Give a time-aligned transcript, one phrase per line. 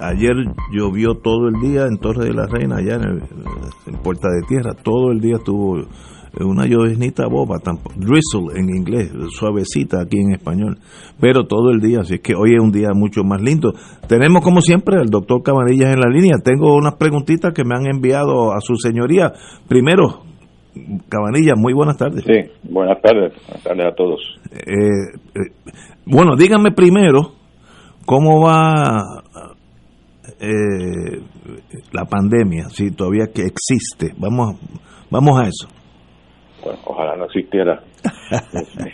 [0.00, 0.34] Ayer
[0.72, 4.74] llovió todo el día en Torre de la Reina, allá en, Puerta de Tierra.
[4.74, 5.78] Todo el día estuvo
[6.40, 7.56] una llovinita boba,
[7.96, 10.78] drizzle en inglés, suavecita aquí en español,
[11.20, 13.72] pero todo el día, así es que hoy es un día mucho más lindo.
[14.06, 16.36] Tenemos como siempre al doctor Cabanillas en la línea.
[16.44, 19.32] Tengo unas preguntitas que me han enviado a su señoría.
[19.68, 20.22] Primero,
[21.08, 22.24] Cabanilla, muy buenas tardes.
[22.24, 24.20] Sí, buenas tardes, buenas tardes a todos.
[24.52, 25.52] Eh, eh,
[26.06, 27.32] bueno, díganme primero
[28.06, 29.22] cómo va
[30.40, 31.20] eh,
[31.92, 34.14] la pandemia, si todavía que existe.
[34.16, 34.56] Vamos,
[35.10, 35.68] vamos a eso.
[36.62, 37.82] Bueno, ojalá no existiera.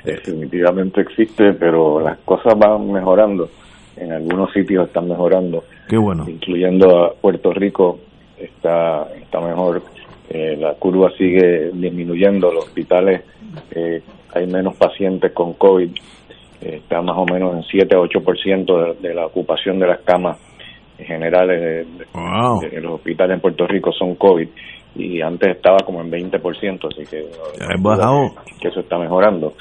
[0.04, 3.48] Definitivamente existe, pero las cosas van mejorando.
[3.96, 5.64] En algunos sitios están mejorando.
[5.88, 6.24] Qué bueno.
[6.28, 8.00] Incluyendo a Puerto Rico,
[8.38, 9.82] está, está mejor
[10.28, 13.22] eh, la curva sigue disminuyendo, los hospitales
[13.70, 14.02] eh,
[14.34, 15.90] hay menos pacientes con COVID,
[16.62, 20.00] eh, está más o menos en 7 a 8% de, de la ocupación de las
[20.00, 20.38] camas
[20.98, 24.48] generales de, los hospitales en Puerto Rico son COVID
[24.96, 27.26] y antes estaba como en 20%, así que,
[28.60, 29.54] que eso está mejorando.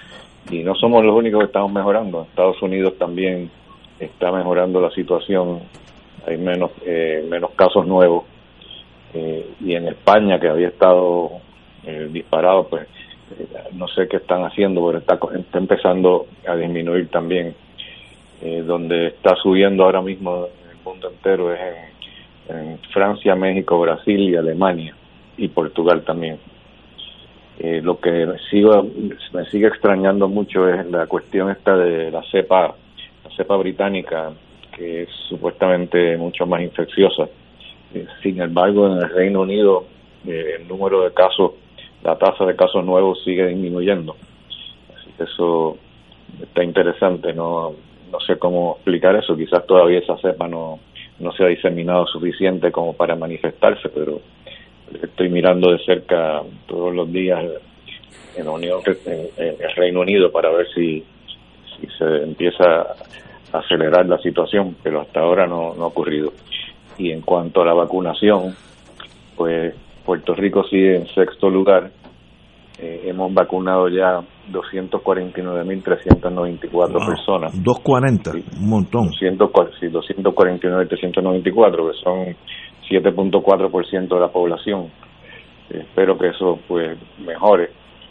[0.52, 3.50] Y no somos los únicos que estamos mejorando, Estados Unidos también
[4.00, 5.62] está mejorando la situación,
[6.28, 6.72] hay menos,
[7.30, 8.26] menos casos nuevos.
[9.14, 11.34] Eh, y en España que había estado
[11.86, 12.88] eh, disparado pues
[13.38, 17.56] eh, no sé qué están haciendo pero está, está empezando a disminuir también.
[18.66, 20.48] Donde está subiendo ahora mismo
[20.94, 21.60] mundo entero es
[22.50, 24.96] en, Francia México Brasil y Alemania
[25.38, 26.40] y Portugal también
[27.60, 28.86] lo que me, sigo,
[29.32, 32.76] me sigue extrañando mucho es la cuestión esta de la cepa
[33.24, 34.32] la cepa británica
[34.76, 37.28] que es supuestamente mucho más infecciosa
[38.22, 39.86] sin embargo, en el Reino Unido
[40.26, 41.52] eh, el número de casos,
[42.04, 44.16] la tasa de casos nuevos sigue disminuyendo.
[44.96, 45.78] Así que eso
[46.42, 47.34] está interesante.
[47.34, 47.74] No,
[48.14, 49.36] no sé cómo explicar eso.
[49.36, 50.80] Quizás todavía esa cepa no,
[51.20, 54.22] no se ha diseminado suficiente como para manifestarse, pero
[55.02, 57.44] estoy mirando de cerca todos los días
[58.38, 61.04] en, Unión, en, el Reino Unido para ver si,
[61.76, 62.82] si se empieza
[63.52, 66.32] a acelerar la situación, pero hasta ahora no, no ha ocurrido.
[67.00, 68.56] Y en cuanto a la vacunación,
[69.36, 69.74] pues
[70.06, 71.90] Puerto Rico sigue en sexto lugar.
[72.84, 74.20] Eh, hemos vacunado ya
[74.52, 77.64] 249.394 personas.
[77.64, 79.10] 240, un montón.
[79.14, 82.36] sí, 249.394, que son
[82.90, 84.92] 7.4% de la población.
[85.70, 87.70] espero que eso pues mejore,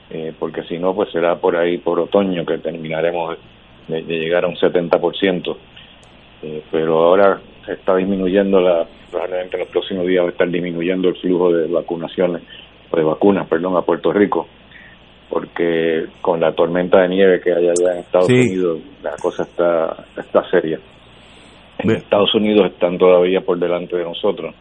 [0.08, 3.36] eh, porque si no, pues será por ahí, por otoño, que terminaremos
[3.88, 5.54] de, de llegar a un 70%.
[6.44, 10.48] Eh, pero ahora se está disminuyendo, la, probablemente en los próximos días va a estar
[10.48, 12.42] disminuyendo el flujo de vacunaciones,
[12.90, 14.48] o de vacunas, perdón, a Puerto Rico,
[15.32, 20.04] porque con la tormenta de nieve que hay allá en Estados Unidos, la cosa está,
[20.14, 20.78] está seria.
[21.78, 24.54] En Estados Unidos están todavía por delante de nosotros.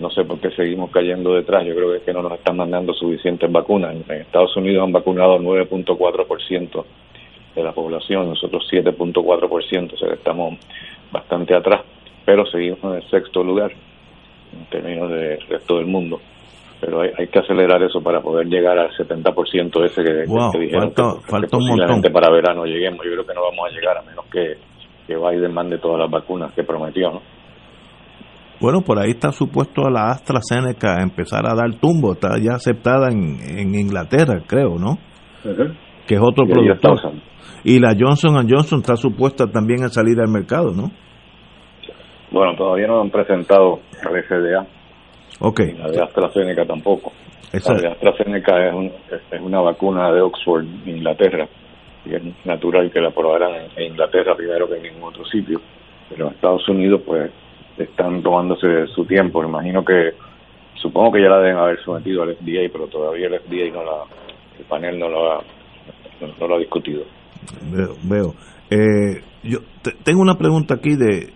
[0.00, 1.66] No sé por qué seguimos cayendo detrás.
[1.66, 3.94] Yo creo que, es que no nos están mandando suficientes vacunas.
[4.08, 6.84] En Estados Unidos han vacunado 9.4%
[7.54, 10.58] de la población, nosotros 7.4%, o sea que estamos
[11.12, 11.82] bastante atrás
[12.26, 13.72] pero seguimos en el sexto lugar
[14.52, 16.20] en términos del resto del mundo.
[16.80, 20.92] Pero hay, hay que acelerar eso para poder llegar al 70% ese que, que dijeron
[20.92, 23.04] que, posiblemente para verano lleguemos.
[23.04, 24.58] Yo creo que no vamos a llegar a menos que,
[25.06, 27.22] que Biden mande todas las vacunas que prometió, ¿no?
[28.60, 33.36] Bueno, por ahí está supuesto la AstraZeneca empezar a dar tumbo, está ya aceptada en,
[33.40, 34.98] en Inglaterra, creo, ¿no?
[36.06, 37.12] Que es otro productor.
[37.64, 40.90] Y la Johnson Johnson está supuesta también a salir al mercado, ¿no?
[42.30, 44.75] Bueno, todavía no han presentado la FDA.
[45.40, 45.60] Ok.
[45.78, 47.12] La de AstraZeneca tampoco.
[47.52, 48.92] La de AstraZeneca es,
[49.30, 51.48] es una vacuna de Oxford, Inglaterra.
[52.04, 55.60] Y es natural que la aprobaran en Inglaterra primero que en ningún otro sitio.
[56.08, 57.30] Pero en Estados Unidos, pues,
[57.78, 59.42] están tomándose su tiempo.
[59.42, 60.12] Imagino que,
[60.74, 64.04] supongo que ya la deben haber sometido al FDA, pero todavía el FDA no la,
[64.58, 65.42] el panel no lo ha,
[66.40, 67.04] no, lo ha discutido.
[67.70, 67.94] Veo.
[68.04, 68.34] veo.
[68.70, 69.58] Eh, yo
[70.02, 71.32] tengo una pregunta aquí de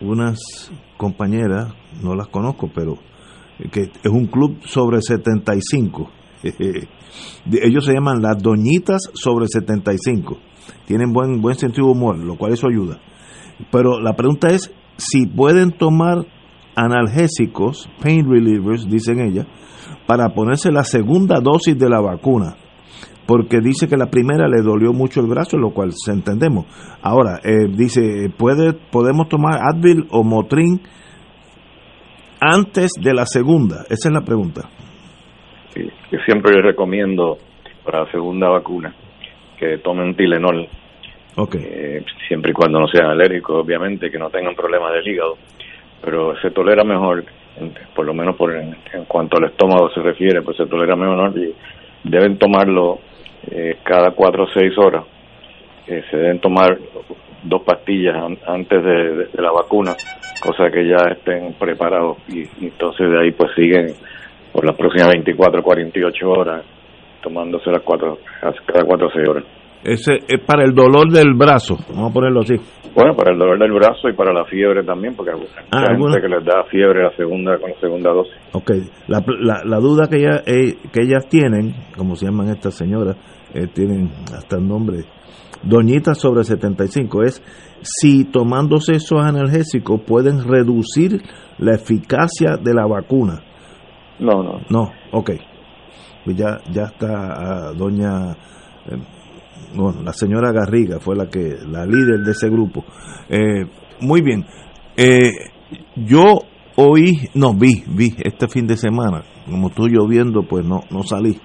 [0.00, 0.38] unas
[1.02, 2.96] compañeras, no las conozco, pero
[3.72, 6.08] que es un club sobre 75.
[7.50, 10.38] Ellos se llaman las doñitas sobre 75.
[10.86, 13.00] Tienen buen, buen sentido de humor, lo cual eso ayuda.
[13.72, 16.24] Pero la pregunta es si pueden tomar
[16.76, 19.46] analgésicos, pain relievers, dicen ellas,
[20.06, 22.56] para ponerse la segunda dosis de la vacuna.
[23.26, 26.66] Porque dice que la primera le dolió mucho el brazo, lo cual se entendemos.
[27.02, 30.80] Ahora, eh, dice, ¿puede, ¿podemos tomar Advil o Motrin
[32.40, 33.84] antes de la segunda?
[33.88, 34.62] Esa es la pregunta.
[35.74, 37.38] Sí, yo siempre recomiendo
[37.84, 38.94] para la segunda vacuna
[39.62, 40.68] que tomen Tilenol.
[41.36, 41.62] Okay.
[41.64, 45.36] Eh, siempre y cuando no sean alérgicos, obviamente, que no tengan problemas del hígado.
[46.04, 47.24] Pero se tolera mejor,
[47.94, 48.74] por lo menos por en,
[49.06, 51.54] cuanto al estómago se refiere, pues se tolera mejor y
[52.02, 52.98] deben tomarlo
[53.50, 55.04] eh, cada cuatro o seis horas.
[55.86, 56.78] Se deben tomar
[57.42, 58.16] dos pastillas
[58.46, 59.96] antes de, la vacuna,
[60.40, 63.94] cosa que ya estén preparados y, entonces de ahí pues siguen
[64.52, 66.62] por las próximas 24 o 48 horas
[67.20, 68.18] tomándose las cuatro,
[68.66, 69.44] cada cuatro o seis horas.
[69.84, 72.54] Ese es para el dolor del brazo, vamos a ponerlo así.
[72.94, 75.40] Bueno, para el dolor del brazo y para la fiebre también, porque hay
[75.70, 78.34] ah, gente que les da fiebre la segunda con la segunda dosis.
[78.52, 78.70] Ok,
[79.08, 79.24] la,
[79.64, 83.16] la, duda que, ella, eh, que ellas tienen, como se llaman estas señoras,
[83.54, 85.04] eh, tienen hasta el nombre,
[85.62, 87.42] doñitas sobre 75, es
[87.80, 91.22] si tomándose esos analgésicos pueden reducir
[91.58, 93.42] la eficacia de la vacuna.
[94.20, 94.60] No, no.
[94.68, 95.30] No, ok.
[96.24, 98.36] Pues ya, ya está ah, doña...
[99.74, 102.84] Bueno, la señora Garriga fue la que la líder de ese grupo.
[103.28, 103.64] Eh,
[104.00, 104.44] muy bien.
[104.96, 105.30] Eh,
[105.96, 106.40] yo
[106.76, 111.38] oí, no vi, vi este fin de semana, como estoy lloviendo, pues no, no salí.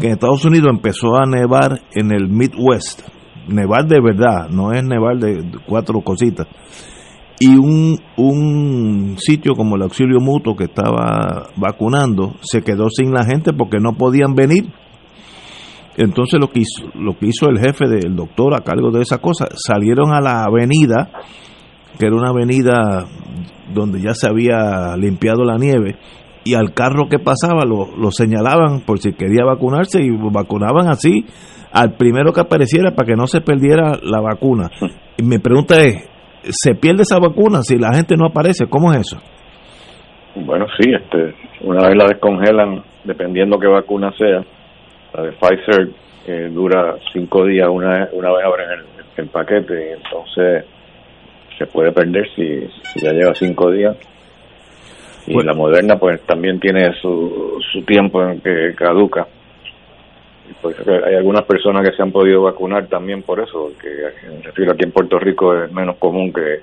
[0.00, 3.02] Que en Estados Unidos empezó a nevar en el Midwest.
[3.48, 6.46] Nevar de verdad, no es nevar de cuatro cositas.
[7.40, 13.24] Y un, un sitio como el Auxilio Mutuo que estaba vacunando se quedó sin la
[13.24, 14.72] gente porque no podían venir
[15.98, 19.18] entonces lo que hizo, lo que hizo el jefe del doctor a cargo de esa
[19.18, 21.10] cosa, salieron a la avenida,
[21.98, 23.06] que era una avenida
[23.74, 25.96] donde ya se había limpiado la nieve,
[26.44, 31.26] y al carro que pasaba lo, señalaban por si quería vacunarse y vacunaban así
[31.72, 34.70] al primero que apareciera para que no se perdiera la vacuna.
[35.16, 36.08] Y mi pregunta es,
[36.42, 38.66] ¿se pierde esa vacuna si la gente no aparece?
[38.68, 39.18] ¿Cómo es eso?
[40.36, 41.34] Bueno, sí, este,
[41.66, 44.44] una vez la descongelan, dependiendo qué vacuna sea,
[45.18, 45.88] la de Pfizer
[46.26, 48.68] eh, dura cinco días una, una vez abren
[49.16, 50.64] el, paquete y entonces
[51.58, 52.68] se puede perder si,
[53.02, 53.96] ya lleva cinco días.
[55.26, 59.26] Y la Moderna pues también tiene su, su tiempo en que caduca.
[60.48, 63.88] Y pues hay algunas personas que se han podido vacunar también por eso, que
[64.70, 66.60] aquí en Puerto Rico es menos común que,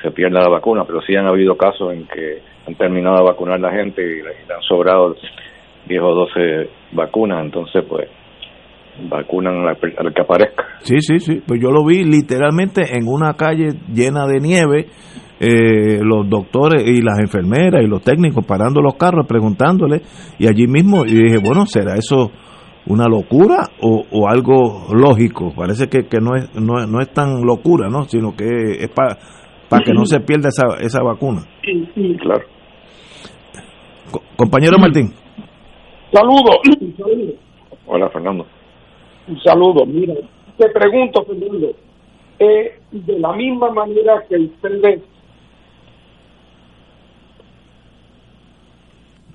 [0.00, 3.58] se pierda la vacuna, pero sí han habido casos en que han terminado de vacunar
[3.58, 5.16] la gente y le han sobrado
[5.88, 8.08] 10 o 12 vacunas, entonces pues
[9.08, 10.64] vacunan al, que aparezca.
[10.80, 14.86] Sí, sí, sí, pues yo lo vi literalmente en una calle llena de nieve,
[15.38, 20.00] eh, los doctores y las enfermeras y los técnicos parando los carros preguntándole
[20.38, 22.30] y allí mismo y dije, bueno, ¿será eso
[22.86, 25.52] una locura o, algo lógico?
[25.54, 28.04] Parece que, que no, es, no, no es tan locura, ¿no?
[28.04, 28.46] Sino que
[28.80, 29.18] es para
[29.68, 31.42] para que no se pierda esa, esa vacuna.
[31.62, 32.44] Sí, claro.
[34.36, 35.12] compañero Martín.
[36.16, 36.56] Saludos.
[37.86, 38.46] Hola, Fernando.
[39.28, 39.84] Un saludo.
[39.84, 40.14] Mira,
[40.56, 41.72] te pregunto, Fernando,
[42.38, 45.02] eh, de la misma manera que ustedes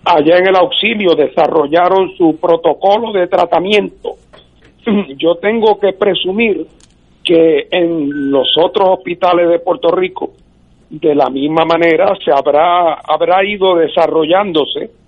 [0.04, 4.16] allá en el auxilio desarrollaron su protocolo de tratamiento,
[5.18, 6.66] yo tengo que presumir
[7.24, 10.32] que en los otros hospitales de Puerto Rico,
[10.90, 15.01] de la misma manera, se habrá, habrá ido desarrollándose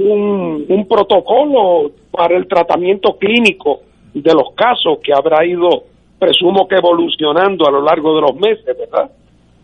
[0.00, 3.80] un, protocolo para el tratamiento clínico
[4.14, 5.84] de los casos que habrá ido,
[6.18, 9.10] presumo que evolucionando a lo largo de los meses, ¿verdad?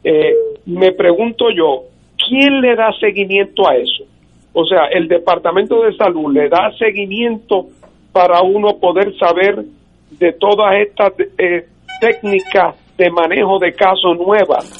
[0.02, 0.34] Eh,
[0.66, 1.84] me pregunto yo,
[2.28, 4.04] ¿quién le da seguimiento a eso?
[4.52, 7.66] O sea, el Departamento de Salud le da seguimiento
[8.12, 9.64] para uno poder saber
[10.12, 11.66] de todas estas eh,
[12.00, 14.70] técnicas de manejo de casos nuevas,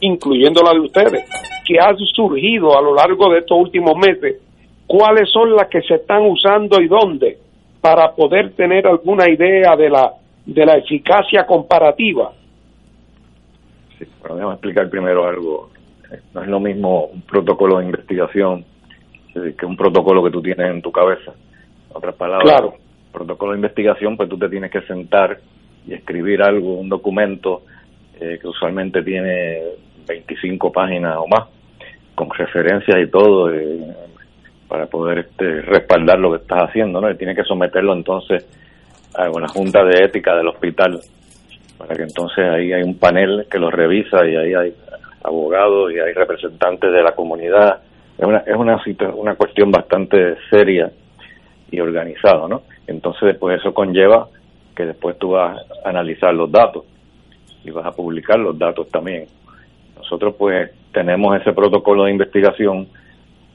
[0.00, 1.24] incluyendo la de ustedes,
[1.66, 4.36] que han surgido a lo largo de estos últimos meses
[4.86, 7.38] cuáles son las que se están usando y dónde
[7.80, 10.12] para poder tener alguna idea de la
[10.44, 12.32] de la eficacia comparativa.
[13.98, 15.70] Sí, bueno, déjame explicar primero algo.
[16.32, 18.64] No es lo mismo un protocolo de investigación
[19.58, 21.32] que un protocolo que tú tienes en tu cabeza.
[21.90, 22.74] En otras palabras, claro.
[23.12, 25.38] protocolo de investigación, pues tú te tienes que sentar
[25.86, 27.62] y escribir algo, un documento
[28.20, 29.62] eh, que usualmente tiene
[30.06, 31.48] 25 páginas o más,
[32.14, 33.94] con referencias y todo, eh,
[34.68, 37.10] para poder este, respaldar lo que estás haciendo, ¿no?
[37.10, 38.46] Y tiene que someterlo entonces
[39.14, 41.00] a una junta de ética del hospital,
[41.78, 44.74] para que entonces ahí hay un panel que lo revisa y ahí hay
[45.22, 47.80] abogados y hay representantes de la comunidad.
[48.18, 48.80] Es una, es una,
[49.14, 50.90] una cuestión bastante seria
[51.70, 52.62] y organizada, ¿no?
[52.86, 54.28] Entonces, pues eso conlleva
[54.74, 56.84] que después tú vas a analizar los datos
[57.64, 59.26] y vas a publicar los datos también.
[59.96, 62.86] Nosotros pues tenemos ese protocolo de investigación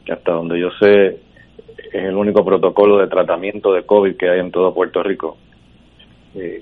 [0.05, 1.19] que hasta donde yo sé
[1.91, 5.37] es el único protocolo de tratamiento de COVID que hay en todo Puerto Rico.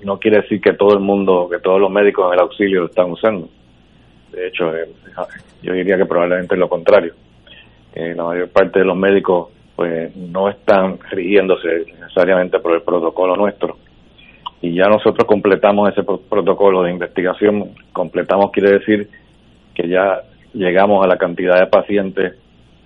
[0.02, 2.86] No quiere decir que todo el mundo, que todos los médicos en el auxilio lo
[2.86, 3.48] están usando.
[4.32, 4.88] De hecho, eh,
[5.62, 7.14] yo diría que probablemente lo contrario.
[7.94, 13.34] Eh, la mayor parte de los médicos pues no están rigiéndose necesariamente por el protocolo
[13.36, 13.76] nuestro
[14.62, 17.70] y ya nosotros completamos ese protocolo de investigación.
[17.92, 19.08] Completamos quiere decir
[19.74, 22.34] que ya llegamos a la cantidad de pacientes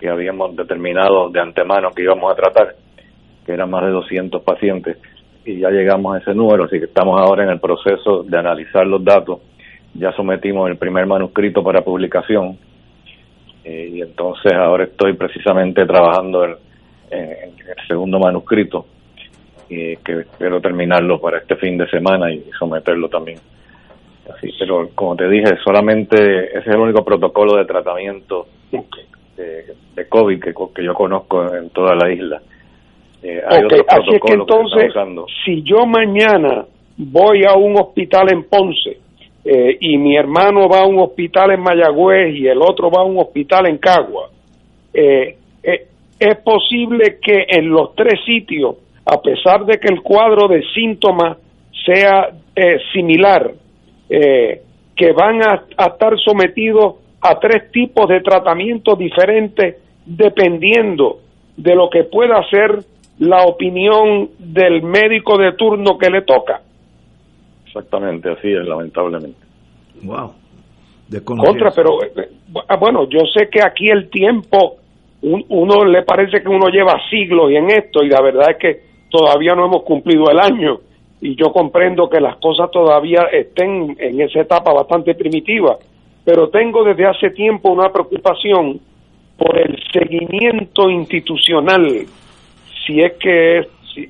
[0.05, 2.75] que habíamos determinado de antemano que íbamos a tratar,
[3.43, 4.97] que eran más de 200 pacientes,
[5.43, 8.85] y ya llegamos a ese número, así que estamos ahora en el proceso de analizar
[8.85, 9.39] los datos.
[9.95, 12.55] Ya sometimos el primer manuscrito para publicación,
[13.63, 16.51] eh, y entonces ahora estoy precisamente trabajando en
[17.09, 18.85] el segundo manuscrito
[19.67, 23.39] y que espero terminarlo para este fin de semana y someterlo también.
[24.31, 28.45] Así, pero como te dije, solamente ese es el único protocolo de tratamiento
[29.35, 32.41] de, COVID que, que, yo conozco en toda la isla.
[33.21, 34.93] Eh, así es que entonces,
[35.43, 36.65] si yo mañana
[36.97, 38.97] voy a un hospital en Ponce
[39.43, 43.05] eh, y mi hermano va a un hospital en Mayagüez y el otro va a
[43.05, 44.29] un hospital en Cagua,
[44.93, 45.87] eh, eh
[46.17, 51.37] es posible que en los tres sitios a pesar de que el cuadro de síntomas
[51.85, 53.51] sea eh, similar,
[54.09, 54.61] eh,
[54.95, 56.95] que van a, estar sometidos
[57.29, 61.19] a tres tipos de tratamientos diferentes dependiendo
[61.57, 62.79] de lo que pueda ser
[63.19, 66.61] la opinión del médico de turno que le toca.
[67.65, 69.39] Exactamente, así es, lamentablemente.
[70.03, 70.33] Wow.
[71.23, 72.29] Contra, pero eh,
[72.79, 74.77] bueno, yo sé que aquí el tiempo,
[75.21, 78.81] uno le parece que uno lleva siglos y en esto, y la verdad es que
[79.09, 80.79] todavía no hemos cumplido el año
[81.21, 85.77] y yo comprendo que las cosas todavía estén en esa etapa bastante primitiva,
[86.25, 88.81] pero tengo desde hace tiempo una preocupación
[89.37, 92.05] por el seguimiento institucional,
[92.85, 94.09] si es que si,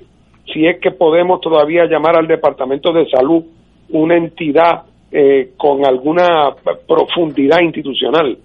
[0.51, 3.43] si es que podemos todavía llamar al Departamento de Salud
[3.89, 6.55] una entidad eh, con alguna
[6.87, 8.37] profundidad institucional.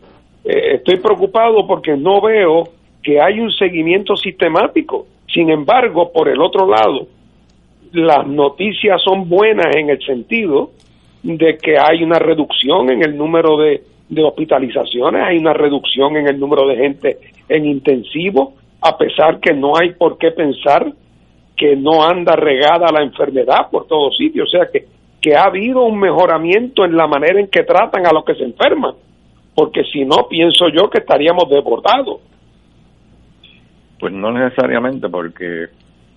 [0.45, 2.65] Eh, estoy preocupado porque no veo
[3.03, 7.07] que hay un seguimiento sistemático sin embargo, por el otro lado,
[7.93, 10.71] las noticias son buenas en el sentido
[11.23, 13.83] de que hay una reducción en el número de,
[14.23, 19.77] hospitalizaciones, hay una reducción en el número de gente en intensivo, a pesar que no
[19.77, 20.93] hay por qué pensar
[21.57, 24.87] que no anda regada la enfermedad por todos sitios, o sea que,
[25.21, 28.45] que ha habido un mejoramiento en la manera en que tratan a los que se
[28.45, 28.95] enferman,
[29.55, 32.21] porque si no, pienso yo que estaríamos desbordados.
[34.01, 35.67] Pues no necesariamente, porque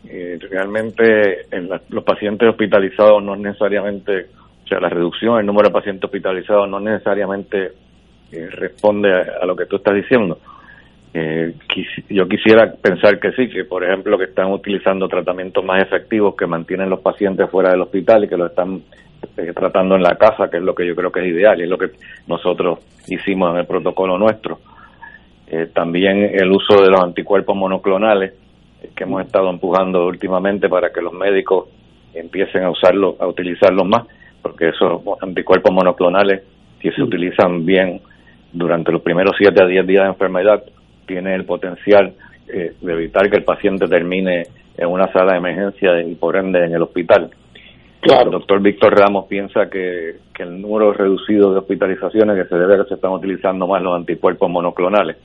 [0.06, 4.28] eh, realmente en los pacientes hospitalizados no necesariamente,
[4.64, 7.72] o sea, la reducción del número de pacientes hospitalizados no necesariamente
[8.32, 10.40] eh, responde a, lo que tú estás diciendo.
[11.14, 11.54] Eh,
[12.10, 16.48] yo quisiera pensar que sí, que por ejemplo que están utilizando tratamientos más efectivos que
[16.48, 18.82] mantienen los pacientes fuera del hospital y que lo están
[19.56, 21.70] tratando en la casa, que es lo que yo creo que es ideal y es
[21.70, 21.92] lo que
[22.28, 24.60] nosotros hicimos en el protocolo nuestro.
[25.48, 28.34] Eh, también el uso de los anticuerpos monoclonales
[28.82, 31.68] eh, que hemos estado empujando últimamente para que los médicos
[32.14, 34.08] empiecen a usarlos, a utilizarlos más,
[34.44, 36.44] porque esos anticuerpos monoclonales,
[36.82, 38.02] si se utilizan bien
[38.52, 40.64] durante los primeros 7 a 10 días de enfermedad,
[41.08, 42.14] tiene el potencial
[42.48, 44.44] eh, de evitar que el paciente termine
[44.78, 47.32] en una sala de emergencia y por ende en el hospital.
[48.02, 48.26] Claro.
[48.26, 52.76] El doctor Víctor Ramos piensa que, que el número reducido de hospitalizaciones que se debe
[52.76, 55.16] a que se están utilizando más los anticuerpos monoclonales.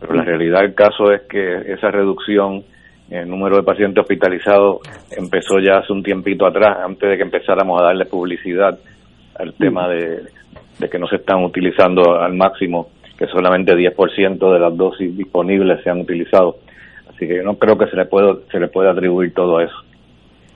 [0.00, 2.62] Pero la realidad del caso es que esa reducción
[3.14, 4.80] el número de pacientes hospitalizados
[5.16, 8.78] empezó ya hace un tiempito atrás, antes de que empezáramos a darle publicidad
[9.38, 10.22] al tema de,
[10.90, 12.88] que no se están utilizando al máximo,
[13.18, 16.56] que solamente 10% de las dosis disponibles se han utilizado.
[17.08, 19.76] Así que yo no creo que se le pueda, se le pueda atribuir todo eso.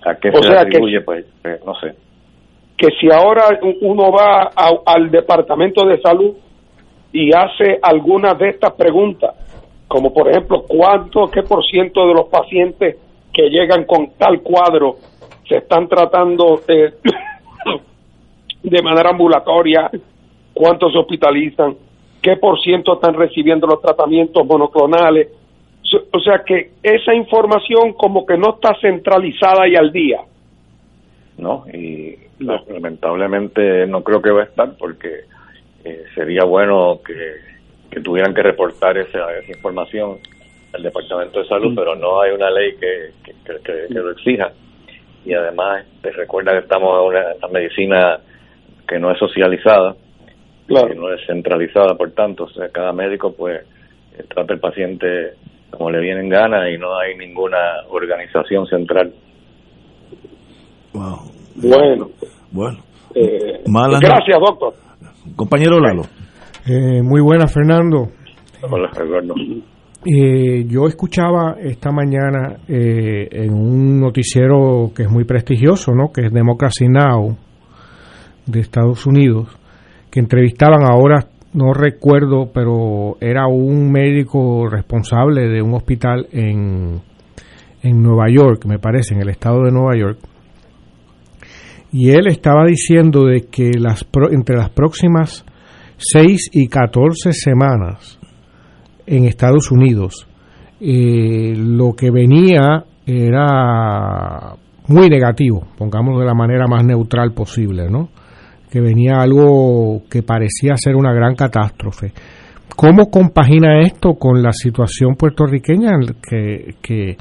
[0.04, 1.00] ¿A qué se le atribuye?
[1.02, 1.94] pues, pues no sé.
[2.76, 4.50] que si ahora uno va
[4.86, 6.34] al departamento de salud
[7.12, 9.34] y hace algunas de estas preguntas,
[9.88, 12.96] como por ejemplo, ¿cuánto, qué por ciento de los pacientes
[13.32, 14.96] que llegan con tal cuadro
[15.48, 16.94] se están tratando de,
[18.62, 19.90] de manera ambulatoria?
[20.52, 21.76] ¿Cuántos se hospitalizan?
[22.20, 25.28] ¿Qué por ciento están recibiendo los tratamientos monoclonales?
[26.12, 30.20] O sea que esa información como que no está centralizada y al día.
[31.38, 35.20] No, y lamentablemente no creo que va a estar porque
[35.84, 37.55] eh, sería bueno que,
[38.02, 40.18] tuvieran que reportar esa, esa información
[40.72, 43.10] al Departamento de Salud, pero no hay una ley que,
[43.44, 44.52] que, lo exija.
[45.24, 48.18] Y además, te recuerda que estamos en una, medicina
[48.86, 49.96] que no es socializada,
[50.68, 53.62] que no es centralizada, por tanto, o sea, cada médico pues
[54.18, 55.34] eh, trata al paciente
[55.70, 59.12] como le vienen ganas y no hay ninguna organización central.
[60.92, 62.10] Bueno.
[62.50, 62.78] Bueno.
[63.14, 64.74] Eh, gracias, doctor.
[65.34, 66.02] Compañero Lalo.
[66.66, 68.11] Eh, muy buena, Fernando.
[68.62, 69.35] Hola, Eduardo.
[70.04, 76.12] Eh, yo escuchaba esta mañana en un noticiero que es muy prestigioso, ¿no?
[76.12, 77.37] Que es Democracy Now!
[78.46, 79.49] de Estados Unidos,
[80.11, 87.00] que entrevistaban ahora no recuerdo, pero era un médico responsable de un hospital en,
[87.82, 90.18] en Nueva York, me parece, en el estado de Nueva York.
[91.92, 95.46] Y él estaba diciendo de que las entre las próximas
[95.96, 98.18] 6 y 14 semanas
[99.06, 100.26] en Estados Unidos,
[100.80, 104.54] eh, lo que venía era
[104.88, 108.08] muy negativo, pongamos de la manera más neutral posible, ¿no?
[108.70, 112.12] que venía algo que parecía ser una gran catástrofe.
[112.76, 115.92] ¿Cómo compagina esto con la situación puertorriqueña
[116.28, 117.16] que, que,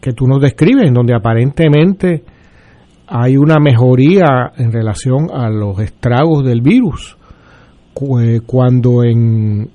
[0.00, 2.22] que tú nos describes, donde aparentemente
[3.06, 7.17] hay una mejoría en relación a los estragos del virus?
[8.00, 9.70] Eh, cuando en,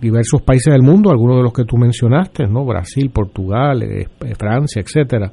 [0.00, 2.64] diversos países del mundo, algunos de los que tú mencionaste, ¿no?
[2.64, 4.06] Brasil, Portugal, eh,
[4.38, 5.32] Francia, etcétera,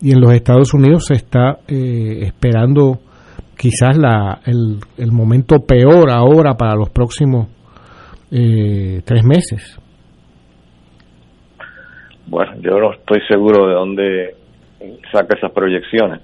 [0.00, 3.00] y en los Estados Unidos se está eh, esperando
[3.56, 7.48] quizás la, el, el momento peor ahora para los próximos
[8.30, 9.78] eh, tres meses.
[12.26, 14.34] Bueno, yo no estoy seguro de dónde
[15.12, 16.20] saca esas proyecciones,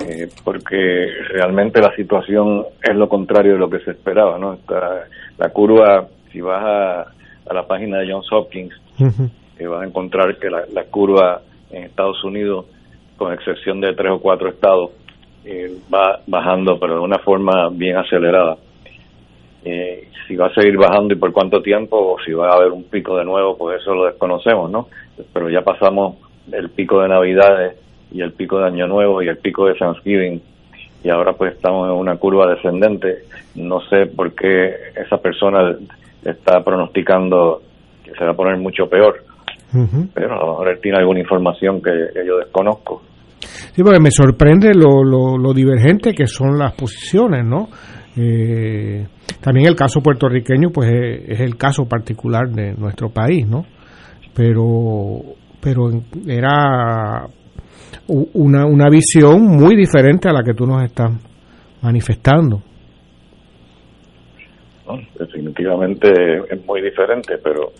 [0.00, 4.58] eh, porque realmente la situación es lo contrario de lo que se esperaba, ¿no?
[5.38, 8.74] la curva, si vas a, la página de Johns Hopkins,
[9.58, 12.66] eh, vas a encontrar que la, la curva en Estados Unidos,
[13.16, 14.90] con excepción de tres o cuatro estados,
[15.44, 18.56] eh, va bajando, pero de una forma bien acelerada.
[19.64, 22.72] Eh, si va a seguir bajando y por cuánto tiempo, o si va a haber
[22.72, 24.88] un pico de nuevo, pues eso lo desconocemos, ¿no?
[25.32, 26.16] Pero ya pasamos
[26.50, 27.76] el pico de Navidades
[28.10, 30.40] y el pico de Año Nuevo y el pico de Thanksgiving
[31.06, 33.24] y ahora pues estamos en una curva descendente.
[33.54, 35.76] No sé por qué esa persona
[36.24, 37.62] está pronosticando
[38.04, 39.22] que se va a poner mucho peor,
[40.14, 41.92] pero a lo mejor él tiene alguna información que
[42.26, 43.02] yo desconozco.
[43.38, 45.04] Sí, porque me sorprende lo,
[45.38, 47.68] lo, divergente que son las posiciones, ¿no?
[48.16, 49.06] Eh,
[49.40, 53.64] también el caso puertorriqueño, pues es, el caso particular de nuestro país, ¿no?
[54.34, 55.20] Pero,
[55.60, 55.90] pero
[56.26, 57.26] era
[58.08, 61.10] una, una visión muy diferente a la que tú nos estás
[61.82, 62.62] manifestando.
[65.18, 66.08] definitivamente
[66.50, 67.72] es muy diferente, pero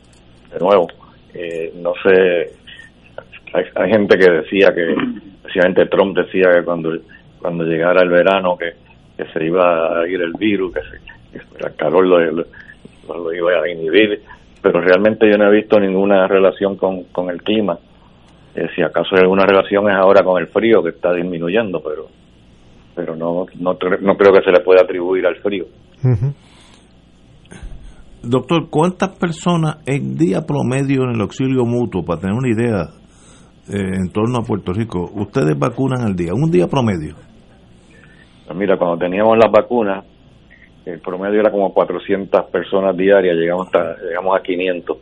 [0.52, 0.88] de nuevo,
[1.34, 2.52] eh, no sé,
[3.74, 4.94] hay gente que decía que
[5.36, 6.96] especialmente Trump decía que cuando,
[7.40, 8.74] cuando llegara el verano que,
[9.32, 10.80] se iba a ir el virus, que,
[11.32, 14.20] el calor lo, lo, iba a inhibir,
[14.60, 17.78] pero realmente yo no he visto ninguna relación con, con el clima.
[18.56, 22.06] Eh, si acaso hay alguna relación es ahora con el frío que está disminuyendo, pero
[22.94, 25.66] pero no, no, no creo que se le pueda atribuir al frío.
[28.22, 32.88] Doctor, ¿cuántas personas en día promedio en el auxilio mutuo, para tener una idea,
[33.68, 37.16] eh, en torno a Puerto Rico, ustedes vacunan al día, un día promedio.
[38.46, 40.04] Pues mira, cuando teníamos las vacunas,
[40.84, 44.96] el promedio era como 400 personas diarias, llegamos a, llegamos a 500.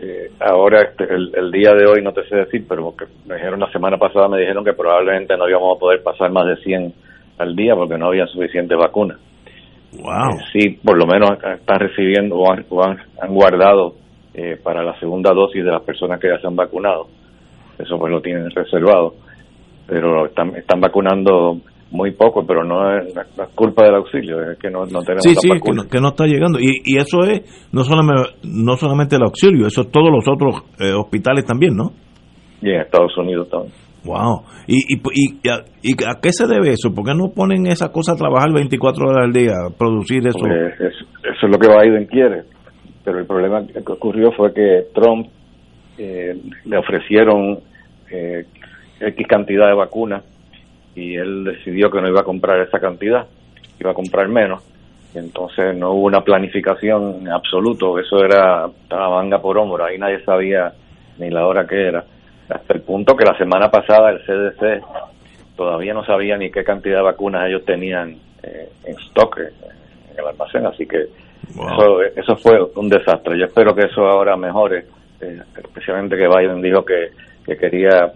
[0.00, 3.60] Eh, ahora, este, el, día de hoy, no te sé decir, pero que me dijeron
[3.60, 6.94] la semana pasada, me dijeron que probablemente no íbamos a poder pasar más de 100
[7.38, 9.18] al día porque no había suficientes vacunas.
[9.92, 10.38] Wow.
[10.38, 12.64] Eh, sí, por lo menos están recibiendo o han,
[13.20, 13.94] han, guardado
[14.62, 17.08] para la segunda dosis de las personas que ya se han vacunado
[17.78, 19.14] eso pues lo tienen reservado.
[19.86, 23.14] Pero están, están vacunando muy poco, pero no es,
[23.54, 25.48] culpa del auxilio, es que no, no tenemos sí, sí,
[25.90, 26.58] Que, no, está llegando.
[26.60, 30.64] Y, y eso es no solamente, no solamente el auxilio, eso es todos los otros
[30.80, 31.92] eh, hospitales también, ¿no?
[32.60, 33.72] Y en Estados Unidos también.
[34.04, 34.42] Wow.
[34.66, 35.00] ¿Y, y,
[35.82, 36.94] y, a, qué se debe eso?
[36.94, 40.38] ¿Por qué no ponen esa cosa a trabajar 24 horas al día, a producir eso?
[40.38, 42.42] eso es lo que Biden quiere.
[43.04, 45.28] Pero el problema que ocurrió fue que Trump
[45.96, 47.60] eh, le ofrecieron
[48.10, 48.44] eh,
[49.00, 50.22] X cantidad de vacunas
[50.98, 53.26] y él decidió que no iba a comprar esa cantidad,
[53.78, 54.62] iba a comprar menos.
[55.14, 60.22] entonces no hubo una planificación en absoluto, eso era la manga por hombro, ahí nadie
[60.24, 60.72] sabía
[61.18, 62.04] ni la hora que era
[62.48, 64.82] hasta el punto que la semana pasada el CDC
[65.56, 69.50] todavía no sabía ni qué cantidad de vacunas ellos tenían eh, en stock eh,
[70.12, 71.06] en el almacén, así que
[71.50, 73.38] eso, eso fue un desastre.
[73.38, 74.84] Yo espero que eso ahora mejore,
[75.20, 77.10] eh, especialmente que Biden dijo que,
[77.44, 78.12] que quería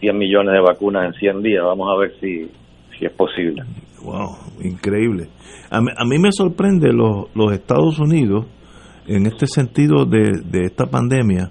[0.00, 1.62] 100 millones de vacunas en 100 días.
[1.64, 2.50] Vamos a ver si,
[2.98, 3.62] si es posible.
[4.02, 5.28] Wow, increíble.
[5.70, 8.46] A a mí me sorprende los, los Estados Unidos
[9.06, 11.50] en este sentido de, de esta pandemia,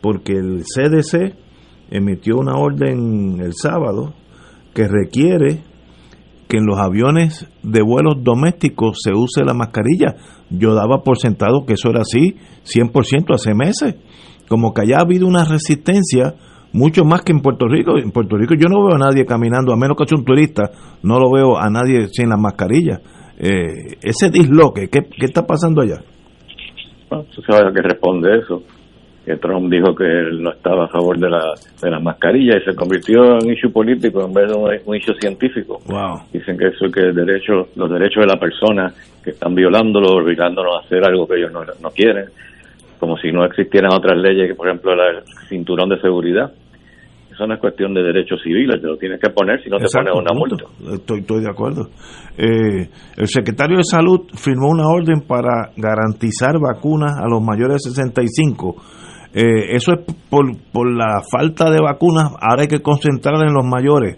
[0.00, 1.34] porque el CDC
[1.90, 4.14] emitió una orden el sábado
[4.74, 5.60] que requiere
[6.48, 10.16] que en los aviones de vuelos domésticos se use la mascarilla.
[10.50, 13.96] Yo daba por sentado que eso era así 100% hace meses.
[14.48, 16.34] Como que haya habido una resistencia
[16.72, 17.98] mucho más que en Puerto Rico.
[17.98, 20.70] En Puerto Rico yo no veo a nadie caminando, a menos que sea un turista,
[21.02, 23.00] no lo veo a nadie sin la mascarilla.
[23.38, 26.00] Eh, ese disloque, ¿qué, ¿qué está pasando allá?
[27.08, 28.62] Bueno, tú sabes que responde eso
[29.24, 32.64] que Trump dijo que él no estaba a favor de la, de la mascarilla y
[32.64, 35.78] se convirtió en un issue político en vez de un, issue científico.
[36.32, 40.84] Dicen que eso que derecho, los derechos de la persona que están violándolo, obligándonos a
[40.84, 42.26] hacer algo que ellos no, no quieren,
[42.98, 46.52] como si no existieran otras leyes, por ejemplo, el cinturón de seguridad.
[47.32, 49.86] Eso no es cuestión de derechos civiles, te lo tienes que poner si no te
[49.92, 50.64] pones una multa.
[50.92, 51.88] Estoy, estoy de acuerdo.
[52.36, 57.90] Eh, el secretario de Salud firmó una orden para garantizar vacunas a los mayores de
[57.90, 58.76] 65
[59.34, 63.64] eh, eso es por, por la falta de vacunas, ahora hay que concentrar en los
[63.64, 64.16] mayores.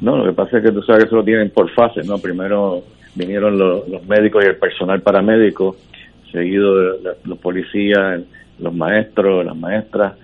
[0.00, 2.16] No, lo que pasa es que tú sabes que eso lo tienen por fases, ¿no?
[2.16, 2.80] Primero
[3.14, 5.76] vinieron los, médicos y el personal paramédico,
[6.32, 8.22] seguido de, los policías,
[8.58, 10.14] los maestros, las maestras,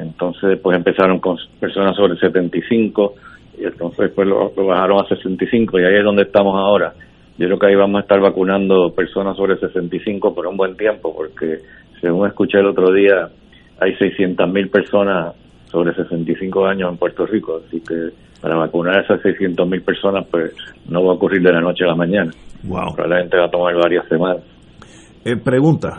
[0.00, 3.14] entonces después empezaron con personas sobre 75
[3.58, 6.92] y entonces después lo, lo, bajaron a 65 y ahí es donde estamos ahora.
[7.38, 11.14] Yo creo que ahí vamos a estar vacunando personas sobre 65 por un buen tiempo
[11.14, 11.58] porque
[12.00, 13.28] según escuché el otro día,
[13.78, 15.34] hay 600.000 personas
[15.66, 18.10] sobre 65 años en Puerto Rico, así que
[18.40, 20.52] para vacunar a esas 600.000 personas, pues
[20.88, 22.30] no va a ocurrir de la noche a la mañana.
[22.64, 22.94] Wow.
[22.94, 24.42] Probablemente va a tomar varias semanas.
[25.24, 25.98] Eh, pregunta,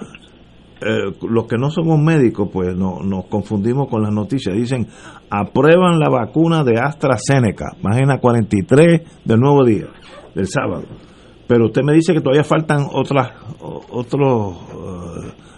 [0.82, 4.56] eh, los que no somos médicos, pues no, nos confundimos con las noticias.
[4.56, 4.88] Dicen,
[5.30, 9.86] aprueban la vacuna de AstraZeneca, página 43 del nuevo día,
[10.34, 10.84] del sábado.
[11.48, 14.58] Pero usted me dice que todavía faltan otras, otros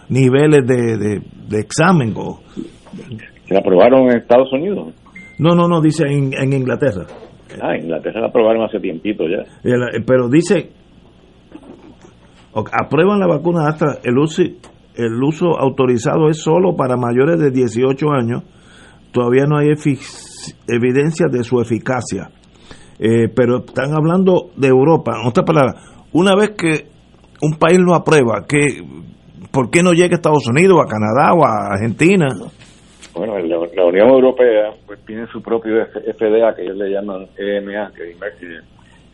[0.08, 2.12] niveles de, de, examen.
[2.16, 2.40] O...
[3.46, 4.92] ¿Se aprobaron en Estados Unidos?
[5.38, 7.06] No, no, no, dice en, en Inglaterra.
[7.62, 9.42] Ah, en Inglaterra la aprobaron hace tiempito ya.
[9.62, 10.70] Eh, pero dice,
[12.54, 14.42] aprueban la vacuna hasta el uso,
[14.96, 18.42] el uso autorizado es solo para mayores de 18 años.
[19.12, 19.68] Todavía no hay
[20.68, 22.30] evidencia de su eficacia.
[22.98, 25.12] Eh, pero están hablando de Europa.
[25.20, 25.74] En otras palabras,
[26.12, 26.86] una vez que
[27.42, 28.82] un país lo aprueba, ¿qué,
[29.50, 32.28] ¿por qué no llega a Estados Unidos, a Canadá o a Argentina?
[33.14, 38.10] Bueno, la, Unión Europea pues tiene su propio FDA, que ellos le llaman EMA, que
[38.10, 38.16] es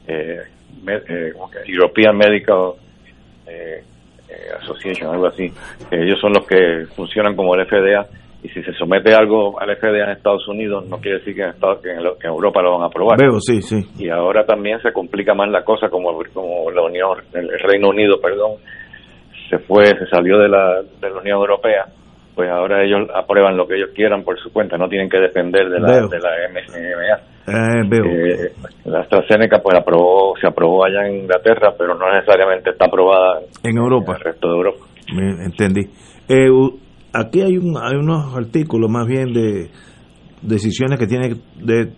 [0.09, 0.39] eh,
[0.87, 1.33] eh,
[1.67, 2.73] European Medical
[3.47, 3.83] eh,
[4.63, 5.47] Association, algo así.
[5.91, 8.07] ellos son los que funcionan como el FDA
[8.43, 11.51] y si se somete algo al FDA en Estados Unidos no quiere decir que en,
[11.51, 13.19] Estados, que en, Europa lo van a aprobar.
[13.19, 13.83] Veo, sí, sí.
[13.99, 18.21] Y ahora también se complica más la cosa como, como la Unión, el Reino Unido,
[18.21, 18.53] perdón,
[19.51, 21.87] se fue, se salió de la, de la Unión Europea,
[22.35, 25.69] pues ahora ellos aprueban lo que ellos quieran por su cuenta, no tienen que depender
[25.69, 27.41] de la, de la MSMA.
[27.47, 28.05] Eh, veo.
[28.05, 28.53] Eh,
[28.85, 33.77] la AstraZeneca pues aprobó, se aprobó allá en Inglaterra, pero no necesariamente está aprobada en
[33.77, 34.13] Europa.
[34.13, 34.87] En el resto de Europa.
[35.45, 35.81] Entendí.
[36.29, 36.49] Eh,
[37.13, 39.71] aquí hay, un, hay unos artículos más bien de
[40.43, 41.93] decisiones que tiene de,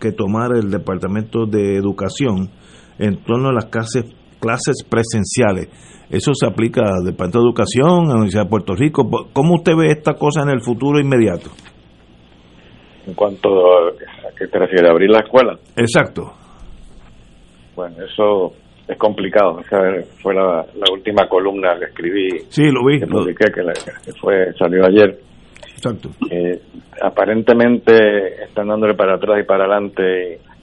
[0.00, 2.50] que tomar el Departamento de Educación
[2.98, 4.04] en torno a las clases,
[4.40, 5.68] clases presenciales.
[6.10, 9.08] Eso se aplica al Departamento de Educación, a la Universidad de Puerto Rico.
[9.32, 11.50] ¿Cómo usted ve esta cosa en el futuro inmediato?
[13.06, 13.92] En cuanto a,
[14.38, 15.58] qué te refieres, abrir la escuela.
[15.76, 16.32] Exacto.
[17.74, 18.52] Bueno, eso
[18.86, 19.60] es complicado.
[19.60, 19.78] Esa
[20.22, 22.28] fue la, última columna que escribí.
[22.48, 23.00] Sí, lo vi.
[23.00, 25.18] Que publiqué, que, fue, salió ayer.
[25.74, 26.10] Exacto.
[26.30, 26.60] Eh,
[27.02, 30.53] aparentemente están dándole para atrás y para adelante y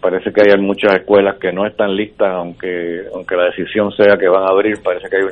[0.00, 4.28] parece que hay muchas escuelas que no están listas, aunque aunque la decisión sea que
[4.28, 5.22] van a abrir, parece que hay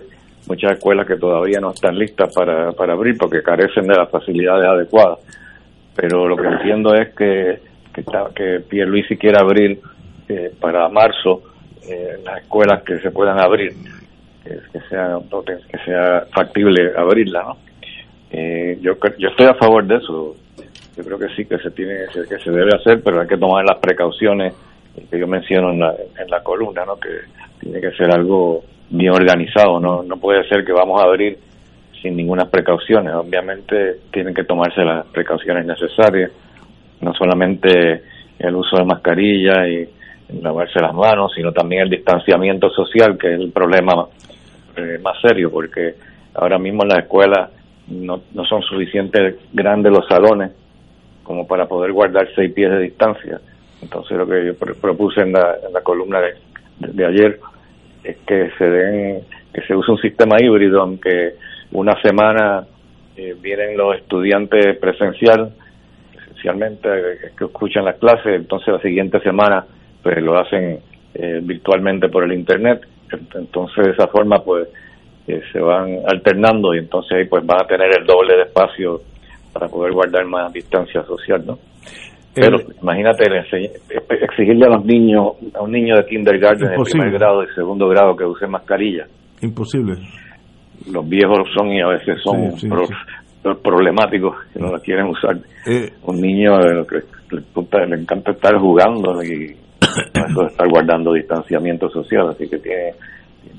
[0.48, 4.66] muchas escuelas que todavía no están listas para, para abrir porque carecen de las facilidades
[4.66, 5.18] adecuadas.
[5.94, 9.80] pero lo que entiendo es que que, está, que Pierluisi quiere abrir
[10.28, 11.42] eh, para marzo
[11.88, 13.72] eh, las escuelas que se puedan abrir,
[14.42, 15.18] que, sea
[15.70, 17.56] que sea factible abrirla, ¿no?
[18.30, 20.34] Eh, yo yo estoy a favor de eso.
[20.96, 23.64] Yo creo que sí que se tiene que se debe hacer, pero hay que tomar
[23.64, 24.54] las precauciones
[25.10, 26.96] que yo menciono en la, en la columna, ¿no?
[26.96, 27.08] Que
[27.60, 31.38] tiene que ser algo bien organizado, no no puede ser que vamos a abrir
[32.00, 33.14] sin ninguna precauciones.
[33.14, 36.30] Obviamente tienen que tomarse las precauciones necesarias
[37.00, 38.02] no solamente
[38.38, 39.88] el uso de mascarilla y
[40.40, 44.06] lavarse las manos, sino también el distanciamiento social, que es el problema
[44.76, 45.94] eh, más serio, porque
[46.34, 47.50] ahora mismo en las escuelas
[47.88, 50.50] no, no son suficientes grandes los salones
[51.24, 53.40] como para poder guardar seis pies de distancia.
[53.82, 56.20] Entonces lo que yo propuse en la, en la columna
[56.78, 57.40] de, ayer
[58.04, 61.34] es que se den, que se use un sistema híbrido, aunque
[61.72, 62.64] una semana
[63.16, 65.52] eh, vienen los estudiantes presencial
[66.44, 69.64] especialmente eh, que escuchan las clases, entonces la siguiente semana
[70.02, 70.78] pues lo hacen
[71.14, 72.82] eh, virtualmente por el internet,
[73.34, 74.68] entonces de esa forma pues
[75.26, 79.00] eh, se van alternando y entonces ahí pues van a tener el doble de espacio
[79.54, 81.58] para poder guardar más distancia social, ¿no?
[82.34, 83.24] Pero imagínate
[84.20, 88.16] exigirle a los niños, a un niño de kindergarten de primer grado y segundo grado
[88.16, 89.06] que use mascarilla.
[89.40, 89.94] Imposible.
[90.90, 92.52] Los viejos son y a veces son
[93.62, 95.36] problemáticos que no la quieren usar.
[95.66, 97.02] Eh, un niño que
[97.36, 99.54] le, encanta estar jugando y
[100.50, 102.94] estar guardando distanciamiento social, así que tiene,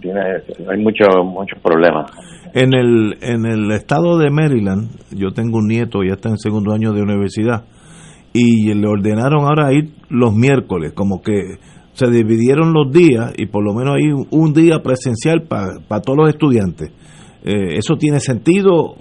[0.02, 0.21] tiene
[0.69, 2.12] hay muchos muchos problemas.
[2.54, 6.74] En el en el estado de Maryland, yo tengo un nieto, ya está en segundo
[6.74, 7.65] año de universidad
[8.34, 11.58] y le ordenaron ahora ir los miércoles, como que
[11.93, 16.30] se dividieron los días y por lo menos hay un día presencial para todos los
[16.30, 16.91] estudiantes.
[17.45, 18.95] Eh, ¿Eso tiene sentido?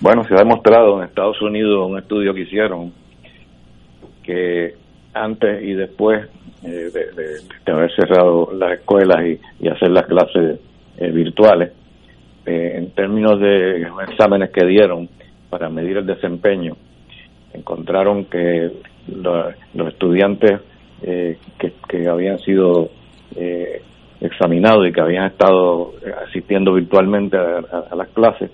[0.00, 2.92] Bueno, se ha demostrado en Estados Unidos un estudio que hicieron
[4.24, 4.74] que
[5.14, 6.28] antes y después
[6.62, 6.90] eh,
[7.64, 9.24] de, haber cerrado las escuelas
[9.60, 10.60] y, hacer las clases
[10.98, 11.72] eh, virtuales,
[12.46, 15.08] eh, en términos de exámenes que dieron
[15.48, 16.76] para medir el desempeño,
[17.52, 18.70] encontraron que
[19.08, 20.60] los estudiantes
[21.02, 22.90] que, que, habían sido
[24.20, 25.94] examinados y que habían estado
[26.28, 28.50] asistiendo virtualmente a las clases,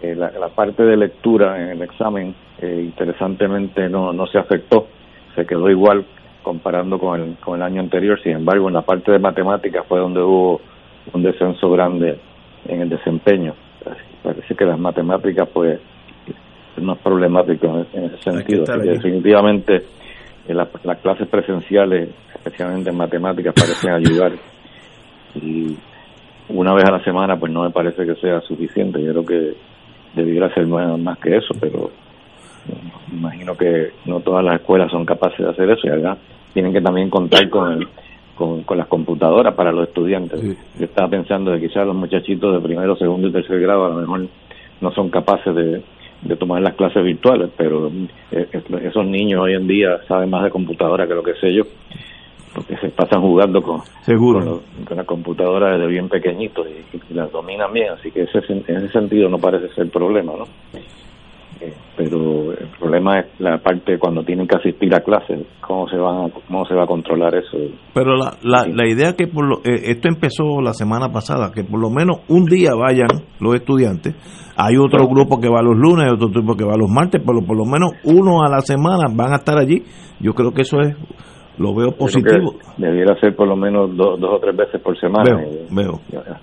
[0.00, 4.86] eh, la, parte de lectura en el examen, eh, interesantemente, no, no se afectó,
[5.34, 6.06] se quedó igual
[6.48, 8.18] comparando con el, con el año anterior.
[8.22, 10.62] Sin embargo, en la parte de matemáticas fue donde hubo
[11.12, 12.18] un descenso grande
[12.66, 13.52] en el desempeño.
[14.22, 15.78] Parece que las matemáticas, pues,
[16.74, 18.64] es más problemático en, ese sentido.
[18.64, 19.76] definitivamente,
[20.48, 24.32] eh, las clases presenciales, especialmente en matemáticas, parecen ayudar.
[25.34, 25.76] Y
[26.48, 29.04] una vez a la semana, pues no me parece que sea suficiente.
[29.04, 29.54] Yo creo que
[30.14, 31.90] debiera ser más, que eso, pero
[33.12, 36.16] imagino que no todas las escuelas son capaces de hacer eso y acá
[36.52, 37.88] tienen que también contar con,
[38.36, 40.40] con, las computadoras para los estudiantes.
[40.78, 43.96] Yo estaba pensando de quizás los muchachitos de primero, segundo y tercer grado a lo
[43.96, 44.26] mejor
[44.80, 45.82] no son capaces de,
[46.22, 47.90] de tomar las clases virtuales, pero
[48.30, 48.48] eh,
[48.82, 51.64] esos niños hoy en día saben más de computadora que lo que sé yo
[52.54, 54.62] porque se pasan jugando con, Seguro.
[54.84, 58.88] con, la computadora desde bien pequeñitos y, las dominan bien, así que ese, en ese
[58.88, 60.46] sentido no parece ser el problema, ¿no?
[61.60, 65.96] Eh, pero el problema es la parte cuando tienen que asistir a clases, cómo se
[65.96, 67.56] va cómo se va a controlar eso.
[67.92, 71.64] Pero la, la, la idea que por lo, eh, esto empezó la semana pasada, que
[71.64, 73.08] por lo menos un día vayan
[73.40, 74.14] los estudiantes,
[74.56, 77.46] hay otro grupo que va los lunes, hay otro grupo que va los martes, pero
[77.46, 79.82] por lo menos uno a la semana van a estar allí.
[80.20, 80.96] Yo creo que eso es
[81.58, 82.54] lo veo positivo.
[82.76, 85.36] Debiera ser por lo menos dos o tres veces por semana.
[85.70, 86.00] Veo,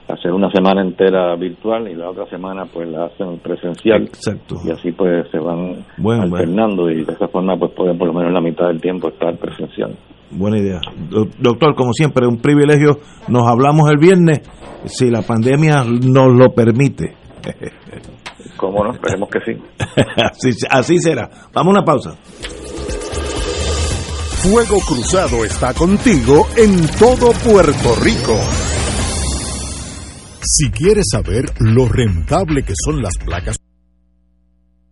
[0.07, 4.03] Hacer una semana entera virtual y la otra semana pues la hacen presencial.
[4.03, 4.57] Exacto.
[4.65, 5.85] Y así pues se van
[6.21, 9.35] alternando y de esa forma pues pueden por lo menos la mitad del tiempo estar
[9.37, 9.95] presencial.
[10.31, 10.81] Buena idea.
[11.39, 12.97] Doctor, como siempre, un privilegio.
[13.29, 14.41] Nos hablamos el viernes
[14.85, 17.13] si la pandemia nos lo permite.
[18.57, 18.91] ¿Cómo no?
[18.91, 19.61] Esperemos que sí.
[20.17, 21.29] así, así será.
[21.53, 22.17] Vamos a una pausa.
[24.45, 28.39] Fuego Cruzado está contigo en todo Puerto Rico.
[30.43, 33.57] Si quieres saber lo rentable que son las placas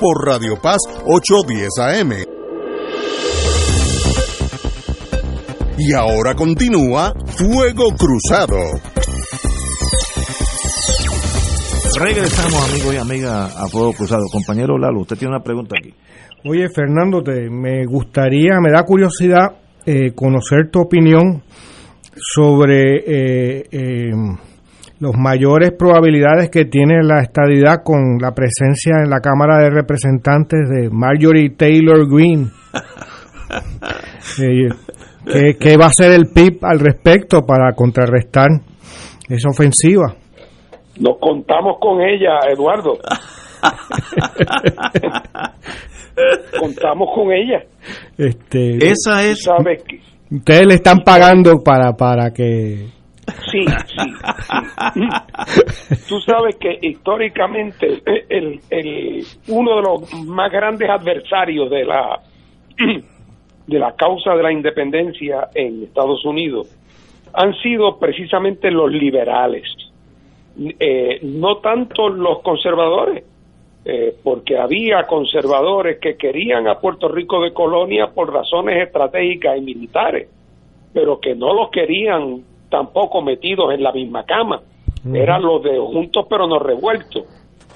[0.00, 2.12] por Radio Paz 810 AM.
[5.78, 8.56] Y ahora continúa Fuego Cruzado.
[12.00, 14.26] Regresamos, amigos y amigas, a Fuego Cruzado.
[14.30, 15.94] Compañero Lalo, usted tiene una pregunta aquí.
[16.44, 21.42] Oye, Fernando, te, me gustaría, me da curiosidad eh, conocer tu opinión
[22.14, 24.10] sobre eh, eh,
[25.00, 30.68] las mayores probabilidades que tiene la estadidad con la presencia en la Cámara de Representantes
[30.68, 32.48] de Marjorie Taylor Greene.
[34.40, 34.68] Eh,
[35.24, 38.48] ¿qué, qué va a hacer el PIB al respecto para contrarrestar
[39.26, 40.14] esa ofensiva?
[41.00, 42.98] Nos contamos con ella, Eduardo.
[46.60, 47.62] contamos con ella.
[48.16, 49.42] Este, Esa es.
[49.42, 50.00] Sabes que
[50.34, 52.88] ustedes le están pagando para, para que...
[53.50, 54.12] Sí, sí.
[56.08, 62.20] Tú sabes que históricamente el, el, uno de los más grandes adversarios de la
[63.66, 66.74] de la causa de la independencia en Estados Unidos
[67.34, 69.64] han sido precisamente los liberales,
[70.58, 73.24] eh, no tanto los conservadores,
[73.84, 79.60] eh, porque había conservadores que querían a Puerto Rico de colonia por razones estratégicas y
[79.60, 80.28] militares,
[80.92, 84.62] pero que no los querían tampoco metidos en la misma cama.
[85.12, 87.24] Eran los de juntos pero no revueltos.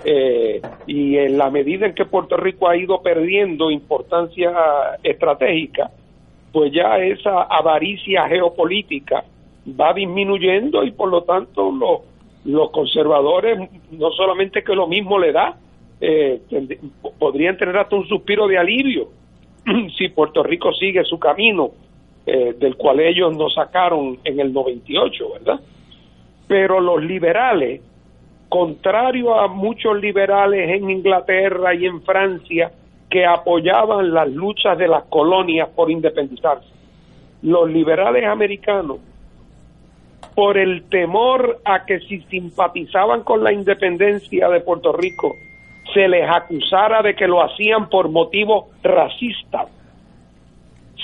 [0.05, 4.53] Eh, y en la medida en que Puerto Rico ha ido perdiendo importancia
[5.03, 5.91] estratégica,
[6.53, 9.25] pues ya esa avaricia geopolítica
[9.69, 12.01] va disminuyendo y por lo tanto los,
[12.45, 15.57] los conservadores no solamente que lo mismo le da,
[16.01, 16.41] eh,
[17.19, 19.09] podrían tener hasta un suspiro de alivio
[19.97, 21.71] si Puerto Rico sigue su camino
[22.27, 25.61] eh, del cual ellos nos sacaron en el 98, ¿verdad?
[26.47, 27.81] Pero los liberales,
[28.49, 32.71] contrario a muchos liberales en Inglaterra y en Francia
[33.11, 36.69] que apoyaban las luchas de las colonias por independizarse,
[37.43, 38.99] los liberales americanos,
[40.35, 45.35] por el temor a que si simpatizaban con la independencia de Puerto Rico,
[45.93, 49.69] se les acusara de que lo hacían por motivos racistas,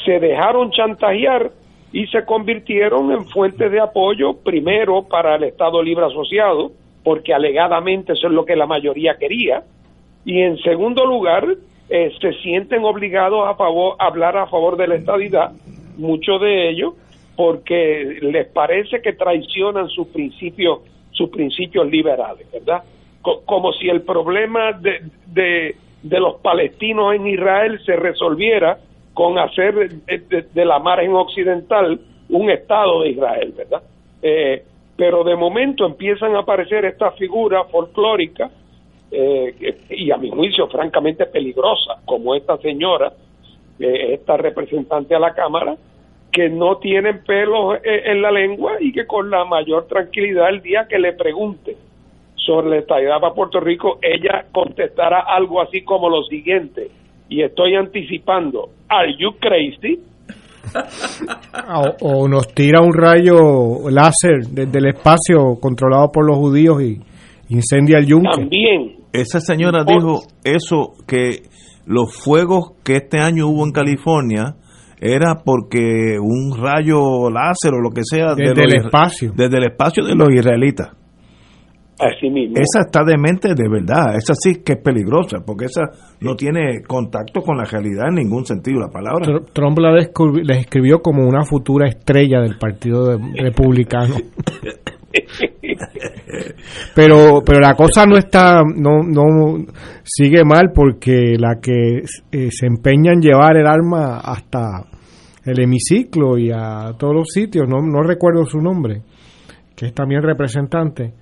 [0.04, 1.50] se dejaron chantajear
[1.92, 6.70] y se convirtieron en fuentes de apoyo primero para el Estado Libre Asociado,
[7.02, 9.62] porque alegadamente eso es lo que la mayoría quería,
[10.24, 11.46] y en segundo lugar
[11.88, 15.52] eh, se sienten obligados a favor a hablar a favor de la estadidad,
[15.96, 16.94] muchos de ellos
[17.36, 20.80] porque les parece que traicionan sus principios
[21.12, 22.82] sus principios liberales, ¿verdad?
[23.22, 25.00] co- como si el problema de,
[26.02, 28.78] de los palestinos en Israel se resolviera
[29.18, 29.74] con hacer
[30.06, 31.98] de, de- la margen occidental
[32.28, 33.82] un Estado de Israel, ¿verdad?
[34.22, 34.62] Eh,
[34.96, 38.52] pero de momento empiezan a aparecer estas figuras folclóricas
[39.10, 43.12] eh, y a mi juicio francamente peligrosas, como esta señora,
[43.80, 45.74] eh, esta representante a la Cámara,
[46.30, 50.62] que no tienen pelos eh, en la lengua y que con la mayor tranquilidad el
[50.62, 51.76] día que le pregunte
[52.36, 56.88] sobre la estadidad para Puerto Rico, ella contestará algo así como lo siguiente,
[57.28, 60.00] y estoy anticipando, ¿Are you crazy?
[62.02, 66.98] O, o nos tira un rayo láser desde el espacio controlado por los judíos y
[67.48, 68.28] incendia el yunque.
[68.36, 71.42] También, Esa señora dijo eso, que
[71.86, 74.56] los fuegos que este año hubo en California
[75.00, 79.32] era porque un rayo láser o lo que sea de Desde los el espacio.
[79.34, 80.88] desde el espacio de los israelitas.
[82.00, 82.56] Así mismo.
[82.56, 85.82] Esa está demente de verdad, esa sí que es peligrosa, porque esa
[86.20, 89.26] no tiene contacto con la realidad en ningún sentido la palabra.
[89.26, 94.14] Tr- Trump la describió como una futura estrella del Partido de- Republicano.
[96.94, 99.56] pero pero la cosa no está no no
[100.04, 104.84] sigue mal porque la que eh, se empeña en llevar el arma hasta
[105.44, 109.00] el hemiciclo y a todos los sitios no no recuerdo su nombre
[109.74, 111.14] que es también representante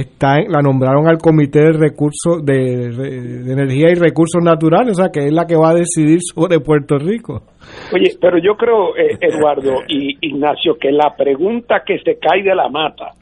[0.00, 5.02] está en- la nombraron al comité de recursos de, de energía y recursos naturales o
[5.02, 7.42] sea que es la que va a decidir sobre Puerto Rico
[7.92, 12.54] Oye, pero yo creo, eh, Eduardo y Ignacio, que la pregunta que se cae de
[12.54, 13.12] la mata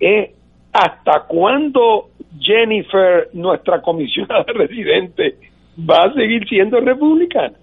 [0.00, 0.30] es
[0.72, 2.08] ¿hasta cuándo
[2.40, 5.36] Jennifer, nuestra comisionada residente,
[5.78, 7.54] va a seguir siendo republicana?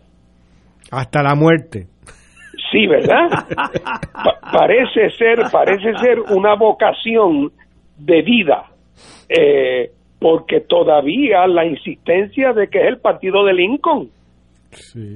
[0.92, 1.88] hasta la muerte
[2.72, 3.28] Sí, ¿verdad?
[4.14, 7.52] Pa- parece ser, parece ser una vocación
[8.06, 8.66] de vida,
[9.30, 14.10] eh, porque todavía la insistencia de que es el partido de Lincoln.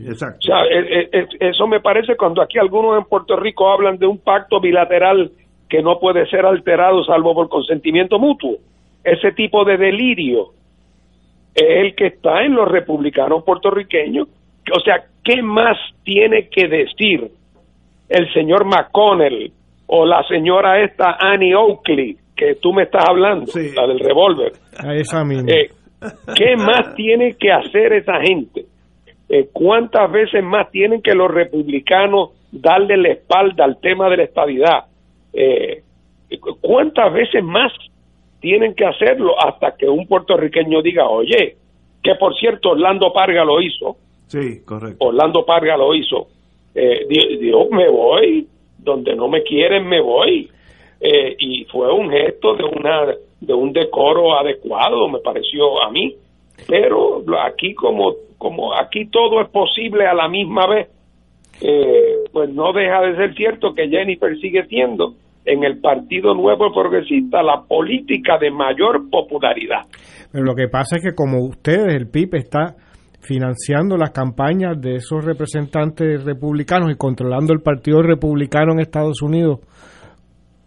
[0.07, 0.39] Exacto.
[0.39, 3.97] O sea, e- e- e- eso me parece cuando aquí algunos en Puerto Rico hablan
[3.97, 5.31] de un pacto bilateral
[5.69, 8.57] que no puede ser alterado salvo por consentimiento mutuo.
[9.03, 10.49] Ese tipo de delirio
[11.53, 14.27] es el que está en los republicanos puertorriqueños.
[14.75, 17.29] O sea, ¿qué más tiene que decir
[18.09, 19.51] el señor McConnell
[19.87, 24.53] o la señora esta Annie Oakley que tú me estás hablando, la del revólver?
[24.77, 25.69] a esa misma Eh,
[26.35, 28.65] ¿Qué más tiene que hacer esa gente?
[29.29, 34.23] Eh, ¿Cuántas veces más tienen que los republicanos darle la espalda al tema de la
[34.23, 34.85] estabilidad?
[35.33, 35.81] Eh,
[36.61, 37.71] ¿Cuántas veces más
[38.39, 41.55] tienen que hacerlo hasta que un puertorriqueño diga, oye,
[42.03, 43.95] que por cierto Orlando Parga lo hizo,
[44.27, 45.05] Sí, correcto.
[45.05, 46.27] Orlando Parga lo hizo,
[46.75, 50.49] eh, di- dijo, me voy, donde no me quieren me voy.
[50.99, 56.15] Eh, y fue un gesto de una de un decoro adecuado me pareció a mí.
[56.67, 60.89] Pero aquí como como aquí todo es posible a la misma vez
[61.61, 65.13] eh, pues no deja de ser cierto que Jennifer sigue siendo
[65.45, 69.81] en el Partido Nuevo Progresista la política de mayor popularidad.
[70.33, 72.75] Lo que pasa es que como ustedes, el PIB está
[73.21, 79.59] financiando las campañas de esos representantes republicanos y controlando el Partido Republicano en Estados Unidos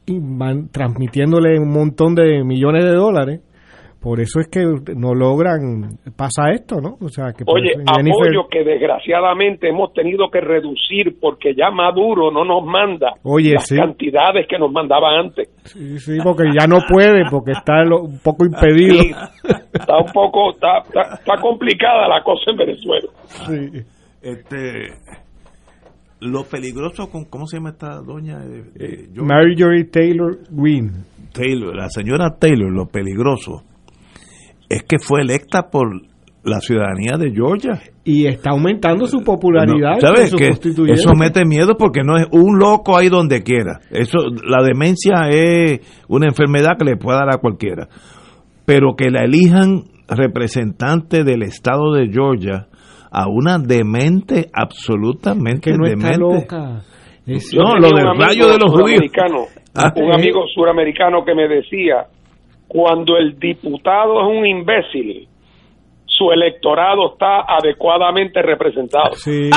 [0.08, 3.40] y van transmitiéndole un montón de millones de dólares,
[4.00, 4.60] por eso es que
[4.94, 6.96] no logran, pasa esto, ¿no?
[7.00, 11.70] O sea, que por Oye, Jennifer- apoyo que desgraciadamente hemos tenido que reducir porque ya
[11.72, 13.76] Maduro no nos manda Oye, las sí.
[13.76, 15.48] cantidades que nos mandaba antes.
[15.64, 19.02] Sí, sí, porque ya no puede, porque está lo- un poco impedido.
[19.02, 19.10] Sí,
[19.72, 23.08] está un poco, está, está, está complicada la cosa en Venezuela.
[23.26, 23.82] Sí.
[24.22, 24.92] Este,
[26.20, 28.38] lo peligroso con, ¿cómo se llama esta doña?
[28.38, 29.22] de- de Georgia?
[29.24, 30.90] Marjorie Taylor Greene.
[31.32, 33.62] Taylor, la señora Taylor, lo peligroso
[34.68, 35.88] es que fue electa por
[36.44, 37.80] la ciudadanía de Georgia.
[38.04, 39.94] Y está aumentando su popularidad.
[39.94, 40.48] No, ¿Sabes que.
[40.92, 43.80] Eso mete miedo porque no es un loco ahí donde quiera.
[43.90, 47.88] Eso, la demencia es una enfermedad que le puede dar a cualquiera.
[48.64, 52.68] Pero que la elijan representante del estado de Georgia
[53.10, 56.40] a una demente absolutamente que no está demente.
[56.40, 56.82] loca.
[57.26, 58.88] Es- No, lo del un rayo amigo de los judíos.
[59.12, 59.38] suramericano,
[59.74, 59.92] Ah.
[59.96, 62.06] un amigo suramericano que me decía,
[62.66, 65.28] cuando el diputado es un imbécil,
[66.06, 69.12] su electorado está adecuadamente representado.
[69.14, 69.50] Sí.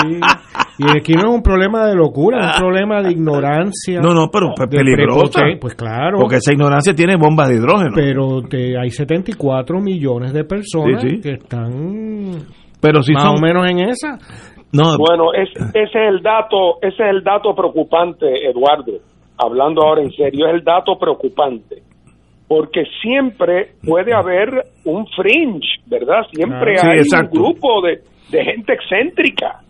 [0.78, 3.99] Y aquí no es un problema de locura, es un problema de ignorancia.
[3.99, 5.41] No, no, pero de peligrosa.
[5.60, 6.20] Pues claro.
[6.20, 7.91] Porque esa ignorancia tiene bombas de hidrógeno.
[7.95, 11.22] pero te- hay 74 millones de personas Sí, sí.
[11.22, 12.38] que están
[12.82, 13.38] Pero si más son.
[13.38, 14.17] o menos en esa.
[14.73, 18.93] No, Bueno, es- ese es el dato, ese es el dato preocupante, Eduardo.
[19.38, 21.84] Hablando ahora en serio, es el dato preocupante.
[22.47, 24.49] porque siempre puede haber
[24.84, 26.23] un fringe, ¿verdad?
[26.34, 27.38] Siempre Sí, hay exacto.
[27.39, 29.61] un grupo de, de gente excéntrica.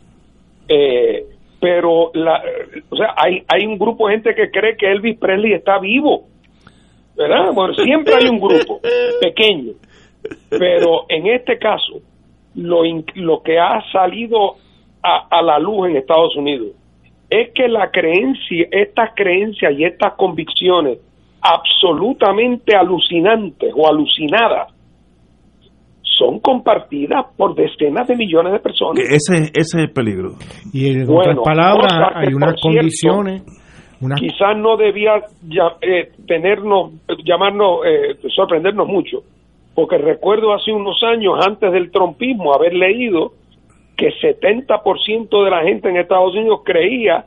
[0.67, 1.25] Eh,
[1.59, 2.41] pero, la,
[2.89, 6.23] o sea, hay, hay un grupo de gente que cree que Elvis Presley está vivo,
[7.15, 7.51] ¿verdad?
[7.53, 8.79] Bueno, siempre hay un grupo
[9.21, 9.73] pequeño.
[10.49, 11.99] Pero en este caso,
[12.55, 14.55] lo, in- lo que ha salido
[15.03, 16.69] a, a la luz en Estados Unidos
[17.29, 20.99] es que la creencia, estas creencias y estas convicciones
[21.41, 24.67] absolutamente alucinantes o alucinadas
[26.03, 28.99] son compartidas por decenas de millones de personas.
[29.03, 30.31] Ese, ese es el peligro.
[30.73, 33.43] Y en Bueno, otras palabras, hay unas condiciones,
[34.17, 35.11] Quizás no debía
[35.47, 36.91] ya- eh, tenernos,
[37.23, 39.19] llamarnos, eh, sorprendernos mucho,
[39.75, 43.33] porque recuerdo hace unos años, antes del trompismo, haber leído
[43.97, 47.25] que 70% de la gente en Estados Unidos creía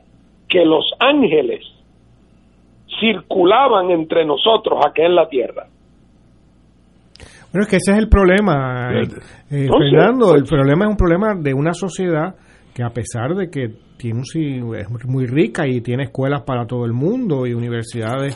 [0.49, 1.61] que los ángeles
[2.99, 5.67] circulaban entre nosotros aquí en la tierra.
[7.51, 9.07] Bueno, es que ese es el problema, eh, eh,
[9.63, 10.35] Entonces, Fernando.
[10.35, 12.35] El problema es un problema de una sociedad
[12.73, 16.65] que a pesar de que tiene un, si- es muy rica y tiene escuelas para
[16.67, 18.35] todo el mundo y universidades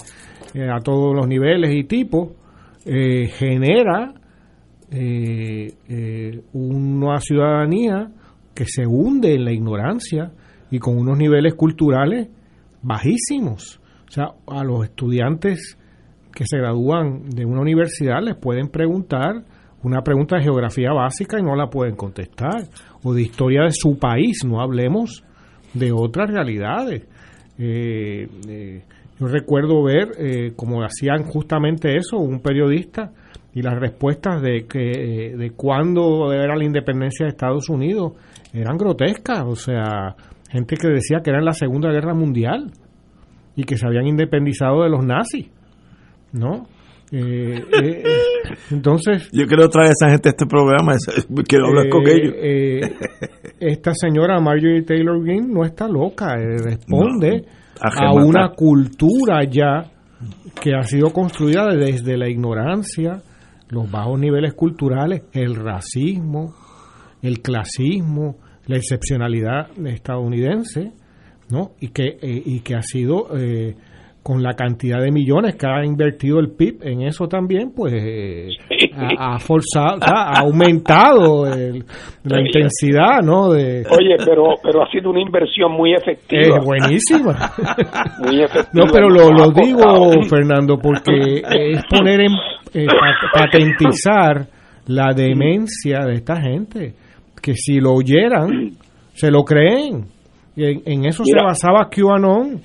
[0.55, 2.29] eh, a todos los niveles y tipos,
[2.85, 4.13] eh, genera
[4.91, 8.11] eh, eh, una ciudadanía
[8.53, 10.31] que se hunde en la ignorancia
[10.71, 12.29] y con unos niveles culturales
[12.81, 13.79] bajísimos.
[14.07, 15.77] O sea, a los estudiantes
[16.33, 19.43] que se gradúan de una universidad les pueden preguntar
[19.83, 22.67] una pregunta de geografía básica y no la pueden contestar,
[23.03, 25.23] o de historia de su país, no hablemos
[25.73, 27.07] de otras realidades.
[27.57, 28.83] Eh, eh,
[29.19, 33.11] yo recuerdo ver eh, como hacían justamente eso un periodista
[33.53, 38.13] y las respuestas de que eh, de cuándo era la independencia de Estados Unidos
[38.53, 40.15] eran grotescas, o sea,
[40.49, 42.71] gente que decía que era en la Segunda Guerra Mundial
[43.55, 45.49] y que se habían independizado de los nazis,
[46.31, 46.67] ¿no?
[47.11, 48.03] Eh, eh, eh,
[48.69, 50.93] entonces, Yo quiero traer a esa gente a este programa,
[51.47, 52.35] quiero hablar con ellos.
[53.59, 59.85] esta señora Marjorie Taylor Greene no está loca, responde No, a una cultura ya
[60.61, 63.21] que ha sido construida desde la ignorancia,
[63.69, 66.53] los bajos niveles culturales, el racismo,
[67.21, 70.91] el clasismo, la excepcionalidad estadounidense,
[71.49, 71.71] ¿no?
[71.79, 73.75] Y que, eh, y que ha sido eh,
[74.21, 78.49] con la cantidad de millones que ha invertido el PIB en eso también, pues eh,
[78.95, 81.83] ha, ha forzado, o sea, ha aumentado el-
[82.25, 83.49] la intensidad, ¿no?
[83.51, 86.57] De, Oye, pero pero ha sido una inversión muy efectiva.
[86.57, 87.51] es buenísima.
[88.19, 88.69] Muy efectiva.
[88.73, 92.31] No, pero lo, lo digo, Fernando, porque es poner en
[92.73, 94.45] eh, pa- patentizar
[94.87, 96.93] la demencia de esta gente,
[97.41, 98.71] que si lo oyeran,
[99.13, 100.05] se lo creen.
[100.55, 101.39] Y en, en eso Mira.
[101.39, 102.59] se basaba QAnon,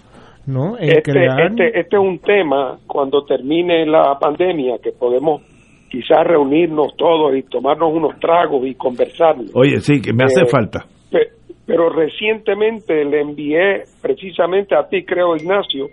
[0.47, 0.77] ¿no?
[0.79, 1.41] En este, crear...
[1.51, 5.43] este, este es un tema cuando termine la pandemia que podemos
[5.91, 9.37] quizás reunirnos todos y tomarnos unos tragos y conversar.
[9.55, 10.85] Oye, sí, que me hace Eh, falta.
[11.11, 11.29] Pe-
[11.67, 15.89] Pero recientemente le envié precisamente a ti, creo, Ignacio,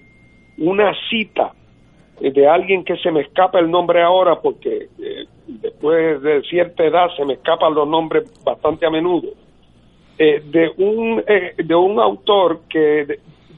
[0.58, 1.52] una cita
[2.20, 6.84] eh, de alguien que se me escapa el nombre ahora porque eh, después de cierta
[6.84, 9.30] edad se me escapan los nombres bastante a menudo.
[10.18, 13.06] Eh, de un eh, de un autor que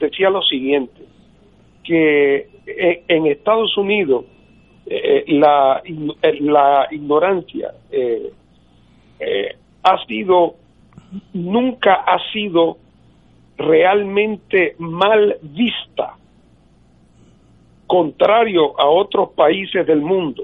[0.04, 1.02] decía lo siguiente
[1.82, 4.24] que eh, en Estados Unidos
[4.86, 8.30] eh, la, eh, la ignorancia eh,
[9.20, 10.54] eh, ha sido
[11.32, 12.78] nunca ha sido
[13.56, 16.16] realmente mal vista
[17.86, 20.42] contrario a otros países del mundo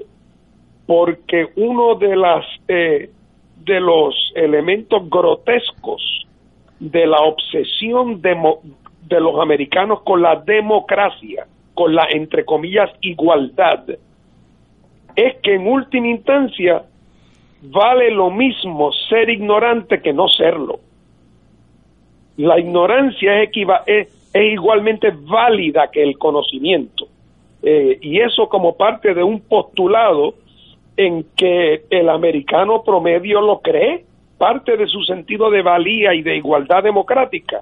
[0.85, 6.01] porque uno de las de los elementos grotescos
[6.79, 8.61] de la obsesión demo-
[9.15, 13.83] de los americanos con la democracia, con la entre comillas igualdad,
[15.15, 16.83] es que en última instancia
[17.61, 20.79] vale lo mismo ser ignorante que no serlo.
[22.37, 23.51] La ignorancia es,
[23.85, 27.07] es igualmente válida que el conocimiento.
[27.61, 30.33] Eh, y eso como parte de un postulado
[30.97, 34.05] en que el americano promedio lo cree,
[34.37, 37.61] parte de su sentido de valía y de igualdad democrática,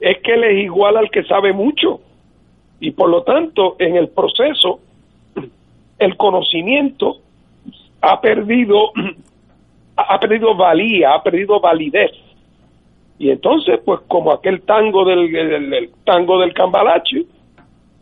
[0.00, 2.00] es que él es igual al que sabe mucho.
[2.80, 4.80] Y por lo tanto, en el proceso,
[5.98, 7.16] el conocimiento
[8.00, 8.90] ha perdido,
[9.96, 12.10] ha perdido valía, ha perdido validez.
[13.18, 17.26] Y entonces, pues como aquel tango del, del- del tango del cambalache,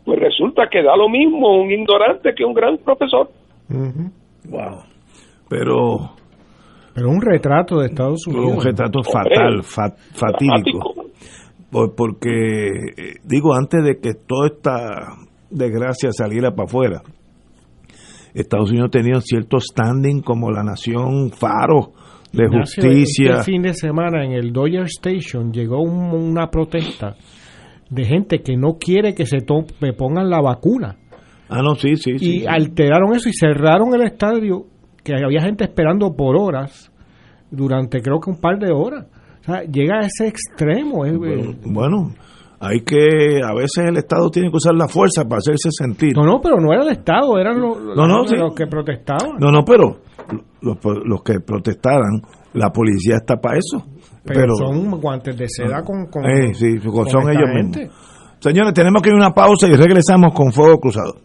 [0.05, 3.29] pues resulta que da lo mismo un ignorante que un gran profesor.
[3.67, 4.83] Wow.
[5.49, 6.11] Pero
[6.95, 8.55] Pero un retrato de Estados Unidos.
[8.57, 10.95] un retrato fatal, fa- fatídico.
[11.71, 12.29] Por- porque,
[12.97, 15.15] eh, digo, antes de que toda esta
[15.49, 17.01] desgracia saliera para afuera,
[18.33, 21.91] Estados Unidos tenido cierto standing como la nación faro
[22.31, 23.31] de Ignacio, justicia.
[23.39, 27.15] Este fin de semana en el Dodger Station llegó un- una protesta
[27.89, 30.95] de gente que no quiere que se to- me pongan la vacuna.
[31.49, 32.41] Ah, no, sí, sí, sí.
[32.41, 34.65] y alteraron eso y cerraron el estadio,
[35.03, 36.91] que había gente esperando por horas,
[37.49, 39.07] durante creo que un par de horas.
[39.49, 40.97] Sea, llega a ese extremo.
[40.97, 42.13] Bueno, bueno,
[42.59, 46.13] hay que, a veces el Estado tiene que usar la fuerza para hacerse sentir.
[46.15, 48.35] no, no, pero no era el Estado, eran los, No, no, los, sí.
[48.35, 49.37] los que protestaban.
[49.39, 49.99] No, no, pero
[50.61, 52.21] los, los que protestaran,
[52.53, 53.85] la policía está para eso.
[54.23, 57.79] pero, Pero, son guantes de seda con, con, Eh, sí, con son ellos gente.
[57.81, 58.05] mismos.
[58.41, 61.15] Señores, tenemos que ir a una pausa y regresamos con Fuego Cruzado.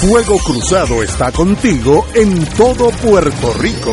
[0.00, 3.92] Fuego Cruzado está contigo en todo Puerto Rico.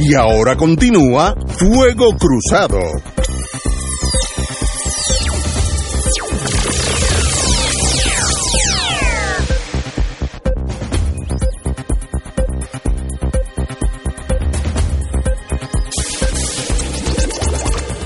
[0.00, 2.78] Y ahora continúa Fuego Cruzado.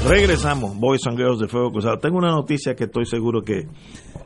[0.08, 1.98] Regresamos, Boys and Girls de Fuego Cruzado.
[1.98, 3.68] Tengo una noticia que estoy seguro que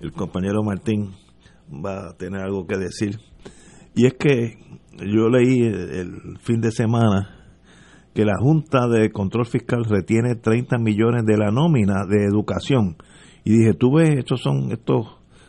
[0.00, 1.16] el compañero Martín
[1.68, 3.18] va a tener algo que decir.
[3.96, 4.56] Y es que
[4.98, 7.35] yo leí el, el fin de semana
[8.16, 12.96] que la Junta de Control Fiscal retiene 30 millones de la nómina de educación.
[13.44, 15.06] Y dije, tú ves, estos son estos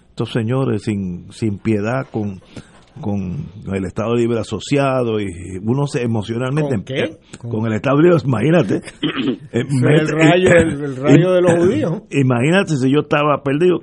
[0.09, 2.41] estos señores sin, sin piedad con,
[2.99, 5.27] con el Estado Libre Asociado y
[5.63, 7.17] uno se emocionalmente ¿Con qué?
[7.37, 8.81] con, el Estado Libre, imagínate.
[9.53, 12.01] Eh, el rayo, el, el rayo de los judíos.
[12.11, 13.79] Imagínate si yo estaba perdido.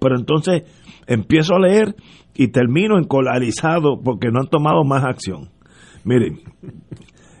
[0.00, 0.64] Pero entonces
[1.06, 1.94] empiezo a leer
[2.34, 5.50] y termino encolarizado porque no han tomado más acción.
[6.04, 6.40] Miren,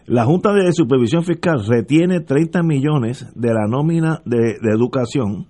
[0.06, 5.46] la Junta de Supervisión Fiscal retiene 30 millones de la nómina de, educación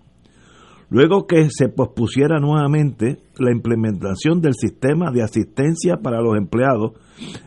[0.90, 6.92] luego que se pospusiera nuevamente la implementación del sistema de asistencia para los empleados,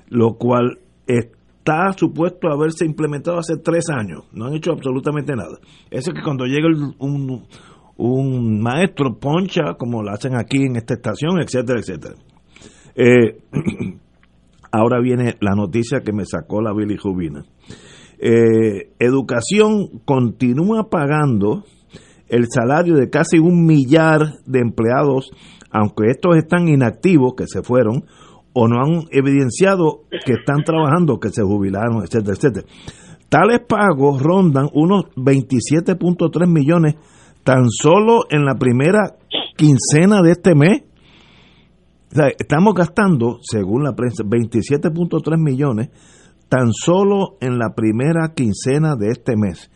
[0.09, 4.23] lo cual está supuesto haberse implementado hace tres años.
[4.31, 5.59] No han hecho absolutamente nada.
[5.91, 7.45] Eso es que cuando llega un,
[7.97, 12.15] un maestro poncha, como lo hacen aquí en esta estación, etcétera, etcétera.
[12.95, 13.37] Eh,
[14.77, 17.43] ahora viene la noticia que me sacó la bilirrubina.
[18.17, 21.63] Eh, educación continúa pagando
[22.27, 25.31] el salario de casi un millar de empleados,
[25.71, 28.05] aunque estos están inactivos, que se fueron,
[28.53, 32.67] o no han evidenciado que están trabajando, que se jubilaron, etcétera, etcétera.
[33.29, 36.95] Tales pagos rondan unos 27.3 millones
[37.43, 39.17] tan solo en la primera
[39.57, 40.83] quincena de este mes.
[42.11, 45.89] Estamos gastando, según la prensa, 27.3 millones
[46.47, 49.71] tan solo en la primera quincena de este mes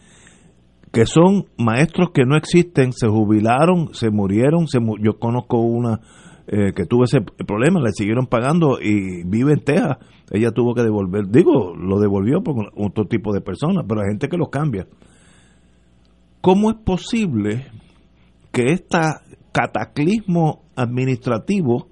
[0.92, 4.66] que son maestros que no existen, se jubilaron, se murieron,
[5.02, 6.00] yo conozco una
[6.48, 9.98] eh, que tuvo ese problema, le siguieron pagando y vive en Texas,
[10.32, 14.30] ella tuvo que devolver, digo, lo devolvió por otro tipo de personas, pero hay gente
[14.30, 14.88] que los cambia.
[16.42, 17.68] ¿Cómo es posible
[18.52, 19.22] que esta
[19.52, 21.89] cataclismo administrativo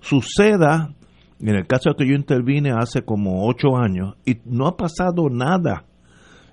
[0.00, 0.94] suceda,
[1.40, 5.84] en el caso que yo intervine hace como ocho años, y no ha pasado nada.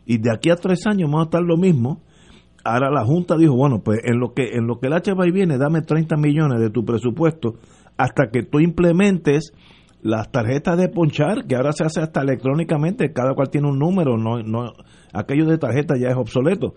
[0.06, 2.02] Y de aquí a tres años vamos a estar lo mismo.
[2.64, 5.58] Ahora la Junta dijo, bueno, pues en lo que en lo que el HBI viene,
[5.58, 7.56] dame 30 millones de tu presupuesto
[7.98, 9.54] hasta que tú implementes
[10.02, 14.18] las tarjetas de ponchar, que ahora se hace hasta electrónicamente, cada cual tiene un número,
[14.18, 14.74] no, no
[15.14, 16.74] aquello de tarjeta ya es obsoleto.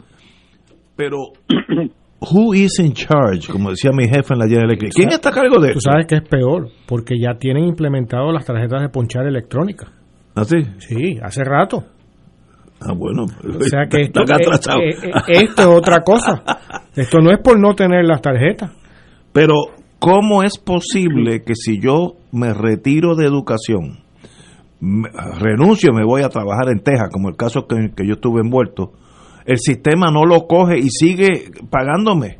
[0.96, 1.18] Pero
[2.20, 4.92] who is in charge, como decía mi jefe en la General Electric.
[4.94, 5.90] ¿Quién está a cargo de Tú eso?
[5.90, 9.90] sabes que es peor, porque ya tienen implementado las tarjetas de ponchar electrónicas.
[10.34, 10.56] ¿Ah, sí?
[10.78, 11.84] Sí, hace rato.
[12.80, 13.24] Ah, bueno.
[13.24, 14.80] O sea que esto, atrasados.
[14.82, 16.42] eh, eh, eh, esto es otra cosa.
[16.94, 18.70] Esto no es por no tener las tarjetas.
[19.32, 19.54] Pero,
[19.98, 23.98] ¿cómo es posible que si yo me retiro de educación,
[24.80, 25.08] me-
[25.38, 28.92] renuncio, me voy a trabajar en Texas, como el caso que, que yo estuve envuelto,
[29.44, 32.38] el sistema no lo coge y sigue pagándome?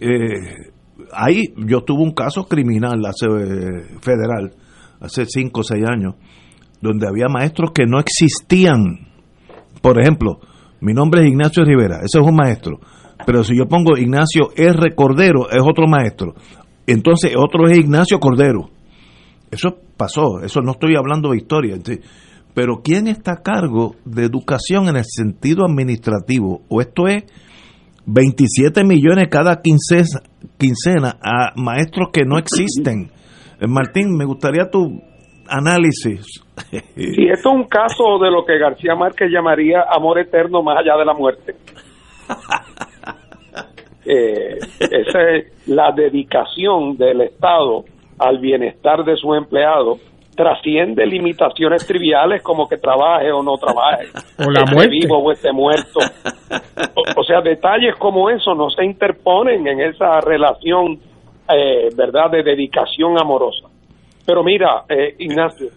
[0.00, 0.70] Eh,
[1.12, 4.52] ahí yo tuve un caso criminal hace eh, federal,
[5.00, 6.14] hace 5 o 6 años,
[6.80, 9.08] donde había maestros que no existían.
[9.80, 10.40] Por ejemplo,
[10.80, 12.80] mi nombre es Ignacio Rivera, ese es un maestro.
[13.26, 14.94] Pero si yo pongo Ignacio R.
[14.94, 16.34] Cordero, es otro maestro.
[16.86, 18.70] Entonces, otro es Ignacio Cordero.
[19.50, 21.76] Eso pasó, eso no estoy hablando de historia.
[22.54, 26.60] Pero ¿quién está a cargo de educación en el sentido administrativo?
[26.68, 27.24] ¿O esto es
[28.06, 30.20] 27 millones cada quincena,
[30.56, 33.10] quincena a maestros que no existen?
[33.60, 35.00] Eh, Martín, me gustaría tu
[35.48, 36.44] análisis.
[36.70, 40.96] Sí, esto es un caso de lo que García Márquez llamaría amor eterno más allá
[40.96, 41.54] de la muerte.
[44.06, 47.86] Eh, esa es la dedicación del Estado
[48.18, 49.98] al bienestar de sus empleados
[50.34, 54.06] trasciende limitaciones triviales como que trabaje o no trabaje,
[54.38, 54.90] O la esté muerte.
[54.90, 56.00] vivo o esté muerto.
[56.94, 60.98] O, o sea, detalles como eso no se interponen en esa relación,
[61.48, 63.68] eh, ¿verdad?, de dedicación amorosa.
[64.26, 65.68] Pero mira, eh, Ignacio,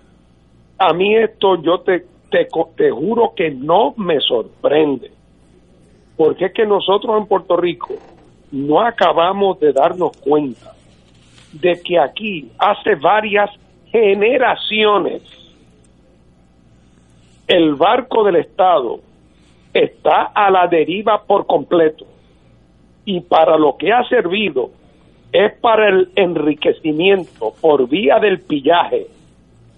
[0.79, 5.11] a mí esto yo te, te, te juro que no me sorprende,
[6.15, 7.95] porque es que nosotros en Puerto Rico
[8.51, 10.73] no acabamos de darnos cuenta
[11.53, 13.49] de que aquí hace varias
[13.99, 15.21] generaciones
[17.47, 18.99] el barco del Estado
[19.73, 22.05] está a la deriva por completo.
[23.05, 24.69] Y para lo que ha servido
[25.31, 29.07] es para el enriquecimiento por vía del pillaje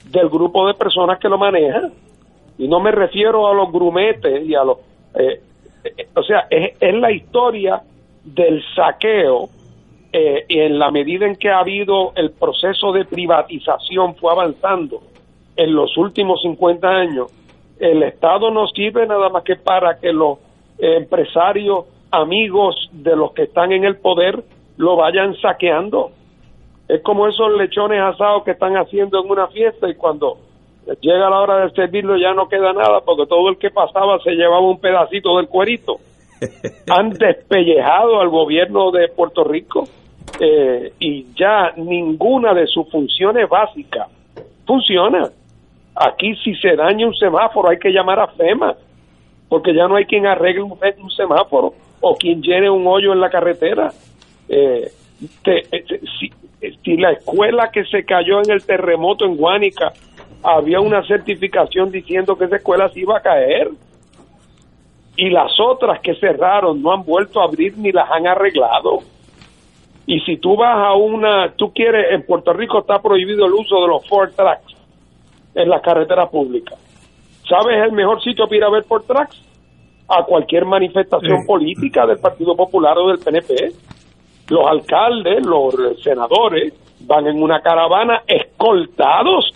[0.06, 1.94] del grupo de personas que lo manejan.
[2.58, 4.80] Y no me refiero a los grumetes y a los
[5.16, 5.42] eh,
[5.84, 7.82] eh, o sea es, es la historia
[8.24, 9.50] del saqueo
[10.12, 15.02] eh, en la medida en que ha habido el proceso de privatización fue avanzando
[15.56, 17.32] en los últimos 50 años
[17.80, 20.40] el Estado no sirve nada más que para que los
[20.78, 24.44] empresarios amigos de los que están en el poder
[24.78, 26.12] lo vayan saqueando
[26.90, 30.40] es como esos lechones asados que están haciendo en una fiesta y cuando
[31.02, 34.32] llega la hora de servirlo ya no queda nada porque todo el que pasaba se
[34.32, 35.98] llevaba un pedacito del cuerito.
[36.90, 39.84] Han despellejado al gobierno de Puerto Rico
[40.40, 44.08] eh, y ya ninguna de sus funciones básicas
[44.66, 45.30] funciona.
[45.96, 48.76] Aquí si se daña un semáforo hay que llamar a FEMA
[49.50, 53.20] porque ya no hay quien arregle un, un semáforo o quien llene un hoyo en
[53.20, 53.92] la carretera.
[54.48, 54.90] Eh,
[55.44, 55.84] te- eh,
[56.62, 59.92] eh, si la escuela que se cayó en el terremoto en Guánica
[60.44, 63.70] había una certificación diciendo que esa escuela se iba a caer
[65.22, 69.00] y las otras que cerraron no han vuelto a abrir ni las han arreglado.
[70.08, 73.82] Y si tú vas a una, tú quieres, en Puerto Rico está prohibido el uso
[73.82, 74.74] de los Ford Tracks
[75.56, 76.80] en las carreteras públicas.
[77.48, 79.44] ¿Sabes el mejor sitio para ir a ver Ford Tracks?
[80.08, 81.48] A cualquier manifestación Sí.
[81.48, 83.72] política del Partido Popular o del PNP.
[84.50, 89.52] Los alcaldes, los senadores van en una caravana escoltados,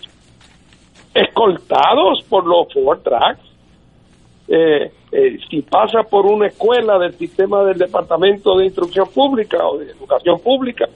[1.14, 3.40] escoltados por los Ford Tracks.
[4.48, 9.78] Eh, eh, si pasa por una escuela del sistema del Departamento de Instrucción Pública o
[9.78, 10.86] de Educación Pública,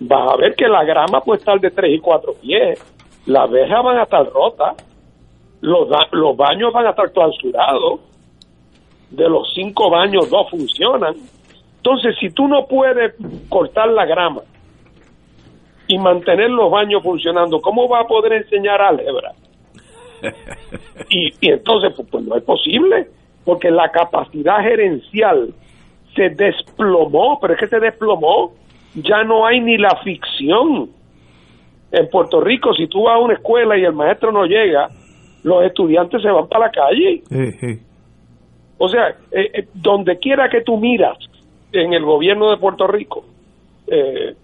[0.00, 2.78] vas a ver que la grama puede estar de 3 y 4 pies,
[3.26, 4.76] las verjas van a estar rotas,
[5.60, 8.00] los, da- los baños van a estar clausurados,
[9.10, 11.14] de los cinco baños dos funcionan.
[11.78, 13.14] Entonces, si tú no puedes
[13.48, 14.42] cortar la grama
[15.86, 19.32] y mantener los baños funcionando, ¿cómo va a poder enseñar álgebra?
[21.10, 23.08] Y, y entonces, pues, pues no es posible,
[23.48, 25.54] porque la capacidad gerencial
[26.14, 28.52] se desplomó, pero es que se desplomó,
[28.94, 30.90] ya no hay ni la ficción.
[31.90, 34.90] En Puerto Rico, si tú vas a una escuela y el maestro no llega,
[35.44, 37.22] los estudiantes se van para la calle.
[37.30, 37.78] Eh, eh.
[38.76, 41.16] O sea, eh, eh, donde quiera que tú miras
[41.72, 43.24] en el gobierno de Puerto Rico,
[43.86, 44.34] eh,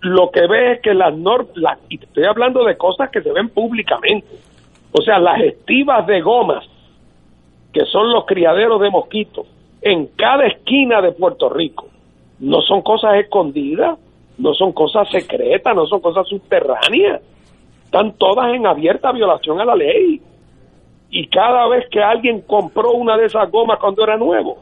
[0.00, 3.48] lo que ve es que las normas, y estoy hablando de cosas que se ven
[3.48, 4.26] públicamente,
[4.92, 6.64] o sea, las estivas de gomas,
[7.72, 9.46] que son los criaderos de mosquitos,
[9.82, 11.88] en cada esquina de Puerto Rico,
[12.40, 13.98] no son cosas escondidas,
[14.38, 17.20] no son cosas secretas, no son cosas subterráneas,
[17.84, 20.20] están todas en abierta violación a la ley.
[21.10, 24.58] Y cada vez que alguien compró una de esas gomas cuando era nuevo,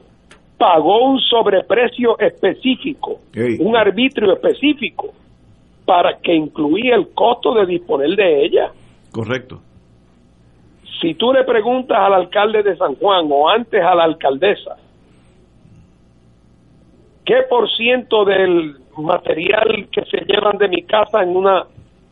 [0.56, 3.20] pagó un sobreprecio específico,
[3.60, 5.12] un arbitrio específico,
[5.84, 8.72] para que incluía el costo de disponer de ella.
[9.12, 9.60] Correcto.
[11.00, 14.76] Si tú le preguntas al alcalde de San Juan o antes a la alcaldesa,
[17.24, 21.66] ¿qué por ciento del material que se llevan de mi casa en una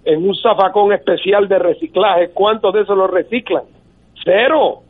[0.04, 3.64] en un zafacón especial de reciclaje, cuánto de eso lo reciclan?
[4.22, 4.80] Cero.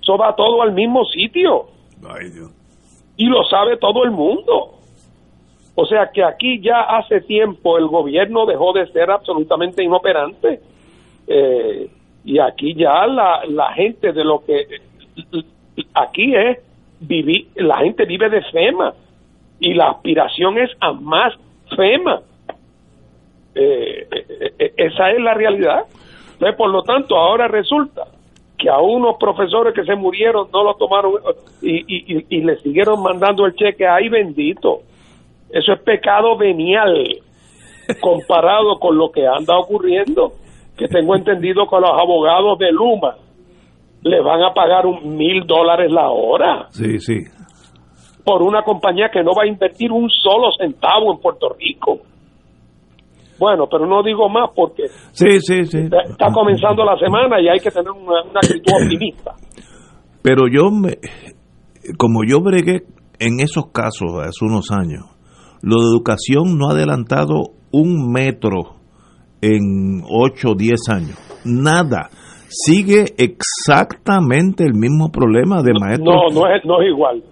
[0.00, 1.66] Eso va todo al mismo sitio
[2.08, 2.50] Ay, Dios.
[3.16, 4.78] y lo sabe todo el mundo.
[5.74, 10.60] O sea que aquí ya hace tiempo el gobierno dejó de ser absolutamente inoperante
[11.26, 11.88] eh,
[12.24, 14.66] y aquí ya la, la gente de lo que
[15.94, 16.58] aquí es
[17.00, 18.94] vivir, la gente vive de FEMA
[19.60, 21.34] y la aspiración es a más
[21.76, 22.20] FEMA.
[23.54, 24.06] Eh,
[24.58, 25.84] eh, esa es la realidad.
[26.34, 28.04] Entonces, por lo tanto, ahora resulta
[28.58, 31.14] que a unos profesores que se murieron no lo tomaron
[31.60, 33.86] y, y, y- y le siguieron mandando el cheque.
[33.86, 34.82] ¡Ay, bendito!
[35.50, 37.18] Eso es pecado venial
[38.00, 40.32] comparado con lo que anda ocurriendo.
[40.82, 43.14] Que tengo entendido que los abogados de Luma
[44.02, 47.18] le van a pagar un mil dólares la hora Sí, sí.
[48.24, 52.00] por una compañía que no va a invertir un solo centavo en Puerto Rico.
[53.38, 55.78] Bueno, pero no digo más porque Sí, sí, sí.
[55.78, 59.34] está, está comenzando la semana y hay que tener una, una actitud optimista.
[60.22, 60.98] Pero yo, me,
[61.98, 62.82] como yo bregué
[63.18, 65.04] en esos casos hace unos años,
[65.62, 68.76] lo de educación no ha adelantado un metro
[69.42, 71.18] en 8 o 10 años.
[71.44, 72.08] Nada.
[72.48, 76.14] Sigue exactamente el mismo problema de maestros.
[76.32, 77.22] No, no es, no es igual.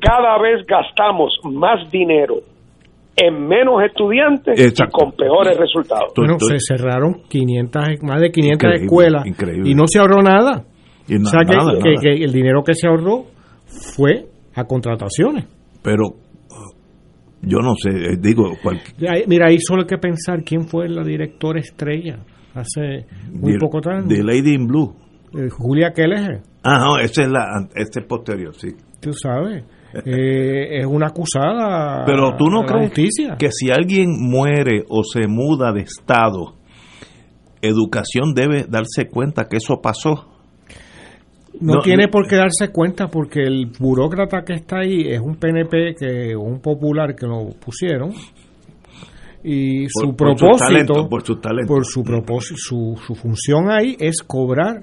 [0.00, 2.36] Cada vez gastamos más dinero
[3.16, 4.96] en menos estudiantes Exacto.
[4.98, 6.12] y con peores resultados.
[6.16, 9.70] Bueno, se cerraron 500, más de 500 Increíble, escuelas increíble.
[9.70, 10.64] y no se ahorró nada.
[11.08, 12.00] Y na- o sea que, nada, que- nada.
[12.02, 13.24] que el dinero que se ahorró
[13.96, 15.46] fue a contrataciones.
[15.82, 16.14] Pero
[17.46, 20.88] yo no sé, eh, digo, cual- Ya, Mira, ahí solo hay que pensar quién fue
[20.88, 22.18] la directora estrella
[22.54, 24.06] hace muy de- poco tiempo.
[24.08, 24.94] de Lady in Blue.
[25.36, 28.68] Eh, Julia Keller, Ah, no, ese es la, este es posterior, sí.
[29.00, 29.64] tú sabes,
[30.06, 33.36] eh, es una acusada Pero tú no crees justicia.
[33.38, 36.54] que si alguien muere o se muda de estado,
[37.62, 40.30] educación debe darse cuenta que eso pasó.
[41.60, 42.10] No, No, tiene no.
[42.10, 46.60] por qué darse cuenta porque el burócrata que está ahí es un PNP, que un
[46.60, 48.10] popular que lo pusieron
[49.42, 51.68] y su Por- por su propósito, talento, por su talento.
[51.74, 54.82] por su propósito, su, su función ahí es cobrar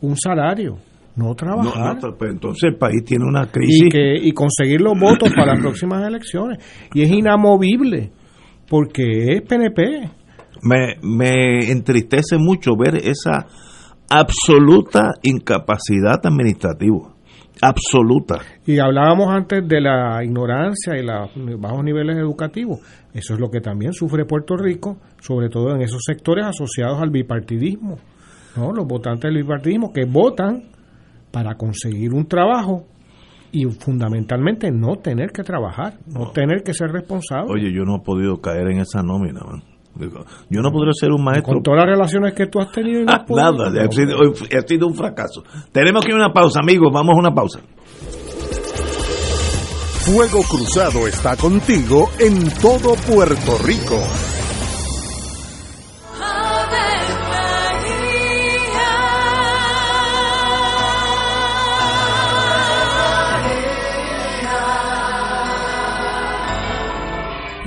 [0.00, 0.78] un salario,
[1.16, 1.98] no No, trabajar.
[2.02, 3.86] no, pues entonces el país tiene una crisis.
[3.86, 6.58] y, que, y conseguir los votos para las próximas elecciones.
[6.94, 8.10] Y es inamovible,
[8.68, 9.02] porque
[9.36, 10.10] es PNP.
[10.62, 13.46] Me, me entristece mucho ver esa
[14.08, 17.14] absoluta incapacidad administrativa.
[17.60, 18.38] Absoluta.
[18.66, 22.80] Y hablábamos antes de la ignorancia y los bajos niveles educativos.
[23.12, 27.10] Eso es lo que también sufre Puerto Rico, sobre todo en esos sectores asociados al
[27.10, 27.98] bipartidismo.
[28.56, 28.72] ¿no?
[28.72, 30.70] Los votantes del bipartidismo que votan
[31.32, 32.84] para conseguir un trabajo
[33.50, 37.50] y fundamentalmente no tener que trabajar, no tener que ser responsable.
[37.50, 39.62] Oye, yo no he podido caer en esa nómina, man.
[40.48, 41.54] Yo no podría ser un maestro.
[41.54, 43.24] Con todas las relaciones que tú has tenido no.
[43.28, 45.42] Nada, ha sido, ha sido un fracaso.
[45.72, 46.92] Tenemos que ir a una pausa, amigos.
[46.92, 47.60] Vamos a una pausa.
[50.08, 54.00] Fuego Cruzado está contigo en todo Puerto Rico.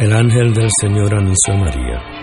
[0.02, 2.11] El ángel del Señor anunció a María.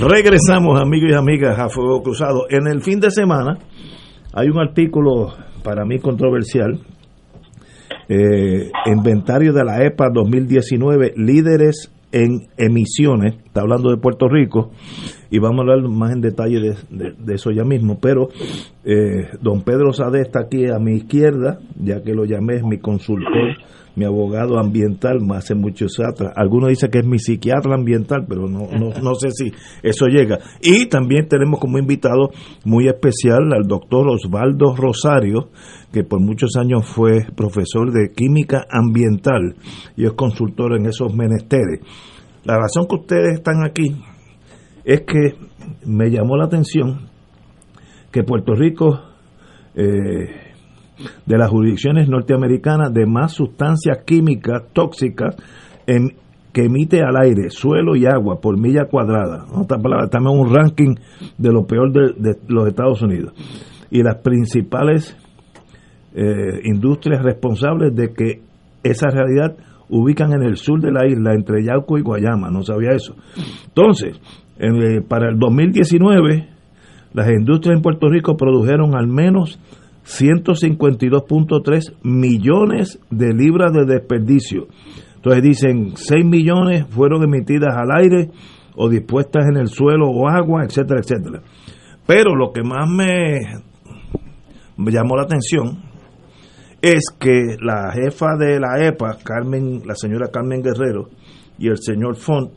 [0.00, 2.46] Regresamos, amigos y amigas, a Fuego Cruzado.
[2.50, 3.58] En el fin de semana
[4.32, 5.32] hay un artículo
[5.62, 6.80] para mí controversial.
[8.08, 13.36] eh, inventario de la EPA 2019, líderes en emisiones.
[13.54, 14.72] Está hablando de Puerto Rico
[15.30, 18.00] y vamos a hablar más en detalle de, eso ya mismo.
[18.00, 18.26] Pero
[18.84, 22.78] eh, don Pedro Sade está aquí a mi izquierda, ya que lo llamé, es mi
[22.78, 23.56] consultor,
[23.94, 26.32] mi abogado ambiental, más hace muchos atrás.
[26.34, 29.52] Algunos dicen que es mi psiquiatra ambiental, pero no, no, no sé si
[29.84, 30.40] eso llega.
[30.60, 32.30] Y también tenemos como invitado
[32.64, 35.50] muy especial al doctor Osvaldo Rosario,
[35.92, 39.54] que por muchos años fue profesor de química ambiental
[39.96, 41.82] y es consultor en esos menesteres.
[42.44, 43.96] La razón que ustedes están aquí
[44.84, 45.34] es que
[45.86, 47.08] me llamó la atención
[48.12, 49.00] que Puerto Rico,
[49.74, 50.54] eh,
[51.26, 55.34] de las jurisdicciones norteamericanas de más sustancias químicas tóxicas
[56.52, 59.44] que emite al aire, suelo y agua por milla cuadrada.
[59.52, 60.94] En otras palabras, estamos en un ranking
[61.36, 63.34] de lo peor de, de los Estados Unidos.
[63.90, 65.16] Y las principales
[66.14, 68.42] eh, industrias responsables de que
[68.84, 69.56] esa realidad
[69.88, 72.50] ubican en el sur de la isla, entre Yauco y Guayama.
[72.50, 73.14] No sabía eso.
[73.66, 74.20] Entonces,
[74.58, 76.48] en, eh, para el 2019,
[77.12, 79.58] las industrias en Puerto Rico produjeron al menos
[80.04, 84.66] 152.3 millones de libras de desperdicio.
[85.16, 88.30] Entonces dicen 6 millones fueron emitidas al aire
[88.76, 91.40] o dispuestas en el suelo o agua, etcétera, etcétera.
[92.06, 93.40] Pero lo que más me,
[94.76, 95.93] me llamó la atención
[96.84, 101.08] es que la jefa de la EPA, Carmen, la señora Carmen Guerrero,
[101.56, 102.52] y el señor Font,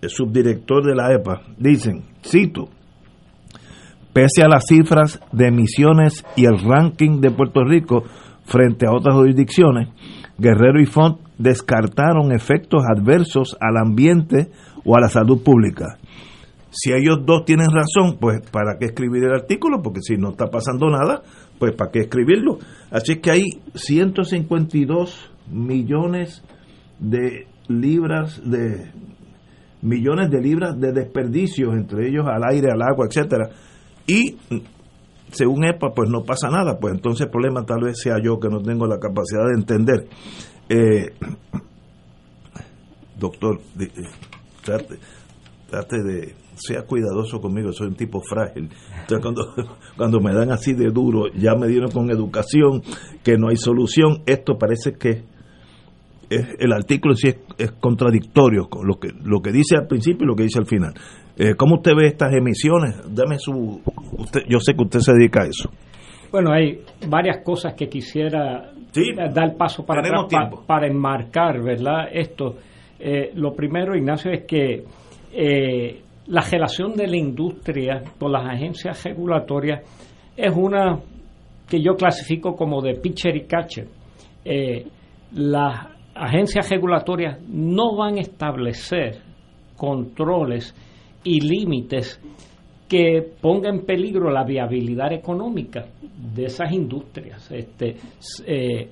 [0.00, 2.70] el subdirector de la EPA, dicen, cito,
[4.14, 8.04] pese a las cifras de emisiones y el ranking de Puerto Rico
[8.46, 9.90] frente a otras jurisdicciones,
[10.38, 14.50] Guerrero y Font descartaron efectos adversos al ambiente
[14.86, 15.98] o a la salud pública.
[16.70, 19.82] Si ellos dos tienen razón, pues ¿para qué escribir el artículo?
[19.82, 21.22] Porque si no está pasando nada,
[21.58, 22.58] pues ¿para qué escribirlo?
[22.90, 23.44] Así que hay
[23.74, 26.42] 152 millones
[26.98, 28.90] de libras de
[29.82, 33.50] millones de libras de desperdicios, entre ellos al aire, al agua, etcétera.
[34.06, 34.36] Y
[35.30, 38.48] según EPA, pues no pasa nada, pues entonces el problema tal vez sea yo que
[38.48, 40.08] no tengo la capacidad de entender.
[40.68, 41.12] Eh,
[43.18, 43.90] doctor, eh,
[44.64, 44.98] trate,
[45.70, 48.68] trate de, sea cuidadoso conmigo, soy un tipo frágil.
[49.00, 49.54] Entonces cuando,
[49.96, 52.82] cuando me dan así de duro, ya me dieron con educación,
[53.24, 55.22] que no hay solución, esto parece que
[56.30, 60.24] es- el artículo sí es, es contradictorio con lo que, lo que dice al principio
[60.24, 60.92] y lo que dice al final.
[61.36, 62.96] Eh, ¿Cómo usted ve estas emisiones?
[63.14, 63.80] Dame su...
[64.18, 65.70] Usted, yo sé que usted se dedica a eso.
[66.30, 68.70] Bueno, hay varias cosas que quisiera
[69.32, 72.08] dar paso para atrás pa- para enmarcar, ¿verdad?
[72.12, 72.56] Esto.
[72.98, 74.84] Eh, lo primero, Ignacio, es que
[75.32, 79.80] eh, la relación de la industria con las agencias regulatorias
[80.36, 80.98] es una
[81.68, 83.88] que yo clasifico como de pitcher y catcher.
[84.44, 84.86] Eh,
[85.32, 89.20] las agencias regulatorias no van a establecer
[89.76, 90.74] controles
[91.24, 92.20] y límites
[92.88, 95.86] que ponga en peligro la viabilidad económica
[96.34, 97.50] de esas industrias.
[97.50, 97.96] Este,
[98.46, 98.88] eh,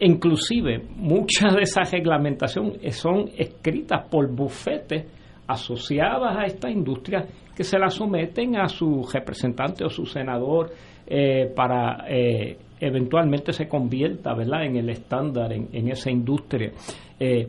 [0.00, 5.19] inclusive, muchas de esas reglamentaciones son escritas por bufetes
[5.52, 10.70] asociadas a esta industria que se la someten a su representante o su senador
[11.06, 14.64] eh, para eh, eventualmente se convierta ¿verdad?
[14.64, 16.72] en el estándar en, en esa industria.
[17.18, 17.46] Eh,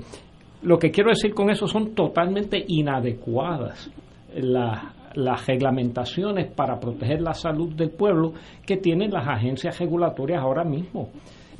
[0.63, 3.91] lo que quiero decir con eso son totalmente inadecuadas
[4.35, 8.33] las las reglamentaciones para proteger la salud del pueblo
[8.65, 11.09] que tienen las agencias regulatorias ahora mismo.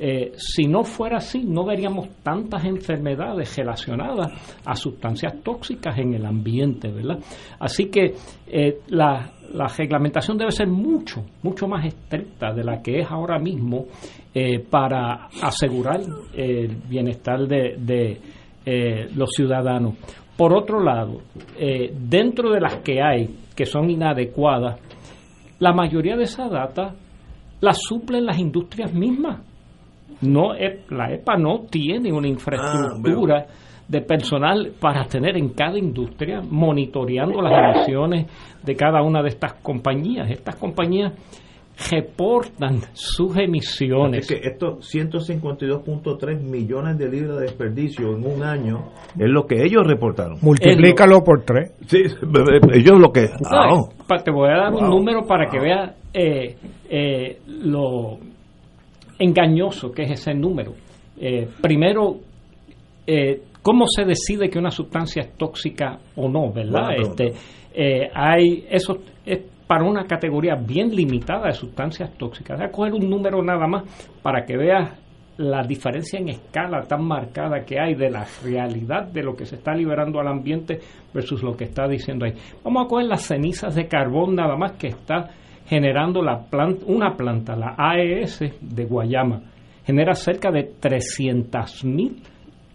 [0.04, 4.32] Eh, si no fuera así, no veríamos tantas enfermedades relacionadas
[4.64, 7.20] a sustancias tóxicas en el ambiente, ¿verdad?
[7.60, 8.14] Así que
[8.48, 13.38] eh, la, la reglamentación debe ser mucho, mucho más estricta de la que es ahora
[13.38, 13.86] mismo
[14.34, 16.00] eh, para asegurar
[16.34, 18.20] el bienestar de, de,
[18.64, 19.94] eh, los ciudadanos.
[20.36, 21.20] Por otro lado,
[21.58, 24.80] eh, dentro de las que hay que son inadecuadas,
[25.58, 26.94] la mayoría de esa data
[27.60, 29.40] la suplen las industrias mismas.
[30.22, 33.46] No, e- la EPA no tiene una infraestructura
[33.88, 38.26] de personal para tener en cada industria monitoreando las emisiones
[38.62, 40.30] de cada una de estas compañías.
[40.30, 41.12] Estas compañías
[41.90, 44.24] reportan sus emisiones.
[44.26, 49.62] Así que estos 152.3 millones de libras de desperdicio en un año es lo que
[49.62, 50.38] ellos reportaron.
[50.42, 51.72] Multiplícalo por tres.
[51.86, 52.02] Sí,
[52.72, 53.28] ellos lo que...
[53.50, 53.88] Ah, oh.
[54.22, 54.90] te voy a dar un Wow.
[54.90, 56.56] número para que veas eh,
[56.88, 58.18] eh, lo
[59.22, 60.72] engañoso que es ese número.
[61.18, 62.16] Eh, primero,
[63.06, 66.90] eh, ¿cómo se decide que una sustancia es tóxica o no, verdad?
[66.98, 67.32] Este,
[67.74, 72.58] eh, hay eso es para una categoría bien limitada de sustancias tóxicas.
[72.58, 73.84] Voy a coger un número nada más
[74.22, 74.98] para que veas
[75.38, 79.56] la diferencia en escala tan marcada que hay de la realidad de lo que se
[79.56, 80.78] está liberando al ambiente
[81.14, 82.34] versus lo que está diciendo ahí.
[82.62, 85.30] Vamos a coger las cenizas de carbón nada más que está
[85.66, 89.42] generando la planta, una planta, la AES de Guayama.
[89.84, 92.22] Genera cerca de 300 mil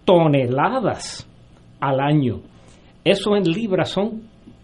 [0.06, 1.30] toneladas
[1.80, 2.40] al año.
[3.04, 4.22] Eso en libras son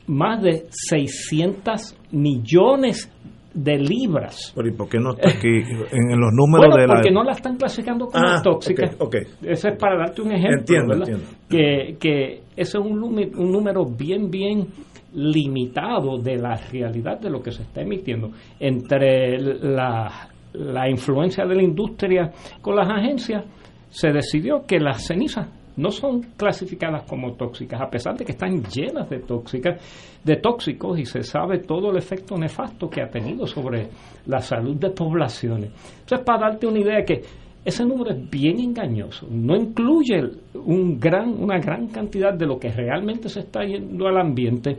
[0.08, 3.10] más de 600 millones
[3.54, 4.52] de libras.
[4.56, 6.94] Pero ¿y por qué no está aquí en, los números Bueno, de la...
[6.96, 8.88] porque no la están clasificando como Ah, tóxica.
[8.98, 9.16] ok, ok.
[9.44, 10.60] Eso es para darte un ejemplo.
[10.60, 11.10] Entiendo, ¿verdad?
[11.10, 11.38] entiendo.
[11.50, 14.68] Que, que ese es un, un número bien, bien
[15.14, 18.32] limitado de la realidad de lo que se está emitiendo.
[18.60, 22.32] Entre la, la influencia de la industria
[22.62, 23.46] con las agencias,
[23.90, 28.64] se decidió que las cenizas no son clasificadas como tóxicas, a pesar de que están
[28.64, 29.82] llenas de tóxicas,
[30.24, 33.90] de tóxicos y se sabe todo el efecto nefasto que ha tenido sobre
[34.28, 35.72] la salud de poblaciones.
[36.02, 37.22] Entonces, para darte una idea de que
[37.66, 40.22] ese número es bien engañoso, no incluye
[40.56, 44.78] un gran, una gran cantidad de lo que realmente se está yendo al ambiente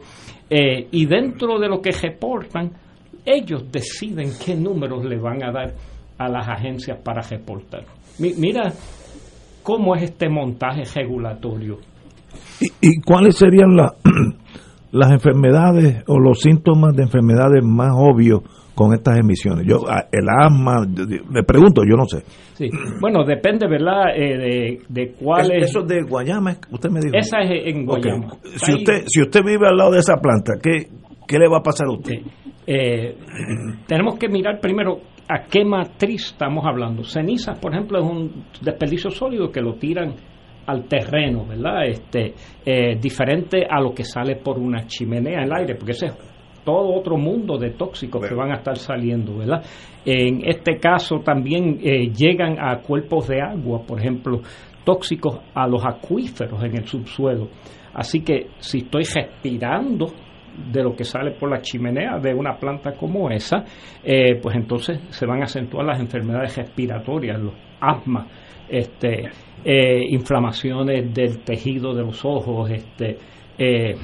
[0.50, 2.70] eh, y dentro de lo que reportan,
[3.24, 5.72] ellos deciden qué números le van a dar
[6.18, 7.84] a las agencias para reportar.
[8.18, 8.72] Mi- mira
[9.62, 11.78] cómo es este montaje regulatorio.
[12.82, 13.94] ¿Y, cuáles serían la-
[14.92, 18.40] las enfermedades o los síntomas de enfermedades más obvios
[18.74, 19.66] con estas emisiones?
[19.66, 22.22] Yo a- El asma, le pregunto, yo no sé.
[22.54, 22.68] Sí.
[23.00, 25.70] Bueno, depende, ¿verdad?, eh, de, de cuál es...
[25.70, 27.16] Eso de Guayama, es- usted me dijo.
[27.16, 27.86] Esa es en.
[27.86, 28.28] Guayama.
[28.56, 30.88] Si Ahí- usted, si usted vive al lado de esa planta, ¿qué,
[31.26, 32.14] qué le va a pasar a usted?
[32.66, 33.16] Eh,
[33.86, 34.98] tenemos que mirar primero
[35.28, 37.02] a qué matriz estamos hablando.
[37.04, 40.14] Cenizas, por ejemplo, es un desperdicio sólido que lo tiran
[40.66, 41.86] al terreno, ¿verdad?
[41.86, 42.32] Este,
[42.64, 46.12] eh, diferente a lo que sale por una chimenea en el aire, porque ese es
[46.64, 49.62] todo otro mundo de tóxicos que van a estar saliendo, ¿verdad?
[50.04, 54.40] En este caso también eh, llegan a cuerpos de agua, por ejemplo,
[54.84, 57.48] tóxicos a los acuíferos en el subsuelo.
[57.94, 60.12] Así que si estoy respirando
[60.72, 63.64] de lo que sale por la chimenea de una planta como esa,
[64.02, 68.26] eh, pues entonces se van a acentuar las enfermedades respiratorias, los asmas,
[68.68, 69.30] este,
[69.64, 73.18] eh, inflamaciones del tejido de los ojos, este,
[73.58, 73.94] eh,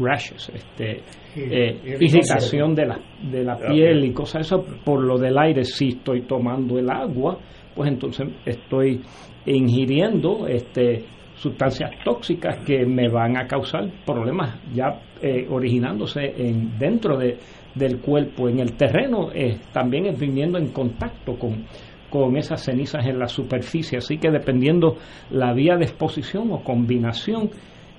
[0.00, 1.02] rashes, este,
[1.36, 5.64] eh, irritación de la, de la piel y cosas eso por lo del aire.
[5.64, 7.38] Si estoy tomando el agua,
[7.74, 9.00] pues entonces estoy
[9.46, 11.04] ingiriendo este
[11.40, 17.38] sustancias tóxicas que me van a causar problemas ya eh, originándose en, dentro de,
[17.74, 21.64] del cuerpo, en el terreno, eh, también es viniendo en contacto con,
[22.10, 23.98] con esas cenizas en la superficie.
[23.98, 24.96] Así que dependiendo
[25.30, 27.50] la vía de exposición o combinación,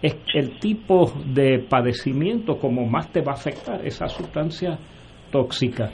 [0.01, 4.77] es el tipo de padecimiento como más te va a afectar esa sustancia
[5.31, 5.91] tóxica.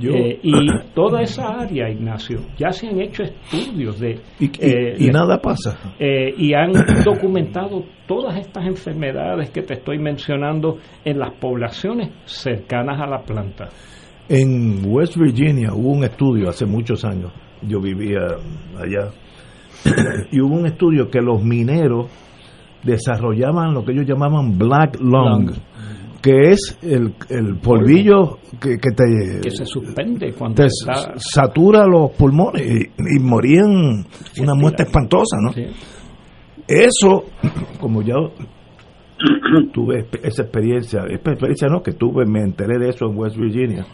[0.00, 0.52] Yo- Eh, y
[0.94, 4.18] toda esa área, Ignacio, ya se han hecho estudios de...
[4.40, 5.78] Y, y- eh, y nada pasa.
[5.98, 6.72] eh, y han
[7.04, 13.68] documentado todas estas enfermedades que te estoy mencionando en las poblaciones cercanas a la planta.
[14.28, 17.32] En West Virginia hubo un estudio hace muchos años,
[17.62, 18.20] yo vivía
[18.76, 19.10] allá,
[20.32, 22.06] y hubo un estudio que los mineros
[22.82, 25.50] desarrollaban lo que ellos llamaban black lung,
[26.20, 31.14] que es el, el polvillo que, que te, Que se suspende cuando te está...
[31.16, 34.04] satura los pulmones y, y morían
[34.40, 35.50] una muerte espantosa, ¿no?
[36.66, 37.24] Eso,
[37.80, 38.32] como yo
[39.72, 43.86] tuve esa experiencia, esa experiencia no, que tuve, me enteré de eso en West Virginia,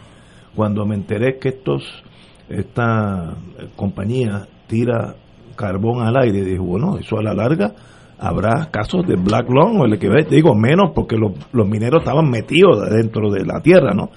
[0.55, 2.03] cuando me enteré que estos,
[2.49, 3.35] esta
[3.75, 5.15] compañía tira
[5.55, 7.73] carbón al aire, dije, bueno, eso a la larga
[8.19, 12.29] habrá casos de black lung o el que digo menos porque los, los mineros estaban
[12.29, 14.09] metidos dentro de la tierra, ¿no?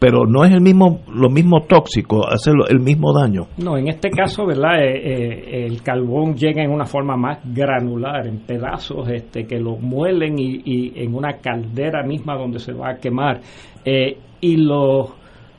[0.00, 3.48] Pero no es el mismo, lo mismo tóxico, hace el mismo daño.
[3.56, 4.80] No, en este caso, ¿verdad?
[4.80, 9.76] Eh, eh, el carbón llega en una forma más granular, en pedazos, este, que lo
[9.76, 13.40] muelen y, y en una caldera misma donde se va a quemar.
[13.84, 15.16] Eh, y lo,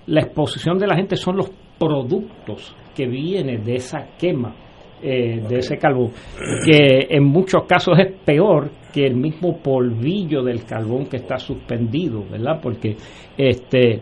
[0.07, 4.55] la exposición de la gente son los productos que vienen de esa quema.
[5.01, 6.11] Eh, de ese carbón,
[6.65, 12.23] que en muchos casos es peor que el mismo polvillo del carbón que está suspendido,
[12.29, 12.59] ¿verdad?
[12.61, 12.95] Porque
[13.37, 14.01] este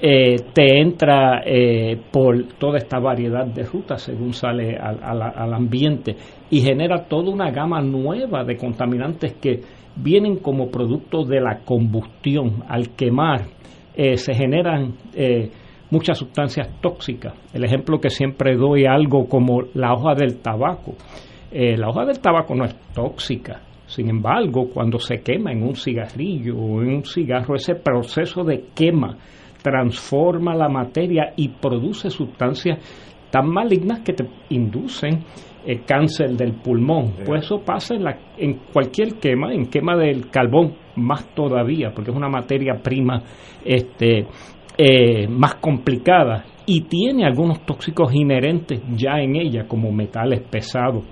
[0.00, 6.16] eh, te entra eh, por toda esta variedad de rutas según sale al, al- ambiente
[6.50, 9.60] y genera toda una gama nueva de contaminantes que
[9.96, 12.64] vienen como producto de la combustión.
[12.68, 13.42] Al quemar
[13.94, 15.50] eh, se generan eh,
[15.94, 17.34] muchas sustancias tóxicas.
[17.52, 20.94] El ejemplo que siempre doy algo como la hoja del tabaco.
[21.52, 23.62] Eh, la hoja del tabaco no es tóxica.
[23.86, 28.64] Sin embargo, cuando se quema en un cigarrillo o en un cigarro, ese proceso de
[28.74, 29.16] quema
[29.62, 32.78] transforma la materia y produce sustancias
[33.30, 35.24] tan malignas que te inducen
[35.66, 37.14] el cáncer del pulmón.
[37.24, 42.10] Pues eso pasa en, la, en cualquier quema, en quema del carbón más todavía, porque
[42.10, 43.22] es una materia prima
[43.64, 44.26] este,
[44.78, 51.04] eh, más complicada y tiene algunos tóxicos inherentes ya en ella, como metales pesados.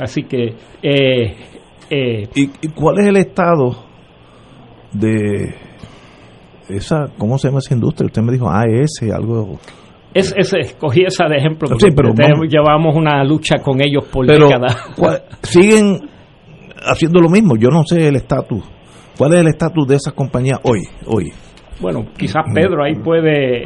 [0.00, 0.54] Así que...
[0.82, 1.36] eh,
[1.90, 3.84] eh, ¿Y, y cuál es el estado
[4.92, 5.54] de
[6.68, 8.06] esa, cómo se llama esa industria?
[8.06, 9.58] Usted me dijo AES, algo...
[10.12, 13.80] Es, es- escogí esa de ejemplo Sí, porque pero tenemos- vamos- llevamos una lucha con
[13.80, 14.76] ellos por Pero décadas.
[14.96, 16.08] ¿cuál- siguen
[16.84, 17.54] haciendo lo mismo.
[17.56, 18.64] Yo no sé el estatus.
[19.18, 20.80] ¿Cuál es el estatus de esas compañías hoy?
[21.06, 21.32] Hoy.
[21.80, 23.62] Bueno, quizás Pedro ahí puede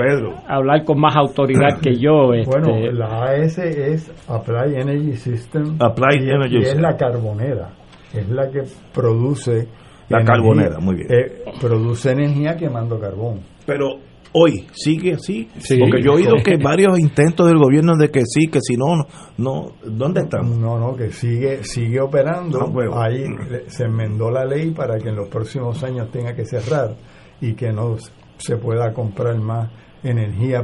[0.49, 2.35] hablar con más autoridad que yo.
[2.35, 5.77] Este, Bueno, la AS es Applied Energy System.
[5.81, 7.71] Applied y, Energy y es la carbonera.
[8.13, 8.63] Es la que
[8.93, 9.69] produce.
[10.09, 11.07] La carbonera, muy bien.
[11.09, 13.43] eh, produce energía quemando carbón.
[13.65, 13.91] Pero
[14.33, 15.49] hoy sigue así.
[15.59, 15.79] Sí.
[15.79, 18.97] Porque yo he oído que varios intentos del gobierno de que sí, que si no,
[18.97, 19.07] no,
[19.39, 20.61] no ¿dónde están?
[20.61, 22.61] No, no, que sigue sigue operando.
[22.61, 23.01] Ah, bueno.
[23.01, 26.97] Ahí le- se enmendó la ley para que en los próximos años tenga que cerrar
[27.41, 27.97] y que no
[28.39, 29.71] se pueda comprar más
[30.03, 30.63] energía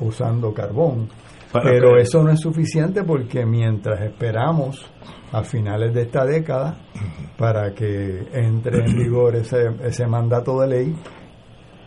[0.00, 1.08] usando carbón.
[1.52, 4.84] Para Pero que- eso no es suficiente porque mientras esperamos
[5.32, 6.76] a finales de esta década
[7.38, 10.96] para que entre en vigor ese, ese mandato de ley,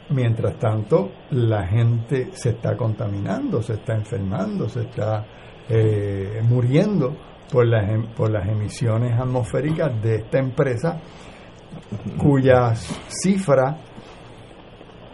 [0.09, 5.25] mientras tanto la gente se está contaminando, se está enfermando, se está
[5.67, 7.15] eh, muriendo
[7.51, 10.99] por las, em- por las emisiones atmosféricas de esta empresa
[12.17, 12.87] cuyas
[13.23, 13.75] cifras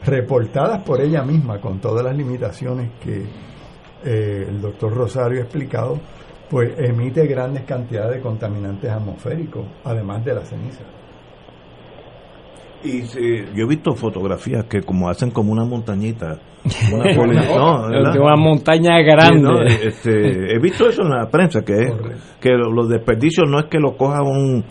[0.06, 3.24] reportadas por ella misma con todas las limitaciones que
[4.04, 6.00] eh, el doctor Rosario ha explicado,
[6.50, 10.84] pues emite grandes cantidades de contaminantes atmosféricos, además de la ceniza.
[12.84, 16.40] Y sí, yo he visto fotografías que como hacen como una montañita,
[16.92, 17.86] una, poli- no,
[18.24, 19.38] una montaña grande.
[19.38, 19.62] Sí, ¿no?
[19.88, 21.76] Este, he visto eso en la prensa, que,
[22.40, 24.66] que los desperdicios no es que lo coja un,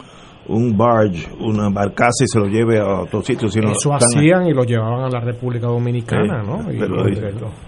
[0.51, 4.53] un barge, una barcaza y se lo lleve a otro sitio, sino Eso hacían y
[4.53, 6.59] lo llevaban a la República Dominicana, Sí, ¿no?
[6.79, 7.19] Pero, y-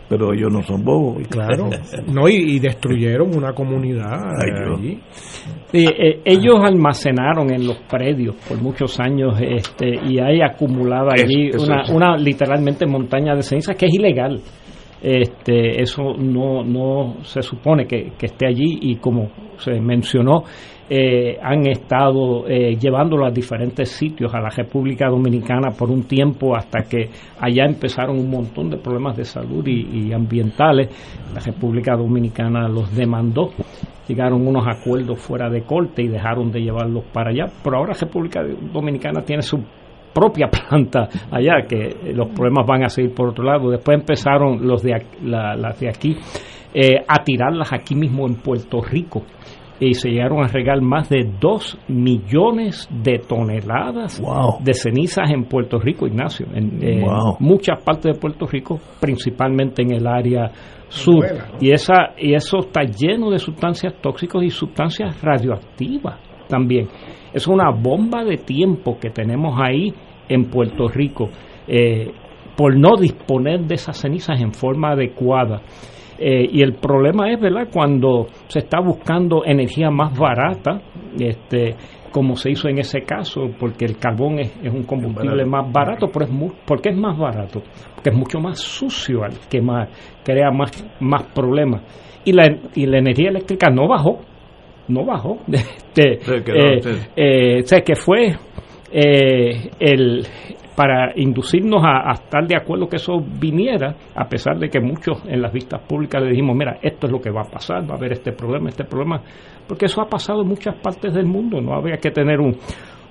[0.08, 1.26] pero ellos no son bobos.
[1.30, 1.70] claro.
[2.12, 5.00] No, y, y destruyeron una comunidad Ay, allí.
[5.70, 11.22] Sí, eh, ellos almacenaron en los predios por muchos años este, y hay acumulada Es-
[11.22, 11.90] allí una, es.
[11.90, 14.40] una literalmente montaña de cenizas que es ilegal.
[15.00, 20.44] Este, eso no, no se supone que, que esté allí y como se mencionó,
[20.94, 26.54] eh, han estado eh, llevándolo a diferentes sitios a la República Dominicana por un tiempo
[26.54, 27.08] hasta que
[27.40, 30.90] allá empezaron un montón de problemas de salud y, ambientales.
[31.32, 33.52] La República Dominicana los demandó
[34.06, 38.42] llegaron unos acuerdos fuera de corte y dejaron de llevarlos para allá, pero ahora República
[38.70, 39.64] Dominicana tiene su
[40.12, 43.70] propia planta allá, que los problemas van a seguir por otro lado.
[43.70, 46.14] Después empezaron los de la- las de aquí
[46.74, 49.22] eh, a tirarlas aquí mismo en Puerto Rico
[49.80, 54.22] y se llegaron a regar más de 2 millones de toneladas
[54.62, 57.36] de cenizas en Puerto Rico, Ignacio, en eh, Wow.
[57.40, 60.50] muchas partes de Puerto Rico, principalmente en el área
[60.88, 61.24] sur.
[61.60, 66.86] Y, esa, y eso está lleno de sustancias tóxicas y sustancias radioactivas también.
[67.32, 69.92] Es una bomba de tiempo que tenemos ahí
[70.28, 71.28] en Puerto Rico
[71.66, 72.10] eh,
[72.56, 75.62] por no disponer de esas cenizas en forma adecuada.
[76.18, 80.80] Eh, y el problema es, ¿verdad?, cuando se está buscando energía más barata,
[81.18, 81.74] este,
[82.12, 86.06] como se hizo en ese caso, porque el carbón es, es un combustible más barato,
[86.12, 87.62] pero es mu- ¿por qué es más barato?
[87.94, 89.88] Porque es mucho más sucio al que más,
[90.22, 90.70] crea más,
[91.00, 91.82] más problemas.
[92.24, 92.44] Y la,
[92.74, 94.20] y la energía eléctrica no bajó,
[94.88, 95.38] no bajó.
[95.94, 96.90] Este, Sí, eh, sí.
[97.16, 98.34] eh, o sea, que fue
[98.90, 100.26] eh, el
[100.74, 105.22] para inducirnos a, a estar de acuerdo que eso viniera, a pesar de que muchos
[105.26, 107.94] en las vistas públicas le dijimos, mira, esto es lo que va a pasar, va
[107.94, 109.20] a haber este problema, este problema,
[109.66, 112.56] porque eso ha pasado en muchas partes del mundo, no habría que tener un,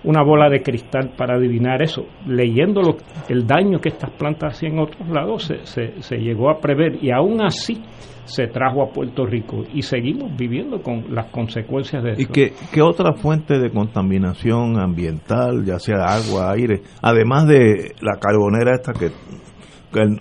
[0.04, 2.06] una bola de cristal para adivinar eso.
[2.28, 2.98] Leyendo lo-
[3.30, 6.98] el daño que estas plantas hacían en otros lados, se, se, se llegó a prever
[7.04, 7.82] y aún así
[8.24, 12.32] se trajo a Puerto Rico y seguimos viviendo con las consecuencias de ¿Y eso.
[12.34, 18.76] qué, qué otra fuente de contaminación ambiental, ya sea agua, aire, además de la carbonera
[18.76, 19.10] esta que,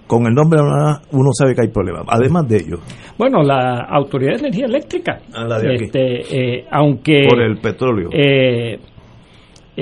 [0.08, 0.60] con el nombre
[1.12, 2.78] uno sabe que hay problemas, además de ello,
[3.16, 8.08] Bueno, la Autoridad de Energía Eléctrica, Ah, la de este, eh, aunque por el petróleo.
[8.12, 8.80] eh,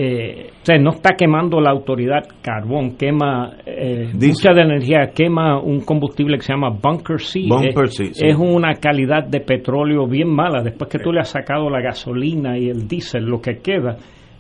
[0.01, 5.11] eh, o sea, no está quemando la autoridad carbón, quema eh, mucha de la energía,
[5.13, 7.41] quema un combustible que se llama Bunker C.
[7.49, 8.25] Bunker es, C, sí.
[8.25, 10.63] es una calidad de petróleo bien mala.
[10.63, 13.97] Después que tú le has sacado la gasolina y el diésel, lo que queda,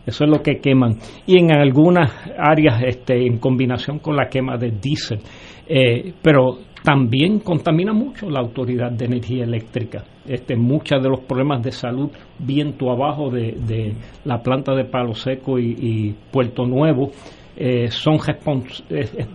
[0.06, 0.98] eso es lo que queman.
[1.26, 5.18] Y en algunas áreas, este, en combinación con la quema de diésel.
[5.66, 10.04] Eh, pero también contamina mucho la autoridad de energía eléctrica.
[10.26, 13.94] Este, muchos de los problemas de salud viento abajo de, de
[14.24, 17.10] la planta de Palo Seco y, Puerto Nuevo
[17.56, 19.26] eh, son respons- eh, eh,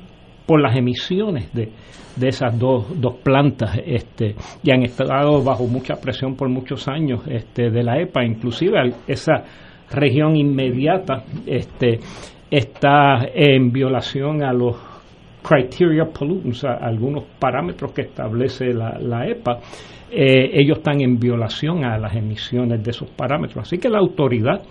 [0.46, 1.70] por las emisiones de,
[2.16, 7.22] de esas dos, dos plantas este, y han estado bajo mucha presión por muchos años
[7.28, 9.44] este, de la EPA, inclusive esa
[9.92, 12.00] región inmediata este,
[12.52, 14.76] está en violación a los
[15.44, 19.60] criteria pollutants, a algunos parámetros que establece la, la EPA,
[20.12, 23.58] eh, ellos están en violación a las emisiones de esos parámetros.
[23.68, 24.62] Así que la autoridad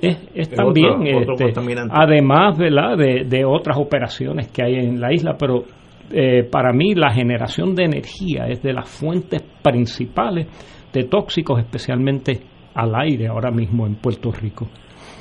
[0.00, 1.60] es, es también, otro- otro este,
[1.90, 2.96] además ¿verdad?
[2.96, 5.64] De, de otras operaciones que hay en la isla, pero
[6.12, 10.46] eh, para mí la generación de energía es de las fuentes principales
[10.92, 12.40] de tóxicos, especialmente
[12.74, 14.66] al aire ahora mismo en Puerto Rico.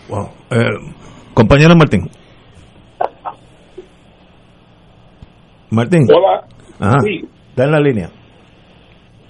[0.09, 0.29] Wow.
[0.51, 0.65] Eh,
[1.33, 2.09] compañero Martín.
[5.71, 6.05] Martín.
[6.13, 6.45] Hola.
[6.79, 6.97] Ajá.
[7.01, 7.25] Sí.
[7.49, 8.09] Está en la línea.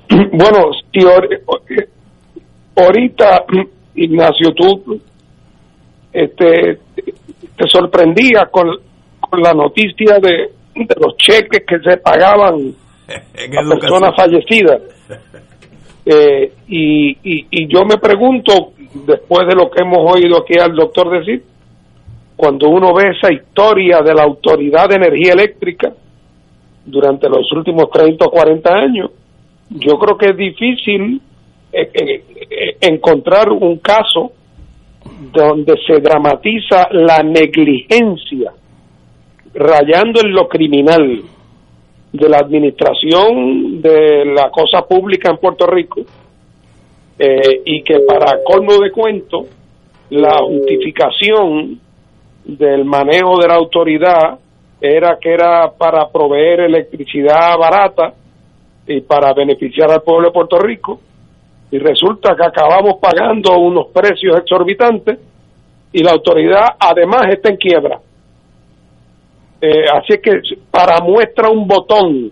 [0.31, 1.41] Bueno, si ahor-
[2.75, 3.45] ahorita,
[3.95, 4.99] Ignacio, tú
[6.13, 6.79] este,
[7.57, 8.67] te sorprendía con,
[9.19, 12.55] con la noticia de, de los cheques que se pagaban
[13.07, 14.81] a personas fallecidas.
[16.11, 18.71] Eh, y, y, y yo me pregunto,
[19.05, 21.43] después de lo que hemos oído aquí al doctor decir,
[22.35, 25.93] cuando uno ve esa historia de la Autoridad de Energía Eléctrica
[26.89, 29.11] durante los últimos 30 o 40 años,
[29.69, 31.21] yo creo que es difícil
[31.71, 34.31] eh, eh, eh, encontrar un caso
[35.31, 38.51] donde se dramatiza la negligencia,
[39.53, 41.21] rayando en lo criminal
[42.11, 46.01] de la administración de la cosa pública en Puerto Rico,
[47.65, 49.45] y que para colmo de cuento,
[50.09, 51.77] la justificación
[52.45, 54.39] del manejo de la autoridad
[54.81, 58.13] era que era para proveer electricidad barata
[58.87, 60.99] y para beneficiar al pueblo de Puerto Rico
[61.71, 65.19] y resulta que acabamos pagando unos precios exorbitantes
[65.91, 67.99] y la autoridad además está en quiebra.
[69.61, 70.39] Eh, así que
[70.71, 72.31] para muestra un botón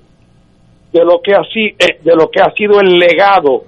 [0.93, 3.63] de lo que ha si- eh, de lo que ha sido el legado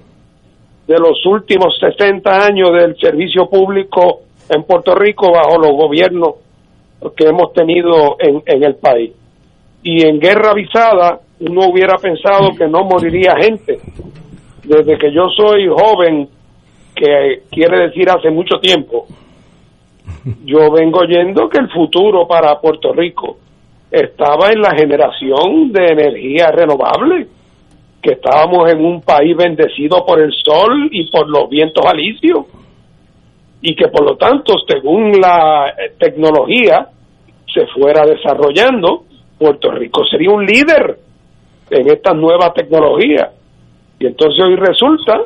[0.88, 6.35] de los últimos 60 años del servicio público en Puerto Rico bajo los gobiernos
[7.16, 9.12] que hemos tenido en, en el país.
[9.84, 13.80] Y en guerra avisada uno hubiera pensado que no moriría gente.
[14.64, 16.28] Desde que yo soy joven,
[16.96, 19.08] que quiere decir hace mucho tiempo,
[20.44, 23.38] yo vengo oyendo que el futuro para Puerto Rico
[23.90, 27.28] estaba en la generación de energía renovable,
[28.02, 32.46] que estábamos en un país bendecido por el sol y por los vientos alisios,
[33.61, 36.88] y que por lo tanto, según la eh, tecnología
[37.53, 39.03] se fuera desarrollando,
[39.38, 40.98] Puerto Rico sería un líder
[41.72, 43.30] en estas nuevas tecnologías.
[43.99, 45.22] Y entonces hoy resulta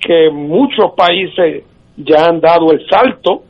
[0.00, 1.64] que muchos países
[1.96, 3.44] ya han dado el salto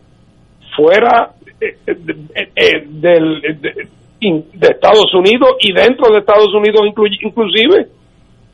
[0.77, 3.89] fuera eh, eh, de,
[4.21, 7.89] de Estados Unidos y dentro de Estados Unidos inclu- inclusive.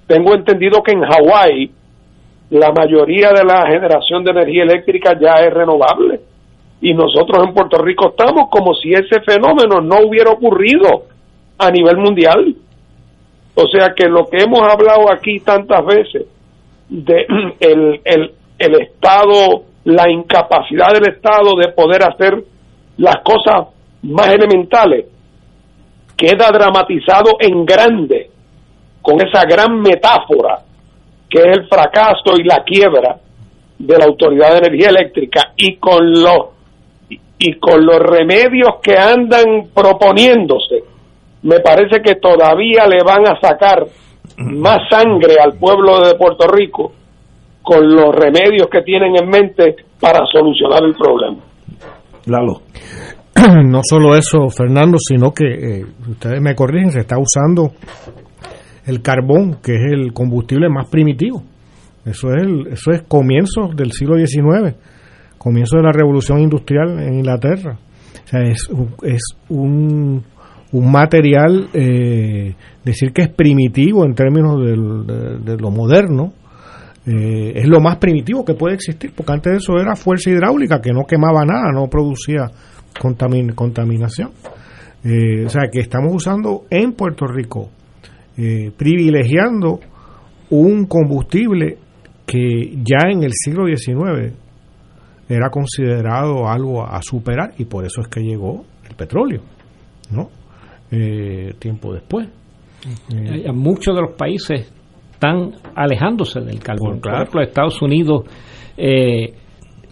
[0.07, 1.71] Tengo entendido que en Hawái
[2.53, 6.21] la mayoría de la generación de energía eléctrica ya es renovable.
[6.83, 11.05] Y nosotros en Puerto Rico estamos como si ese fenómeno no hubiera ocurrido
[11.57, 12.55] a nivel mundial.
[13.55, 16.27] O sea que lo que hemos hablado aquí tantas veces
[16.91, 17.27] de
[17.61, 22.45] el, el, el Estado, la incapacidad del Estado de poder hacer
[22.99, 23.69] las cosas
[24.03, 25.07] más elementales,
[26.15, 28.31] queda dramatizado en grande
[29.01, 30.65] con esa gran metáfora
[31.33, 33.17] que es el fracaso y la quiebra
[33.79, 36.51] de la Autoridad de Energía Eléctrica y con los
[37.39, 40.85] y- con los remedios que andan proponiéndose,
[41.43, 43.85] me parece que todavía le van a sacar
[44.37, 46.93] más sangre al pueblo de Puerto Rico
[47.63, 51.39] con los remedios que tienen en mente para solucionar el problema.
[52.27, 52.61] Lalo.
[53.65, 55.47] no solo eso, Fernando, sino que
[55.81, 57.73] eh, ustedes me corrigen, se está usando
[58.87, 61.43] el carbón, que es el combustible más primitivo.
[62.05, 64.75] Eso es, el, eso es comienzo del siglo XIX,
[65.39, 67.79] comienzo de la revolución industrial en Inglaterra.
[68.25, 70.23] O sea, es, un- es un,
[70.73, 72.55] un material, eh,
[72.85, 76.33] decir que es primitivo en términos de, lo moderno,
[77.07, 80.81] eh, es lo más primitivo que puede existir, porque antes de eso era fuerza hidráulica
[80.81, 82.51] que no quemaba nada, no producía
[83.01, 84.31] contamin- contaminación.
[85.05, 87.71] Eh, o sea, que estamos usando en Puerto Rico,
[88.37, 89.81] eh, privilegiando
[90.51, 91.79] un combustible
[92.27, 94.33] que ya en el siglo XIX
[95.29, 99.43] era considerado algo a superar y por eso es que llegó el petróleo,
[100.11, 100.31] ¿no?
[100.91, 102.29] Eh, tiempo después.
[103.15, 104.71] Eh, muchos de los países
[105.13, 107.01] están alejándose del carbón.
[107.01, 107.19] claro.
[107.19, 108.25] Por ejemplo, Estados Unidos,
[108.77, 109.35] eh,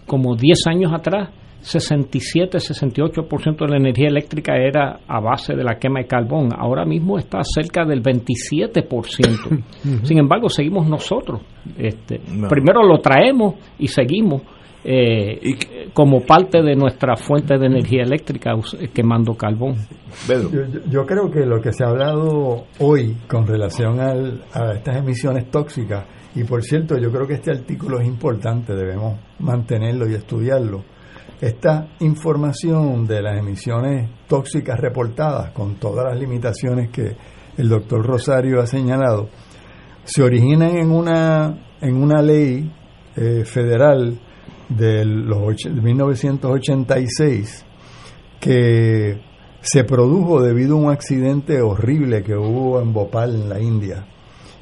[0.05, 1.29] como 10 años atrás,
[1.61, 6.49] 67-68% de la energía eléctrica era a base de la quema de carbón.
[6.57, 9.63] Ahora mismo está cerca del 27%.
[10.03, 11.41] Sin embargo, seguimos nosotros.
[11.77, 12.47] Este, No.
[12.47, 14.41] Primero lo traemos y seguimos.
[14.83, 15.39] eh,
[15.93, 19.75] como parte de nuestra fuente de energía eléctrica us- quemando carbón.
[20.51, 24.71] Yo, yo- yo creo que lo que se ha hablado hoy con relación al- a
[24.73, 30.09] estas emisiones tóxicas, y por cierto, yo creo que este artículo es importante, debemos mantenerlo
[30.09, 30.83] y estudiarlo.
[31.41, 37.15] Esta información de las emisiones tóxicas reportadas, con todas las limitaciones que
[37.57, 39.27] el doctor Rosario ha señalado,
[40.03, 42.71] se originan en una, en una ley
[43.15, 44.19] eh, federal
[44.69, 47.65] de los de 1986
[48.39, 49.19] que
[49.61, 54.05] se produjo debido a un accidente horrible que hubo en Bhopal, en la India.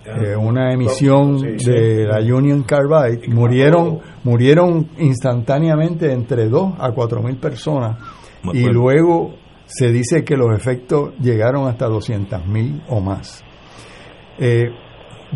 [0.05, 1.71] Eh, una emisión Sí, sí.
[1.71, 3.27] de la Union Carbide.
[3.27, 7.97] Murieron, murieron instantáneamente entre 2 a 4 mil personas
[8.53, 9.35] y luego
[9.65, 13.43] se dice que los efectos llegaron hasta 200 mil o más.
[14.39, 14.69] Eh,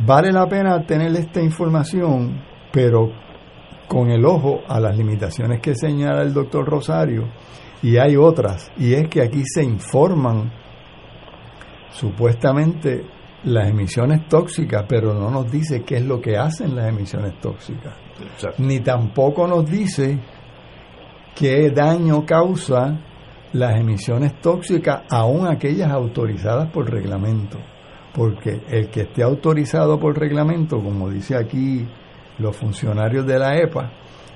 [0.05, 2.41] vale la pena tener esta información,
[2.71, 3.11] pero
[3.87, 7.25] con el ojo a las limitaciones que señala el doctor Rosario,
[7.83, 10.51] y hay otras, y es que aquí se informan
[11.91, 13.05] supuestamente
[13.43, 17.93] las emisiones tóxicas, pero no nos dice qué es lo que hacen las emisiones tóxicas,
[18.57, 20.17] ni tampoco nos dice
[21.35, 22.99] qué daño causa
[23.53, 27.57] las emisiones tóxicas, aún aquellas autorizadas por reglamento,
[28.13, 31.87] porque el que esté autorizado por reglamento, como dice aquí
[32.39, 33.91] los funcionarios de la EPA,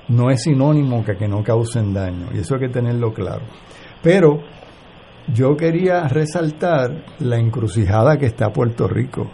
[0.08, 3.42] no es sinónimo que, que no causen daño, y eso hay que tenerlo claro.
[4.02, 4.40] Pero
[5.34, 9.30] yo quería resaltar la encrucijada que está Puerto Rico.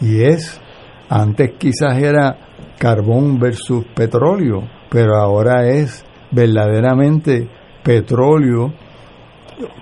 [0.00, 0.60] Y es,
[1.08, 2.36] antes quizás era
[2.78, 7.48] carbón versus petróleo, pero ahora es verdaderamente
[7.82, 8.72] petróleo,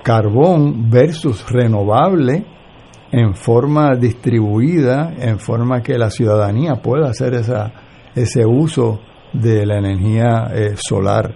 [0.02, 2.44] carbón versus renovable
[3.10, 7.72] en forma distribuida, en forma que la ciudadanía pueda hacer esa,
[8.14, 9.00] ese uso
[9.32, 11.34] de la energía eh, solar.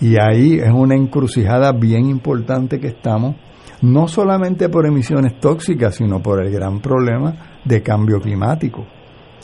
[0.00, 3.36] Y ahí es una encrucijada bien importante que estamos,
[3.82, 8.86] no solamente por emisiones tóxicas, sino por el gran problema de cambio climático,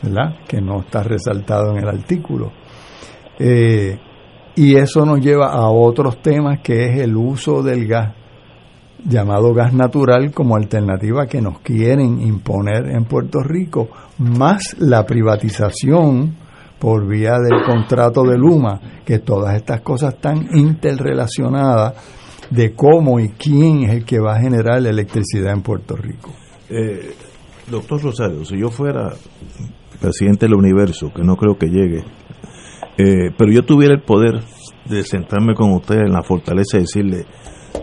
[0.03, 0.37] ¿verdad?
[0.49, 2.53] Que no está resaltado en el artículo.
[3.39, 3.99] Eh,
[4.55, 8.15] y eso nos lleva a otros temas que es el uso del gas
[9.05, 13.89] llamado gas natural como alternativa que nos quieren imponer en Puerto Rico,
[14.19, 16.35] más la privatización
[16.79, 21.95] por vía del contrato de Luma, que todas estas cosas están interrelacionadas
[22.51, 26.33] de cómo y quién es el que va a generar la electricidad en Puerto Rico.
[26.69, 27.15] Eh,
[27.71, 29.13] doctor Rosario, si yo fuera
[30.01, 32.05] presidente del universo, que no creo que llegue,
[32.99, 34.41] eh, pero yo tuviera el poder
[34.85, 37.27] de sentarme con usted en la fortaleza y decirle,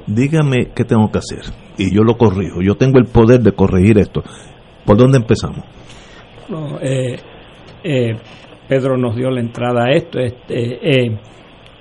[0.08, 1.42] dígame qué tengo que hacer,
[1.78, 4.24] y yo lo corrijo, yo tengo el poder de corregir esto.
[4.86, 5.64] ¿Por dónde empezamos?
[6.50, 7.18] No, eh,
[7.84, 8.18] eh,
[8.68, 10.20] Pedro nos dio la entrada a esto.
[10.20, 11.18] Este, eh,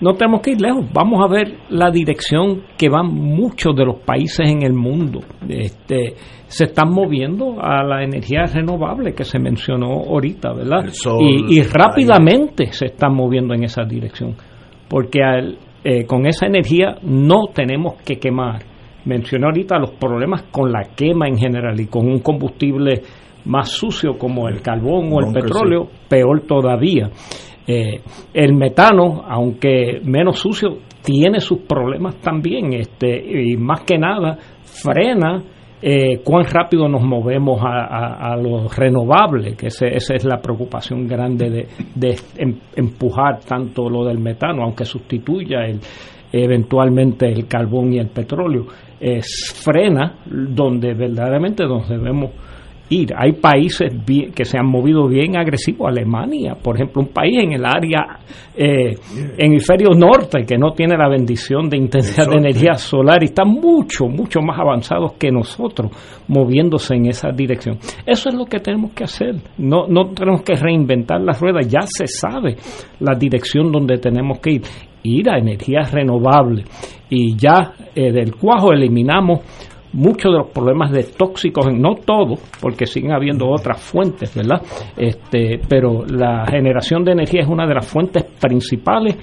[0.01, 0.85] no tenemos que ir lejos.
[0.93, 5.21] Vamos a ver la dirección que van muchos de los países en el mundo.
[5.49, 6.15] Este,
[6.47, 10.91] se están moviendo a la energía renovable que se mencionó ahorita, ¿verdad?
[11.21, 14.35] y, y rápidamente se están moviendo en esa dirección.
[14.89, 18.63] Porque al, eh, con esa energía no tenemos que quemar.
[19.05, 23.03] Mencioné ahorita los problemas con la quema en general y con un combustible
[23.45, 27.11] más sucio como el carbón o el petróleo, peor todavía.
[27.67, 28.01] Eh,
[28.35, 33.09] el metano, aunque menos sucio, tiene sus problemas también, este,
[33.51, 35.43] y más que nada frena
[35.85, 40.41] eh, cuán rápido nos movemos a, a, a lo renovable, que ese- esa es la
[40.41, 41.67] preocupación grande de,
[41.97, 45.81] de em- empujar tanto lo del metano, aunque sustituya el,
[46.33, 48.67] eventualmente el carbón y el petróleo,
[49.65, 52.31] frena donde verdaderamente nos debemos
[52.93, 53.13] ir.
[53.17, 57.53] Hay países bien- que se han movido bien agresivos, Alemania, por ejemplo, un país en
[57.53, 58.19] el área
[58.55, 58.95] eh,
[59.39, 64.07] hemisferio norte que no tiene la bendición de intensidad de energía solar y están mucho,
[64.07, 65.91] mucho más avanzados que nosotros
[66.29, 67.79] moviéndose en esa dirección.
[68.07, 69.37] Eso es lo que tenemos que hacer.
[69.59, 72.57] No, no tenemos que reinventar las ruedas, ya se sabe
[73.01, 74.63] la dirección donde tenemos que ir.
[75.05, 76.65] Ir a energías renovables
[77.11, 79.41] y ya eh, del cuajo eliminamos
[79.93, 84.63] muchos de los problemas de tóxicos, no todos, porque siguen habiendo otras fuentes, ¿verdad?
[84.97, 89.17] Este, pero la generación de energía es una de las fuentes principales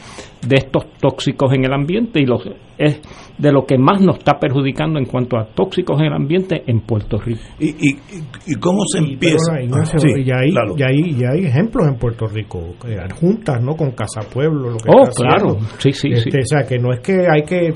[0.48, 2.48] de estos tóxicos en el ambiente y los,
[2.78, 3.02] es
[3.38, 6.82] de lo que más nos está perjudicando en cuanto a tóxicos en el ambiente en
[6.82, 7.42] Puerto Rico.
[7.60, 8.00] ¿Y, y,
[8.48, 9.52] y cómo se empieza?
[9.54, 10.76] Perdona, Ignacio, Ah, sí, y, hay, claro.
[10.78, 13.76] y, hay, y hay ejemplos en Puerto Rico, eh, juntas, ¿no?
[13.76, 15.48] Con Casa Pueblo, lo que Oh, está claro.
[15.58, 15.70] haciendo.
[15.80, 16.38] Sí, sí, Este, sí.
[16.38, 17.74] O sea, que no es que hay que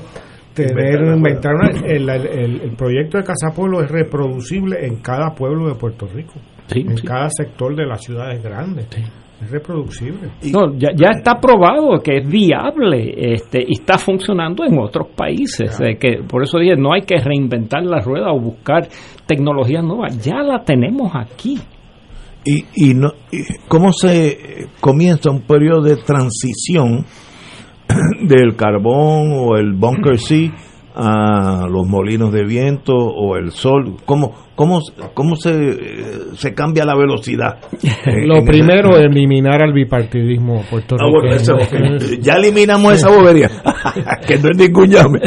[0.54, 5.68] tener, Inventar una- el, el- el proyecto de Casa Pueblo es reproducible en cada pueblo
[5.68, 6.34] de Puerto Rico,
[6.74, 7.06] en sí.
[7.06, 8.86] cada sector de las ciudades grandes.
[9.42, 10.30] Es reproducible.
[10.52, 15.78] No, ya, ya está probado que es viable este, y está funcionando en otros países.
[15.80, 18.88] eh, que por eso dije, no hay que reinventar la rueda o buscar
[19.26, 20.24] tecnologías nuevas.
[20.24, 21.58] Ya la tenemos aquí.
[22.46, 27.04] ¿Y, y, no, y cómo se comienza un periodo de transición
[28.22, 30.50] del carbón o el bunker C
[30.96, 33.96] a los molinos de viento o el sol?
[34.04, 34.78] ¿Cómo, cómo,
[35.12, 35.76] cómo se, eh,
[36.34, 37.58] se cambia la velocidad?
[38.06, 41.10] Eh, Lo primero, ese- eliminar al bipartidismo Ah, puertorriqueño.
[41.12, 43.48] bueno, eso- Es- ya eliminamos esa bobería,
[44.26, 45.20] que no es ningún llame.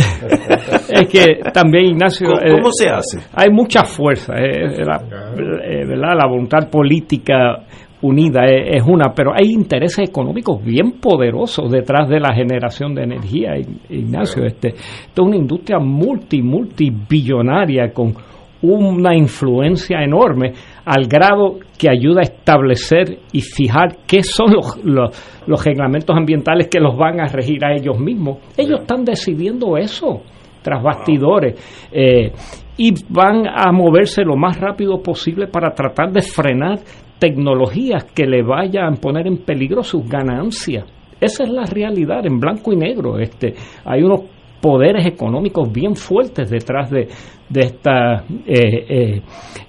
[0.90, 2.28] Es que también, Ignacio.
[2.30, 3.20] ¿Cómo- eh, cómo se hace?
[3.34, 4.34] Hay mucha fuerza.
[4.38, 5.02] eh, la,
[5.36, 6.16] eh, ¿verdad?
[6.18, 7.66] la voluntad política
[8.02, 13.04] unida es, es una, pero hay intereses económicos bien poderosos detrás de la generación de
[13.04, 13.54] energía,
[13.90, 14.46] Ignacio.
[14.46, 18.14] Este, es una industria multi, multibillonaria con
[18.62, 20.54] una influencia enorme
[20.86, 26.68] al grado que ayuda a establecer y fijar qué son los, los, los reglamentos ambientales
[26.68, 28.40] que los van a regir a ellos mismos.
[28.58, 30.22] Ellos están decidiendo eso
[30.62, 32.32] tras bastidores eh,
[32.78, 36.80] y van a moverse lo más rápido posible para tratar de frenar
[37.20, 40.86] tecnologías que le vayan a poner en peligro sus ganancias.
[41.20, 43.18] Esa es la realidad en blanco y negro.
[43.20, 44.22] Este, hay unos
[44.62, 47.08] poderes económicos bien fuertes detrás de,
[47.50, 49.22] de esta eh, eh,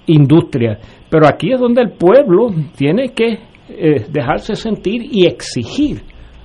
[0.07, 0.77] industria.
[1.09, 3.39] Pero aquí es donde el pueblo tiene que
[3.69, 6.01] eh, dejarse sentir y exigir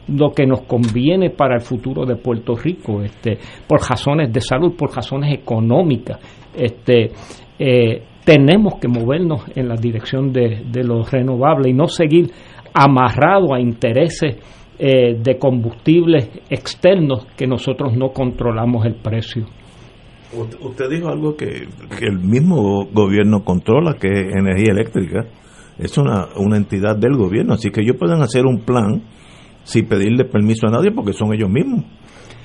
[0.09, 4.75] lo que nos conviene para el futuro de Puerto Rico, este, por razones de salud,
[4.77, 6.19] por razones económicas.
[6.55, 7.11] Este,
[7.59, 12.31] eh, tenemos que movernos en la dirección de, de lo renovable y no seguir
[12.75, 14.37] amarrado a intereses
[14.77, 19.47] eh, de combustibles externos que nosotros no controlamos el precio.
[20.61, 21.69] Usted dijo algo que,
[22.01, 25.27] el mismo gobierno controla, que es energía eléctrica.
[25.79, 29.03] Es una entidad del gobierno, así que ellos pueden hacer un plan
[29.63, 31.85] sin pedirle permiso a nadie porque son ellos mismos.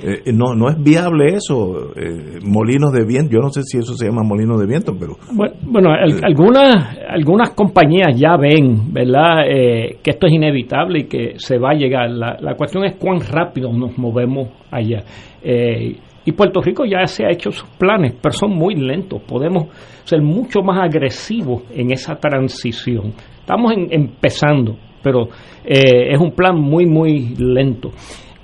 [0.01, 3.93] Eh, no no es viable eso, eh, molinos de viento, yo no sé si eso
[3.95, 5.17] se llama molinos de viento, pero...
[5.33, 11.03] Bueno, bueno el- algunas, algunas compañías ya ven, ¿verdad?, eh, que esto es inevitable y
[11.03, 12.09] que se va a llegar.
[12.11, 15.03] La, la cuestión es cuán rápido nos movemos allá.
[15.43, 19.21] Eh, y Puerto Rico ya se ha hecho sus planes, pero son muy lentos.
[19.23, 19.65] Podemos
[20.05, 23.13] ser mucho más agresivos en esa transición.
[23.39, 25.27] Estamos en- empezando, pero
[25.65, 27.89] eh, es un plan muy, muy lento.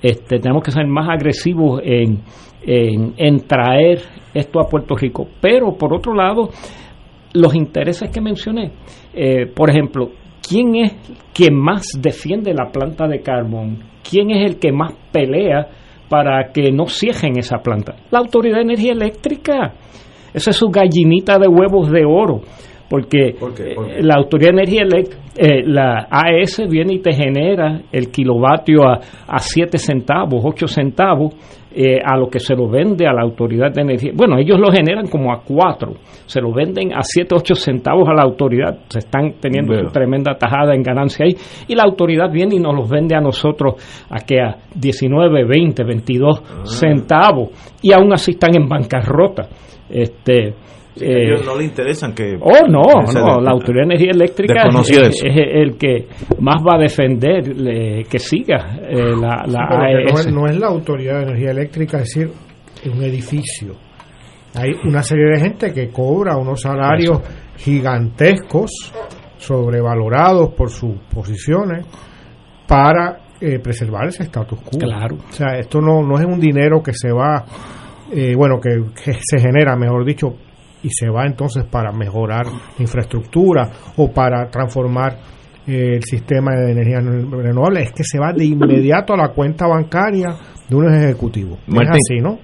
[0.06, 2.20] Este, tenemos que ser más agresivos en,
[2.64, 4.02] en, traer
[4.32, 5.26] esto a Puerto Rico.
[5.40, 6.50] Pero por otro lado,
[7.32, 8.70] los intereses que mencioné,
[9.12, 10.12] eh, por ejemplo,
[10.48, 10.94] ¿quién es
[11.34, 13.82] quien más defiende la planta de carbón?
[14.08, 15.66] ¿Quién es el que más pelea
[16.08, 17.96] para que no cierren esa planta?
[18.12, 19.74] La Autoridad de Energía Eléctrica.
[20.32, 22.42] Esa es su gallinita de huevos de oro.
[22.88, 28.10] Porque eh, la Autoridad de Energía Eléctrica, eh, la AES viene y te genera el
[28.10, 31.34] kilovatio a, a 7 centavos, 8 centavos,
[31.78, 34.12] eh, a lo que se lo vende a la Autoridad de Energía.
[34.14, 35.92] Bueno, ellos lo generan como a 4,
[36.24, 38.78] se lo venden a 7, 8 centavos a la autoridad.
[38.88, 39.84] Se están teniendo Veo.
[39.84, 41.36] su tremenda tajada en ganancia ahí.
[41.68, 43.74] Y la autoridad viene y nos los vende a nosotros
[44.08, 47.50] a que a 19, 20, 22 centavos.
[47.82, 49.46] Y aún así están en bancarrota.
[49.90, 50.54] Este,
[51.00, 52.36] A eh, ellos no le interesan que...
[52.40, 52.80] Oh, no,
[53.12, 55.26] no, de- la Autoridad de Energía Eléctrica es, eso.
[55.26, 56.08] es el que
[56.40, 60.58] más va a defender le- que siga eh, la, la Sí, no, es, no es
[60.58, 62.30] la Autoridad de Energía Eléctrica, es decir,
[62.90, 63.74] un edificio.
[64.54, 67.20] Hay una serie de gente que cobra unos salarios
[67.58, 68.70] gigantescos,
[69.36, 71.84] sobrevalorados por sus posiciones,
[72.66, 74.78] para eh, preservar ese status quo.
[74.78, 75.16] Claro.
[75.28, 77.44] O sea, esto no, no es un dinero que se va,
[78.10, 78.70] eh, bueno, que,
[79.04, 80.34] que se genera, mejor dicho,
[80.86, 85.18] y se va entonces para mejorar la infraestructura o para transformar
[85.66, 89.66] eh, el sistema de energía renovable, es que se va de inmediato a la cuenta
[89.66, 90.28] bancaria
[90.68, 91.58] de unos ejecutivos.
[91.66, 91.90] Martín.
[91.90, 92.38] Es así, ¿no?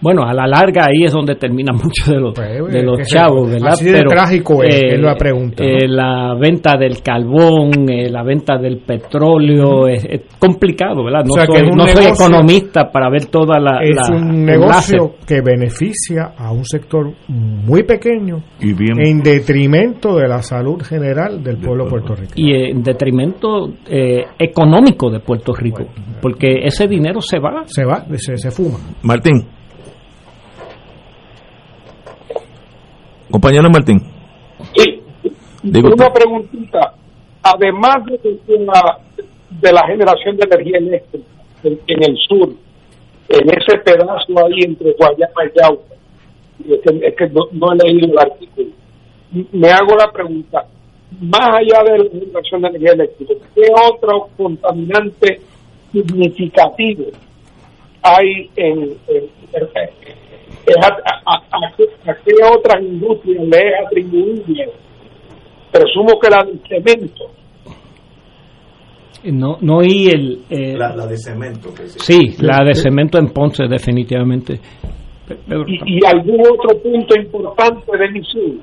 [0.00, 2.98] Bueno, a la larga ahí es donde terminan muchos de los, Pues, de eh, los
[3.06, 3.68] chavos, ¿verdad?
[3.72, 5.68] así de trágico es, es la pregunta, ¿no?
[5.70, 11.24] eh, la venta del carbón, eh, la venta del petróleo, es, es complicado, ¿verdad?
[11.24, 13.80] No, O sea, que soy, no soy economista para ver toda la...
[13.82, 15.26] es la- un negocio láser.
[15.26, 21.42] que beneficia a un sector muy pequeño Y bien- en detrimento de la salud general
[21.42, 22.34] del pueblo puertorriqueño.
[22.48, 25.84] y en detrimento eh, económico de Puerto Rico,
[26.20, 27.62] porque ese dinero se va.
[27.66, 28.78] Se va, se, se fuma.
[29.02, 29.46] Martín.
[33.32, 34.00] Compañero Martín.
[34.76, 35.00] Sí.
[35.64, 36.94] Digo Una preguntita.
[37.42, 38.20] Además de,
[38.60, 38.98] la,
[39.50, 41.26] de la generación de energía eléctrica
[41.64, 42.50] en, en el sur,
[43.28, 45.94] en ese pedazo ahí entre Guayama y Yauca,
[46.64, 48.68] y es que, es que no, no he leído el artículo,
[49.50, 50.64] me hago la pregunta,
[51.20, 55.40] más allá de la generación de energía eléctrica, ¿qué otro contaminante
[55.90, 57.06] significativo
[58.02, 59.68] hay en, en- en-
[60.66, 64.68] es a, a- a- a qué- a qué otras industrias le es atribuible?
[65.72, 67.24] Presumo que la del cemento.
[69.24, 70.40] No, no oí el...
[70.50, 71.72] eh, La, la de cemento.
[71.74, 74.58] que sí, la de cemento en Ponce, definitivamente.
[75.66, 78.60] Y, y algún otro punto importante de misión.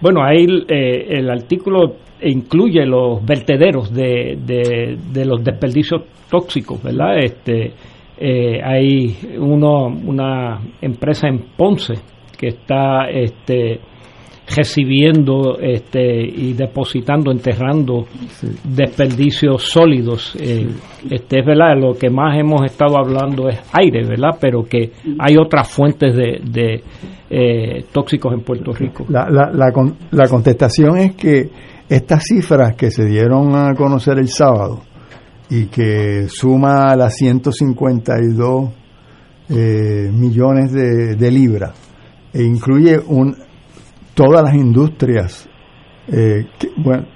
[0.00, 7.16] Bueno, ahí eh, el artículo incluye los vertederos de, de, de los desperdicios tóxicos, ¿verdad?
[7.18, 7.72] Este,
[8.18, 11.94] eh, hay uno, una empresa en Ponce
[12.38, 13.80] que está este,
[14.56, 18.06] recibiendo este, y depositando, enterrando
[18.64, 20.36] desperdicios sólidos.
[20.40, 20.66] Eh,
[21.10, 24.36] este, es verdad, lo que más hemos estado hablando es aire, ¿verdad?
[24.40, 26.82] Pero que hay otras fuentes de, de
[27.30, 29.04] eh, tóxicos en Puerto Rico.
[29.08, 31.48] La, la, la, con- la contestación es que
[31.88, 34.80] estas cifras que se dieron a conocer el sábado
[35.50, 38.70] y que suma a las 152
[39.48, 41.72] eh, millones de, libras
[42.32, 43.36] e incluye un,
[44.14, 45.48] todas las industrias,
[46.08, 46.46] eh,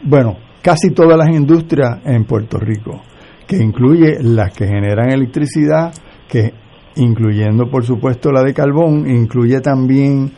[0.02, 3.02] bueno, casi todas las industrias en Puerto Rico,
[3.46, 5.92] que incluye las que generan electricidad,
[6.28, 6.54] que
[6.96, 10.30] incluyendo por supuesto la de carbón, incluye también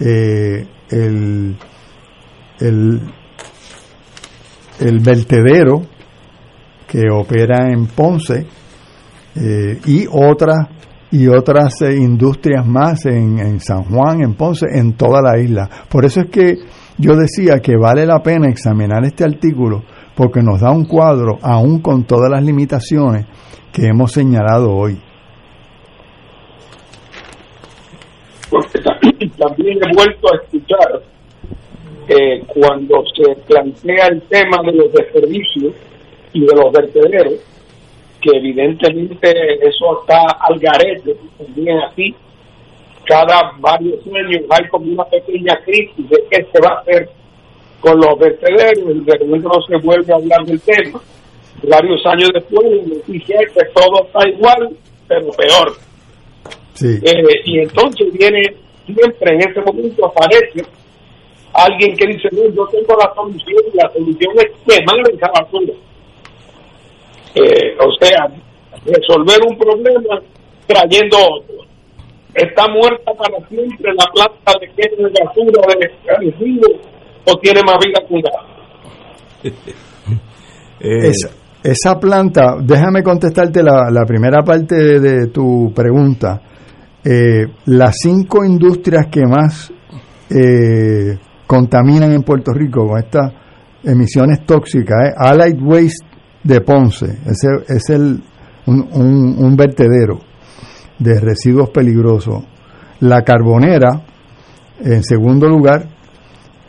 [0.00, 1.56] eh, el,
[2.60, 3.00] el,
[4.80, 5.93] el vertedero
[6.94, 8.46] que opera en Ponce
[9.34, 10.68] eh, y otras
[11.10, 15.68] y otras eh, industrias más en, en San Juan, en Ponce, en toda la isla.
[15.88, 16.54] Por eso es que
[16.98, 19.82] yo decía que vale la pena examinar este artículo
[20.14, 23.26] porque nos da un cuadro, aún con todas las limitaciones
[23.72, 25.00] que hemos señalado hoy.
[28.50, 29.00] porque ta-
[29.38, 31.02] también he vuelto a escuchar
[32.08, 35.74] eh, cuando se plantea el tema de los desperdicios
[36.34, 37.34] y de los vertederos,
[38.20, 39.30] que evidentemente
[39.66, 42.14] eso está al garete, también así,
[43.06, 47.08] cada varios años hay como una pequeña crisis de qué se va a hacer
[47.80, 51.00] con los vertederos y de repente no se vuelve a hablar del tema.
[51.62, 54.70] Varios años después, noticia que todo está igual,
[55.06, 55.72] pero peor.
[56.74, 56.98] Sí.
[57.02, 58.42] Eh, y entonces viene
[58.86, 60.66] siempre en ese momento aparece
[61.52, 65.72] alguien que dice no yo tengo la solución y la solución es quemar esa basura
[67.34, 68.26] eh, o sea
[68.86, 70.20] resolver un problema
[70.66, 71.54] trayendo otro
[72.34, 76.80] está muerta para siempre la planta de quema de basura de residuos
[77.26, 78.54] o tiene más vida que un gato
[80.80, 81.28] Eh, Esa,
[81.62, 86.40] esa planta, déjame contestarte la, la primera parte de, de tu pregunta.
[87.04, 89.72] Eh, las cinco industrias que más
[90.30, 93.32] eh, contaminan en Puerto Rico con estas
[93.84, 96.06] emisiones tóxicas es Allied Waste
[96.44, 98.22] de Ponce, ese es el,
[98.66, 100.20] un, un- vertedero
[100.98, 102.44] de residuos peligrosos.
[103.00, 104.02] La Carbonera,
[104.80, 105.88] en segundo lugar,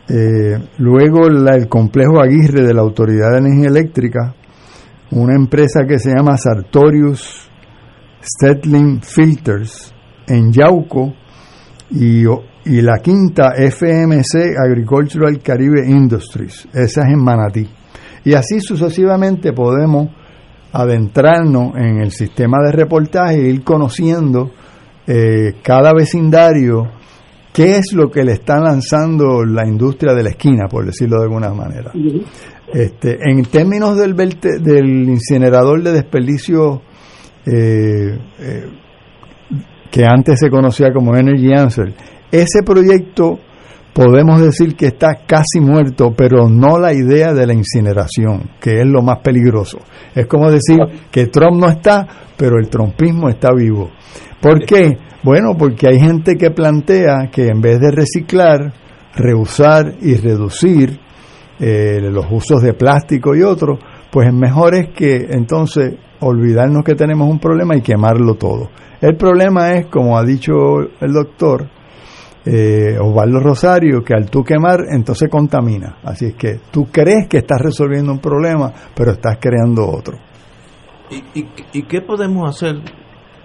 [0.08, 4.34] eh, luego la- el complejo Aguirre de la Autoridad de Energía Eléctrica,
[5.12, 7.48] una empresa que se llama Sartorius
[8.22, 9.94] Stetling Filters
[10.26, 11.14] en Yauco
[11.90, 17.68] y, y la quinta FMC Agricultural Caribe Industries, esa es en Manatí.
[18.26, 20.08] Y así sucesivamente podemos
[20.72, 24.50] adentrarnos en el sistema de reportaje e ir conociendo
[25.06, 26.88] eh, cada vecindario
[27.52, 31.22] qué es lo que le está lanzando la industria de la esquina, por decirlo de
[31.22, 31.92] alguna manera.
[32.74, 36.82] Este, en términos del, del incinerador de desperdicio
[37.46, 38.64] eh, eh,
[39.88, 41.94] que antes se conocía como Energy Answer,
[42.32, 43.38] ese proyecto
[43.96, 48.86] podemos decir que está casi muerto, pero no la idea de la incineración, que es
[48.86, 49.78] lo más peligroso.
[50.14, 50.76] Es como decir
[51.10, 52.06] que Trump no está,
[52.36, 53.90] pero el trumpismo está vivo.
[54.38, 54.98] ¿Por qué?
[55.22, 58.70] Bueno, porque hay gente que plantea que en vez de reciclar,
[59.14, 61.00] reusar y reducir
[61.58, 63.78] eh, los usos de plástico y otros,
[64.12, 68.68] pues mejor es que entonces olvidarnos que tenemos un problema y quemarlo todo.
[69.00, 70.52] El problema es, como ha dicho
[71.00, 71.75] el doctor
[72.46, 75.98] eh, Osvaldo Rosario, que al tú quemar, entonces contamina.
[76.04, 80.16] Así es que tú crees que estás resolviendo un problema, pero estás creando otro.
[81.10, 82.76] ¿Y, y, y qué podemos hacer?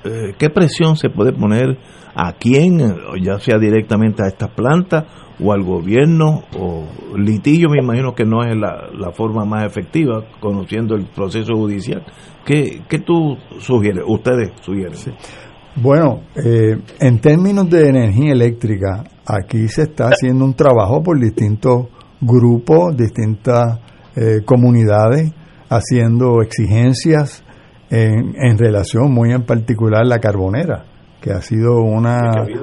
[0.03, 1.78] Eh, ¿Qué presión se puede poner
[2.15, 2.80] a quién,
[3.22, 5.06] ya sea directamente a estas plantas
[5.40, 6.44] o al gobierno?
[6.57, 6.88] O
[7.18, 12.03] litigio, me imagino que no es la, la forma más efectiva, conociendo el proceso judicial.
[12.45, 14.03] ¿Qué, qué tú sugieres?
[14.07, 14.98] Ustedes sugieren.
[15.76, 21.88] Bueno, eh, en términos de energía eléctrica, aquí se está haciendo un trabajo por distintos
[22.19, 23.80] grupos, distintas
[24.15, 25.31] eh, comunidades,
[25.69, 27.43] haciendo exigencias
[27.89, 30.84] en, en relación muy en particular la carbonera,
[31.22, 32.19] que ha sido una,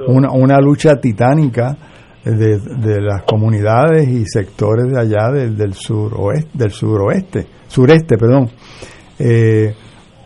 [0.07, 1.75] una, una lucha titánica
[2.23, 8.49] de, de las comunidades y sectores de allá del, del suroeste, del suroeste, sureste, perdón.
[9.17, 9.73] Eh,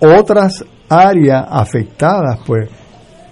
[0.01, 2.69] otras áreas afectadas, pues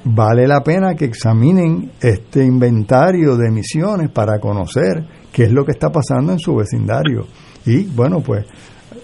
[0.03, 5.71] vale la pena que examinen este inventario de emisiones para conocer qué es lo que
[5.73, 7.25] está pasando en su vecindario.
[7.65, 8.45] Y bueno, pues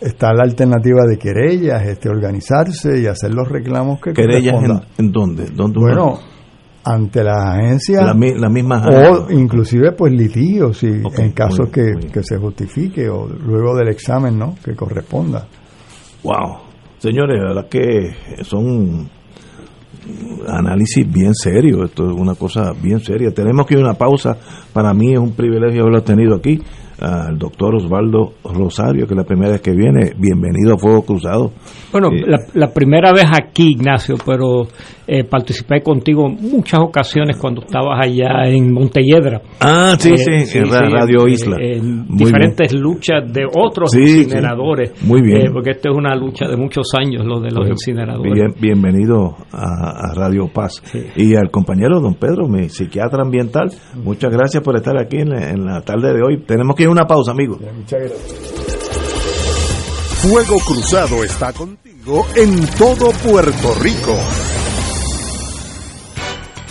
[0.01, 4.87] está la alternativa de querellas, este organizarse y hacer los reclamos que ¿Querellas en, correspondan.
[4.97, 5.45] en dónde?
[5.53, 6.19] ¿Dónde Bueno,
[6.83, 11.71] ante las agencias La mi- la misma o inclusive pues litigios si en caso muy
[11.71, 15.45] que, que se justifique o luego del examen no que corresponda
[16.23, 16.66] Wow.
[16.99, 19.09] Señores, la verdad que son
[20.47, 23.31] análisis bien serios, esto es una cosa bien seria.
[23.31, 24.37] Tenemos que ir a una pausa.
[24.73, 26.59] Para mí es un privilegio haberlo tenido aquí,
[26.99, 30.13] al doctor Osvaldo Rosario, que es la primera vez que viene.
[30.17, 31.51] Bienvenido a Fuego Cruzado.
[31.91, 34.63] Bueno, Eh, la, la primera vez aquí, Ignacio, pero
[35.07, 39.41] eh, participé contigo en muchas ocasiones cuando estabas allá en Montelledra.
[39.61, 41.57] Ah, sí, Eh, sí, en Ra- Radio eh, Isla.
[41.59, 44.93] En Muy diferentes luchas de otros Sí, incineradores.
[45.03, 45.53] Muy bien.
[45.53, 48.33] Porque esto es una lucha de muchos años, lo de los Pues, incineradores.
[48.33, 50.81] bien- bienvenido a, a Radio Paz.
[51.15, 53.69] Y al compañero don Pedro, mi psiquiatra ambiental,
[54.03, 56.41] muchas gracias por estar aquí en la, en la tarde de hoy.
[56.45, 58.57] Tenemos que una pausa, muchas gracias
[60.21, 64.17] Fuego Cruzado está contigo en todo Puerto Rico.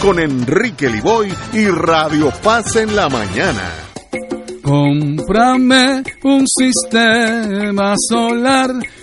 [0.00, 3.72] con Enrique Liboy y Radio Paz en la mañana.
[4.62, 8.70] Cómprame un sistema solar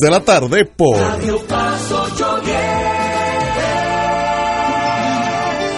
[0.00, 0.96] de la tarde por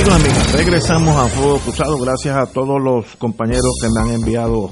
[0.00, 1.98] Amigos, amigas, regresamos a Fuego Cruzado.
[1.98, 4.70] Gracias a todos los compañeros que me han enviado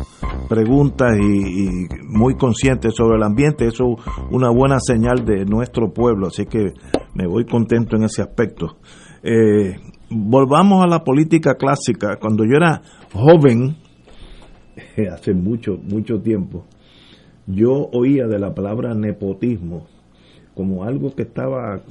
[0.48, 3.66] preguntas y, muy conscientes sobre el ambiente.
[3.66, 6.72] Eso es una buena señal de nuestro pueblo, así que
[7.12, 8.78] me voy contento en ese aspecto.
[9.22, 9.76] Eh,
[10.09, 12.16] volvamos a la política clásica.
[12.18, 12.80] Cuando yo era
[13.12, 13.76] joven,
[15.12, 16.64] hace mucho, mucho tiempo,
[17.46, 19.88] yo oía de la palabra nepotismo
[20.55, 21.82] como algo que estaba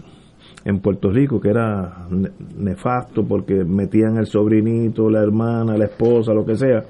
[0.68, 6.34] en Puerto Rico que era ne- nefasto porque metían el sobrinito, la hermana, la esposa,
[6.34, 6.84] lo que sea.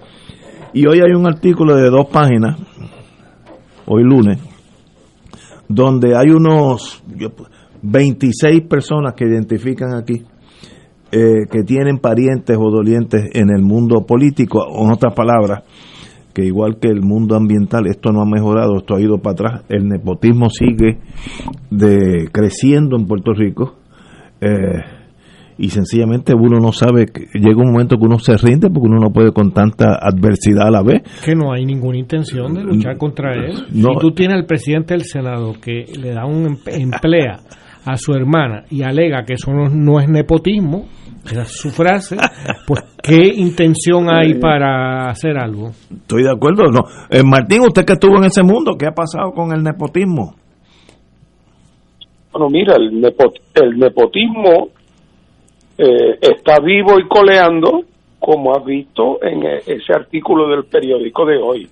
[0.74, 2.60] Y hoy hay un artículo de dos páginas,
[3.86, 4.40] hoy lunes,
[5.68, 7.30] donde hay unos yo,
[7.84, 10.24] 26 personas que identifican aquí
[11.12, 15.64] eh, que tienen parientes o dolientes en el mundo político, en otras palabras,
[16.38, 19.64] que igual que el mundo ambiental, esto no ha mejorado, esto ha ido para atrás,
[19.70, 21.00] el nepotismo sigue
[21.72, 23.78] de, creciendo en Puerto Rico.
[24.40, 24.84] Eh,
[25.58, 29.00] y sencillamente uno no sabe, que llega un momento que uno se rinde porque uno
[29.00, 31.02] no puede con tanta adversidad a la vez.
[31.26, 33.56] Que no hay ninguna intención de luchar contra él.
[33.74, 33.94] No.
[33.94, 37.40] Si tú tienes al presidente del Senado que le da un em- emplea
[37.84, 40.86] a su hermana y alega que eso no, no es nepotismo,
[41.32, 42.18] es su frase,
[42.68, 45.70] pues ¿qué intención hay para hacer algo?
[45.92, 46.64] Estoy de acuerdo.
[46.72, 46.82] No.
[47.10, 50.36] Eh, Martín, usted que estuvo en ese mundo, ¿qué ha pasado con el nepotismo?
[52.32, 54.70] Bueno, mira, el, nepo- el nepotismo
[55.78, 57.82] eh, está vivo y coleando,
[58.20, 61.70] como has visto en eh, ese artículo del periódico de hoy.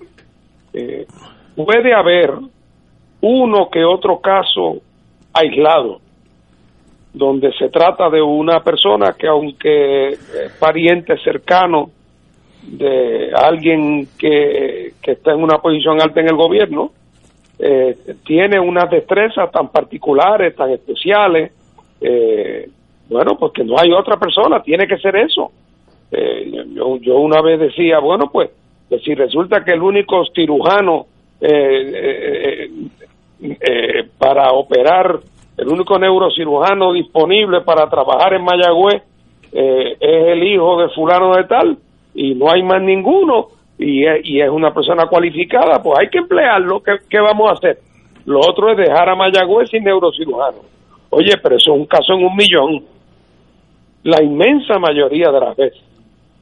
[0.74, 1.06] Eh,
[1.56, 2.32] puede haber
[3.22, 4.82] uno que otro caso
[5.34, 6.00] aislado,
[7.16, 11.90] donde se trata de una persona que aunque es pariente cercano
[12.62, 16.92] de alguien que, que está en una posición alta en el gobierno,
[17.58, 21.54] eh, tiene unas destrezas tan particulares, tan especiales,
[22.02, 22.68] eh,
[23.08, 25.52] bueno, porque no hay otra persona, tiene que ser eso.
[26.12, 28.50] Eh, yo, yo una vez decía, bueno, pues,
[28.90, 31.06] que si resulta que el único cirujano
[31.40, 32.70] eh,
[34.18, 35.20] para operar,
[35.58, 39.02] el único neurocirujano disponible para trabajar en Mayagüez
[39.54, 41.78] eh, es el hijo de fulano de tal
[42.14, 46.82] y no hay más ninguno y es, una persona cualificada, pues hay que emplearlo.
[46.82, 47.80] ¿Qué, qué vamos a hacer?
[48.26, 50.60] Lo otro es dejar a Mayagüez sin neurocirujano.
[51.10, 52.84] Oye, pero eso es un caso en un millón.
[54.04, 55.82] La inmensa mayoría de las veces,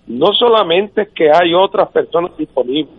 [0.07, 2.93] no solamente es que hay otras personas disponibles,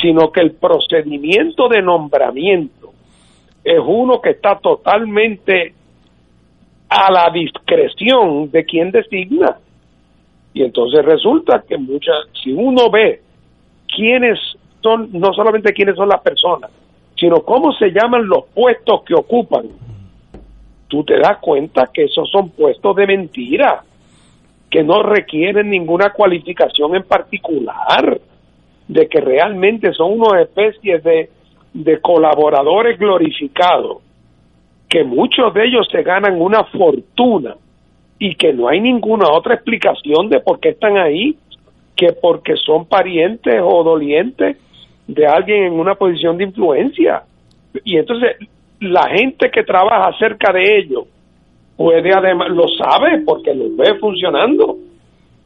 [0.00, 2.81] sino que el procedimiento de nombramiento
[3.64, 5.74] es uno que está totalmente
[6.88, 9.58] a la discreción de quien designa.
[10.52, 13.22] Y entonces resulta que muchas, si uno ve
[13.94, 14.38] quiénes
[14.82, 16.70] son, no solamente quiénes son las personas,
[17.16, 19.68] sino cómo se llaman los puestos que ocupan,
[20.88, 23.84] tú te das cuenta que esos son puestos de mentira,
[24.70, 28.20] que no requieren ninguna cualificación en particular,
[28.88, 31.30] de que realmente son unas especies de,
[31.72, 33.98] de colaboradores glorificados,
[34.88, 37.56] que muchos de ellos se ganan una fortuna
[38.18, 41.36] y que no hay ninguna otra explicación de por qué están ahí
[41.96, 44.56] que porque son parientes o dolientes
[45.06, 47.22] de alguien en una posición de influencia.
[47.84, 48.36] Y entonces
[48.80, 51.04] la gente que trabaja cerca de ellos
[51.76, 54.76] puede además, lo sabe porque los ve funcionando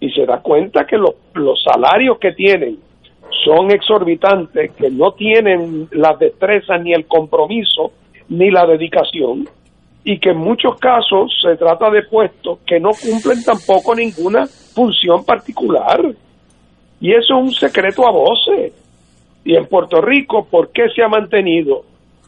[0.00, 2.78] y se da cuenta que los, los salarios que tienen
[3.44, 7.92] son exorbitantes, que no tienen la destreza ni el compromiso
[8.28, 9.48] ni la dedicación
[10.08, 15.24] y que en muchos casos se trata de puestos que no cumplen tampoco ninguna función
[15.24, 16.00] particular.
[17.00, 18.72] Y eso es un secreto a voces.
[19.44, 21.82] Y en Puerto Rico, ¿por qué se ha mantenido?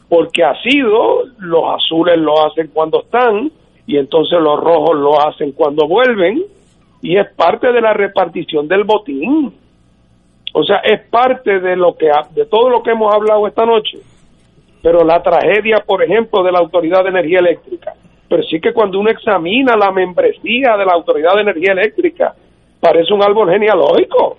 [0.09, 3.49] Porque ha sido, los azules lo hacen cuando están,
[3.87, 6.43] y entonces los rojos lo hacen cuando vuelven,
[7.01, 9.53] y es parte de la repartición del botín.
[10.53, 13.99] O sea, es parte de lo que de todo lo que hemos hablado esta noche.
[14.81, 17.93] Pero la tragedia, por ejemplo, de la Autoridad de Energía Eléctrica,
[18.29, 22.33] pero sí que cuando uno examina la membresía de la Autoridad de Energía Eléctrica,
[22.79, 24.37] parece un árbol genealógico.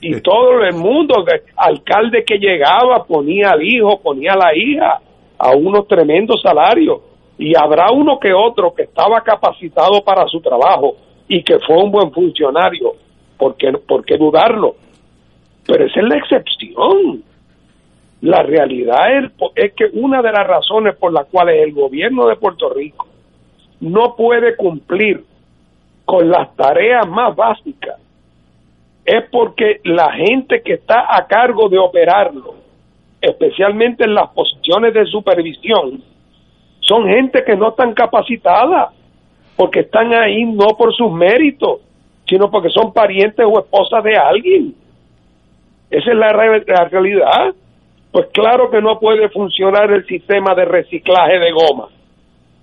[0.00, 1.24] y todo el mundo,
[1.56, 5.00] alcalde que llegaba, ponía al hijo, ponía a la hija
[5.38, 7.00] a unos tremendos salarios.
[7.38, 10.96] Y habrá uno que otro que estaba capacitado para su trabajo
[11.28, 12.94] y que fue un buen funcionario.
[13.42, 14.76] ¿Por qué, por qué dudarlo?
[15.66, 17.24] Pero esa es la excepción.
[18.20, 22.36] La realidad es, es que una de las razones por las cuales el gobierno de
[22.36, 23.08] Puerto Rico
[23.80, 25.24] no puede cumplir
[26.04, 27.98] con las tareas más básicas
[29.04, 32.54] es porque la gente que está a cargo de operarlo,
[33.20, 36.00] especialmente en las posiciones de supervisión,
[36.78, 38.90] son gente que no están capacitadas,
[39.56, 41.80] porque están ahí no por sus méritos,
[42.32, 44.74] sino porque son parientes o esposas de alguien.
[45.90, 47.52] Esa es la, re- la realidad.
[48.10, 51.88] Pues claro que no puede funcionar el sistema de reciclaje de goma.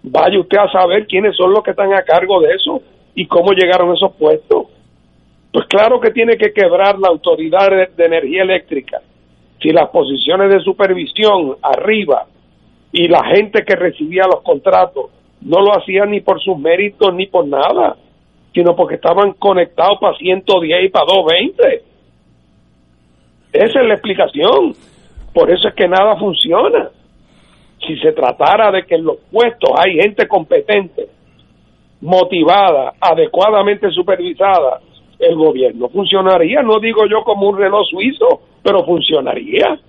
[0.02, 2.82] Vaya usted a saber quiénes son los que están a cargo de eso
[3.14, 4.66] y cómo llegaron a esos puestos.
[5.54, 9.02] Pues claro que tiene que quebrar la autoridad de, de energía eléctrica.
[9.62, 12.26] Si las posiciones de supervisión arriba
[12.92, 17.28] y la gente que recibía los contratos no lo hacían ni por sus méritos ni
[17.28, 17.96] por nada,
[18.60, 21.84] sino porque estaban conectados para 110 y para 220.
[23.54, 24.76] Esa es la explicación.
[25.34, 26.90] Por eso es que nada funciona.
[27.88, 31.08] Si se tratara de que en los puestos hay gente competente
[32.02, 34.82] motivada, adecuadamente supervisada,
[35.18, 39.80] el gobierno funcionaría, no digo yo como un reloj suizo, pero funcionaría.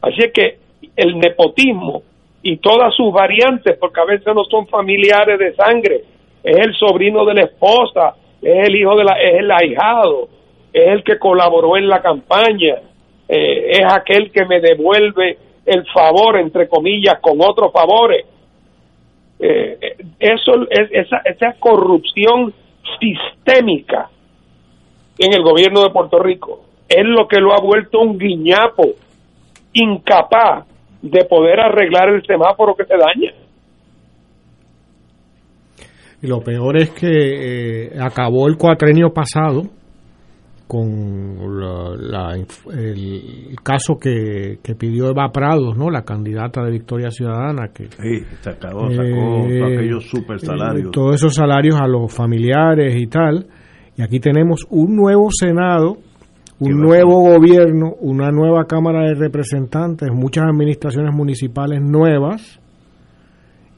[0.00, 0.58] Así es que
[0.96, 2.02] el nepotismo
[2.42, 6.04] y todas sus variantes, porque a veces no son familiares de sangre,
[6.42, 10.28] es el sobrino de la esposa, es el hijo de la, es el ahijado,
[10.72, 12.76] es el que colaboró en la campaña,
[13.28, 18.26] eh, es aquel que me devuelve el favor, entre comillas, con otros favores.
[19.38, 22.52] Eh, eso es esa, esa corrupción
[23.00, 24.10] sistémica
[25.18, 28.84] en el gobierno de Puerto Rico es lo que lo ha vuelto un guiñapo
[29.72, 30.66] incapaz
[31.00, 33.32] de poder arreglar el semáforo que se daña.
[36.22, 37.08] Y lo peor es que
[37.88, 39.62] eh, acabó el cuatrenio pasado
[40.68, 45.90] con la- la- el caso que, que pidió Eva Prados, ¿no?
[45.90, 50.86] La candidata de Victoria Ciudadana que Sí, se acabó, sacó eh, aquellos super salarios.
[50.86, 53.46] eh, todos esos salarios a los familiares y tal.
[53.96, 55.98] Y aquí tenemos un nuevo Senado,
[56.60, 62.60] un nuevo gobierno, una nueva Cámara de Representantes, muchas administraciones municipales nuevas.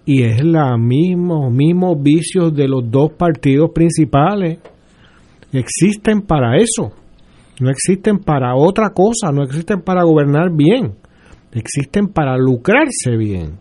[0.06, 0.43] Y es
[0.78, 4.59] mismo, mismos vicios de los dos partidos principales.
[5.52, 6.93] Existen para eso.
[7.60, 10.94] No existen para otra cosa, no existen para gobernar bien.
[11.52, 13.59] Existen para lucrarse bien.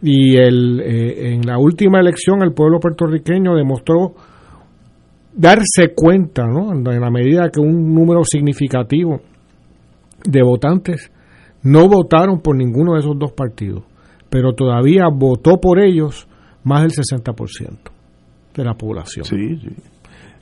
[0.00, 4.14] Y el, eh, en la última elección el pueblo puertorriqueño demostró
[5.34, 6.72] darse cuenta, ¿no?
[6.72, 9.20] en la medida que un número significativo
[10.24, 11.12] de votantes
[11.62, 13.84] no votaron por ninguno de esos dos partidos,
[14.30, 16.26] pero todavía votó por ellos
[16.64, 17.78] más del 60%
[18.54, 19.24] de la población.
[19.24, 19.70] Sí, sí.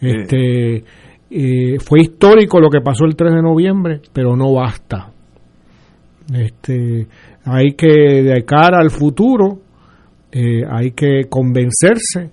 [0.01, 0.85] Este,
[1.31, 5.11] eh, fue histórico lo que pasó el 3 de noviembre, pero no basta.
[6.33, 7.07] Este,
[7.45, 9.61] hay que, de cara al futuro,
[10.33, 12.31] eh, hay que convencerse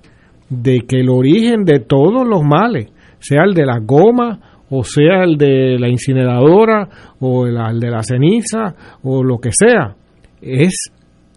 [0.49, 4.39] de que el origen de todos los males, sea el de la goma,
[4.69, 6.87] o sea el de la incineradora,
[7.19, 9.95] o el, el de la ceniza, o lo que sea,
[10.41, 10.91] es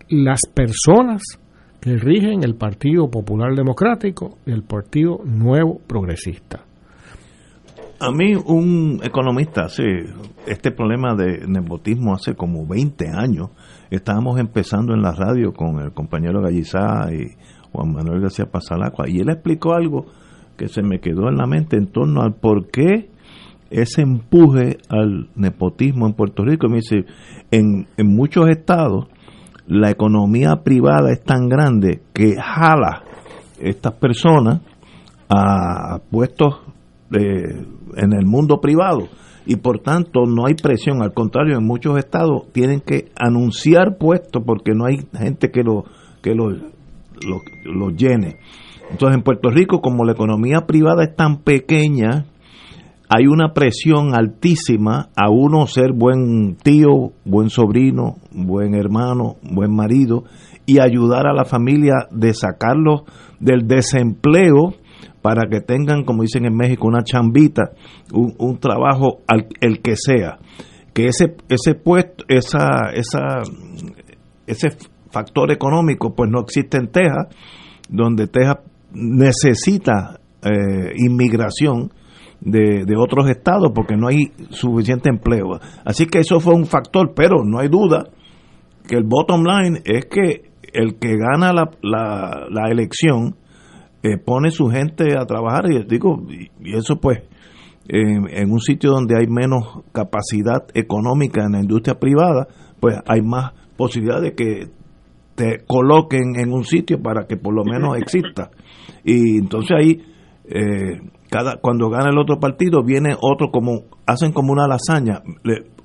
[0.09, 1.23] las personas
[1.81, 6.65] que rigen el Partido Popular Democrático y el Partido Nuevo Progresista.
[7.99, 9.85] A mí un economista hace
[10.47, 13.51] este problema de nepotismo hace como 20 años.
[13.91, 17.35] Estábamos empezando en la radio con el compañero Gallizá y
[17.73, 20.07] Juan Manuel García Pasalacua y él explicó algo
[20.59, 23.09] que se me quedó en la mente en torno al por qué
[23.71, 26.69] ese empuje al nepotismo en Puerto Rico.
[26.69, 27.05] Me dice,
[27.51, 29.07] en, en muchos estados
[29.67, 33.03] la economía privada es tan grande que jala
[33.61, 34.61] estas personas
[35.29, 36.55] a puestos
[37.11, 37.67] de-
[37.97, 39.09] en el mundo privado
[39.47, 44.43] y por tanto no hay presión, al contrario, en muchos estados tienen que anunciar puestos
[44.45, 45.85] porque no hay gente que lo
[46.23, 48.37] que lo, lo, lo llene.
[48.91, 52.25] Entonces en Puerto Rico, como la economía privada es tan pequeña,
[53.09, 60.25] hay una presión altísima a uno ser buen tío, buen sobrino, buen hermano, buen marido
[60.67, 63.03] y ayudar a la familia de sacarlos
[63.39, 64.75] del desempleo
[65.23, 67.73] para que tengan, como dicen en México, una chambita,
[68.13, 70.39] un, trabajo al, el que sea.
[70.93, 73.43] Que ese, ese puesto, esa, esa,
[74.47, 74.69] ese
[75.11, 77.27] factor económico, pues no existe en Texas,
[77.89, 78.59] donde Texas
[78.93, 81.91] necesita eh, inmigración
[82.47, 85.59] de, de otros estados porque no hay suficiente empleo.
[85.85, 88.05] Así que eso fue un factor, pero no hay duda
[88.87, 93.35] que el bottom line es que el que gana la, la, la elección
[94.03, 97.19] eh, pone su gente a trabajar y digo y, y eso pues
[97.89, 102.47] en, en un sitio donde hay menos capacidad económica en la industria privada
[102.79, 104.69] pues hay más posibilidad de que
[105.35, 108.51] te coloquen en un sitio para que por lo menos exista
[109.03, 110.03] y entonces ahí
[110.45, 115.23] eh, cada cuando gana el otro partido viene otro como hacen como una lasaña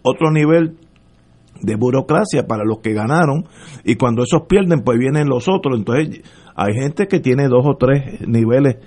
[0.03, 0.77] otro nivel
[1.61, 3.45] de burocracia para los que ganaron
[3.83, 5.77] y cuando esos pierden pues vienen los otros.
[5.77, 6.21] Entonces
[6.55, 8.77] hay gente que tiene dos o tres niveles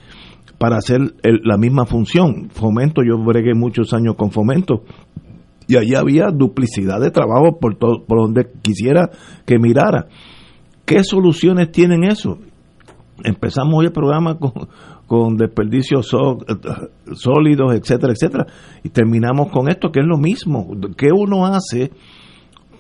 [0.59, 2.51] para hacer la misma función.
[2.51, 4.83] Fomento yo bregué muchos años con fomento
[5.67, 9.11] y allí había duplicidad de trabajo por todo, por donde quisiera
[9.47, 10.07] que mirara.
[10.85, 12.39] Qué soluciones tienen eso
[13.23, 14.53] empezamos hoy el programa con,
[15.07, 16.39] con desperdicios so-
[17.15, 18.47] sólidos etcétera etcétera
[18.83, 21.91] y terminamos con esto que es lo mismo qué uno hace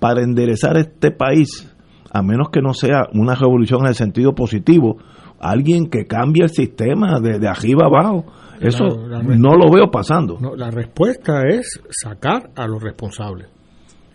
[0.01, 1.73] para enderezar este país,
[2.13, 4.99] a menos que no sea una revolución en el sentido positivo,
[5.41, 8.27] alguien que cambie el sistema de, de arriba abajo.
[8.61, 10.39] Eso La- la- no lo veo pasando.
[10.41, 13.49] No, la respuesta es sacar a los responsables.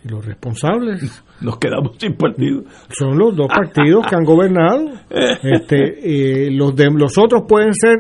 [0.05, 2.63] Y los responsables Nos quedamos sin partido.
[2.89, 4.85] son los dos partidos que han gobernado.
[5.43, 7.97] Este, eh, los, de, los otros pueden ser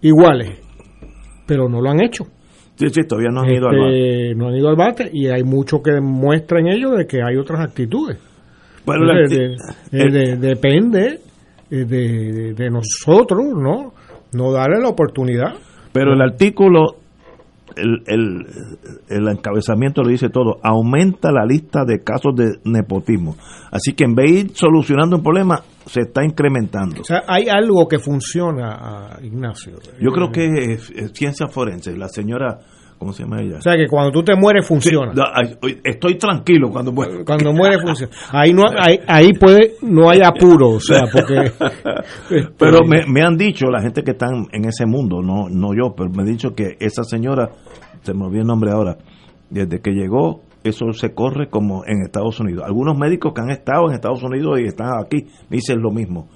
[0.00, 0.58] iguales,
[1.46, 2.24] pero no lo han hecho.
[2.74, 3.84] Sí, sí, todavía no han ido al Este,
[4.28, 4.34] bate.
[4.34, 7.36] No han ido al bate y hay mucho que muestra en ello de que hay
[7.36, 8.18] otras actitudes.
[8.84, 9.58] Bueno, la- Entonces,
[9.90, 11.20] de- de- de- depende
[11.70, 13.92] eh, de- de nosotros, ¿no?
[14.32, 15.54] No darle la oportunidad.
[15.92, 16.96] Pero el artículo,
[17.76, 18.46] el, el,
[19.08, 23.36] el encabezamiento lo dice todo, aumenta la lista de casos de nepotismo.
[23.70, 27.00] Así que en vez de ir solucionando un problema, se está incrementando.
[27.00, 29.74] O sea, hay algo que funciona, ah, Ignacio.
[30.00, 31.96] Yo creo que es, es ciencia forense.
[31.96, 32.60] La señora,
[33.02, 33.56] ¿cómo se llama ella?
[33.58, 35.12] O sea, que cuando tú te mueres funciona.
[35.82, 37.24] Estoy tranquilo cuando muero.
[37.24, 38.12] Cuando muere funciona.
[38.30, 41.34] Ahí no ahí, ahí puede no hay apuro, o sea, porque
[42.30, 45.74] este, Pero me, me han dicho, la gente que están en ese mundo, no, no
[45.74, 47.50] yo, pero me han dicho que esa señora,
[48.02, 48.98] se me olvidó el nombre ahora,
[49.50, 52.62] desde que llegó, eso se corre como en Estados Unidos.
[52.64, 56.28] Algunos médicos que han estado en Estados Unidos y están aquí me dicen lo mismo.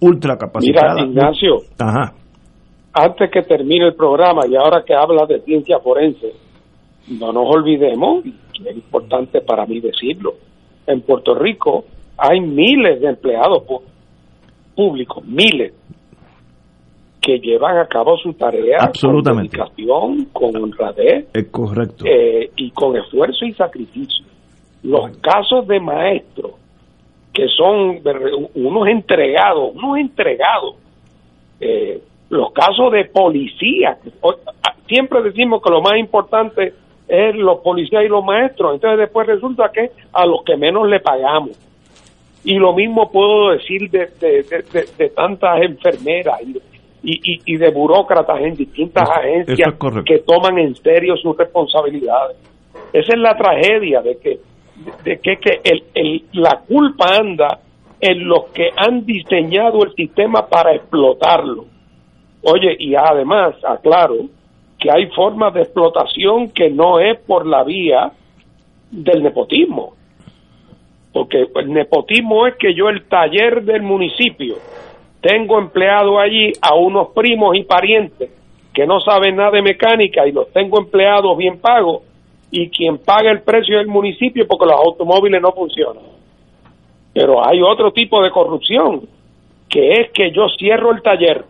[0.00, 0.94] Ultra capacitada.
[0.94, 2.14] Mira, Ignacio, Ajá.
[2.92, 6.32] Antes que termine el programa y ahora que habla de ciencia forense,
[7.08, 10.34] no nos olvidemos, es importante para mí decirlo,
[10.86, 11.84] en Puerto Rico
[12.16, 13.62] hay miles de empleados
[14.74, 15.72] públicos, miles,
[17.20, 19.56] que llevan a cabo su tarea Absolutamente.
[19.58, 22.04] con dedicación, con honradez Es correcto.
[22.06, 24.24] eh, y con esfuerzo y sacrificio.
[24.82, 26.52] Los casos de maestros
[27.32, 28.00] que son
[28.54, 30.76] unos entregados, unos entregados,
[31.60, 33.98] eh, los casos de policía,
[34.86, 36.72] siempre decimos que lo más importante
[37.08, 41.00] es los policías y los maestros, entonces después resulta que a los que menos le
[41.00, 41.50] pagamos.
[42.44, 46.40] Y lo mismo puedo decir de, de, de- tantas enfermeras
[47.02, 50.04] y, y, y- de burócratas en distintas Eso- agencias eso es correcto.
[50.06, 52.36] que toman en serio sus responsabilidades.
[52.92, 54.38] Esa es la tragedia de que,
[55.04, 57.58] de que, que el, el- la culpa anda
[58.00, 61.66] en los que han diseñado el sistema para explotarlo.
[62.42, 64.16] Oye, y además, aclaro,
[64.78, 68.12] que hay formas de explotación que no es por la vía
[68.90, 69.94] del nepotismo.
[71.12, 74.56] Porque el nepotismo es que yo el taller del municipio
[75.20, 78.30] tengo empleado allí a unos primos y parientes
[78.72, 82.02] que no saben nada de mecánica y los tengo empleados bien pagos
[82.50, 86.04] y quien paga el precio del municipio porque los automóviles no funcionan.
[87.12, 89.02] Pero hay otro tipo de corrupción,
[89.68, 91.44] que es que yo cierro el taller,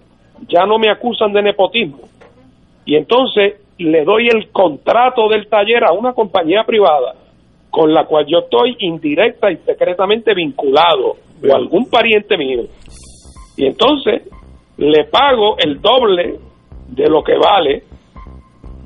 [0.49, 2.01] ya no me acusan de nepotismo,
[2.85, 7.15] y entonces le doy el contrato del taller a una compañía privada
[7.71, 12.62] con la cual yo estoy indirecta y secretamente vinculado, o algún pariente mío.
[13.57, 14.23] Y entonces
[14.77, 16.39] le pago el doble
[16.89, 17.85] de lo que vale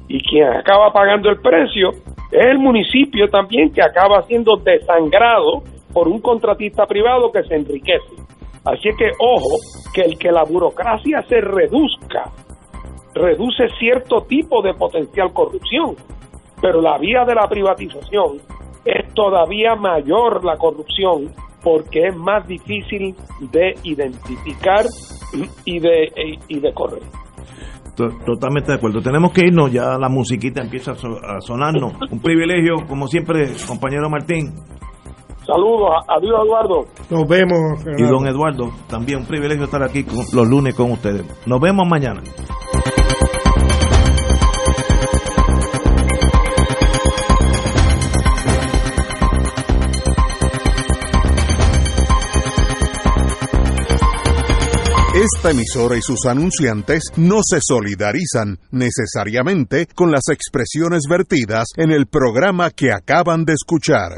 [0.08, 1.90] y quien acaba pagando el precio
[2.30, 5.62] es el municipio también que acaba siendo desangrado
[5.92, 8.23] por un contratista privado que se enriquece.
[8.64, 9.56] Así que ojo,
[9.92, 12.30] que el que la burocracia se reduzca,
[13.14, 15.94] reduce cierto tipo de potencial corrupción,
[16.62, 18.38] pero la vía de la privatización
[18.84, 21.30] es todavía mayor la corrupción
[21.62, 23.14] porque es más difícil
[23.52, 24.84] de identificar
[25.64, 26.08] y de,
[26.48, 27.02] y de correr.
[27.96, 29.00] To- Totalmente de acuerdo.
[29.00, 31.92] Tenemos que irnos, ya la musiquita empieza a sonarnos.
[32.10, 34.52] Un privilegio, como siempre, compañero Martín.
[35.46, 36.84] Saludos, a- adiós Eduardo.
[37.10, 37.84] Nos vemos.
[37.98, 41.24] Y don Eduardo, también un privilegio estar aquí con- los lunes con ustedes.
[41.46, 42.22] Nos vemos mañana.
[55.14, 62.06] Esta emisora y sus anunciantes no se solidarizan necesariamente con las expresiones vertidas en el
[62.06, 64.10] programa que acaban de escuchar.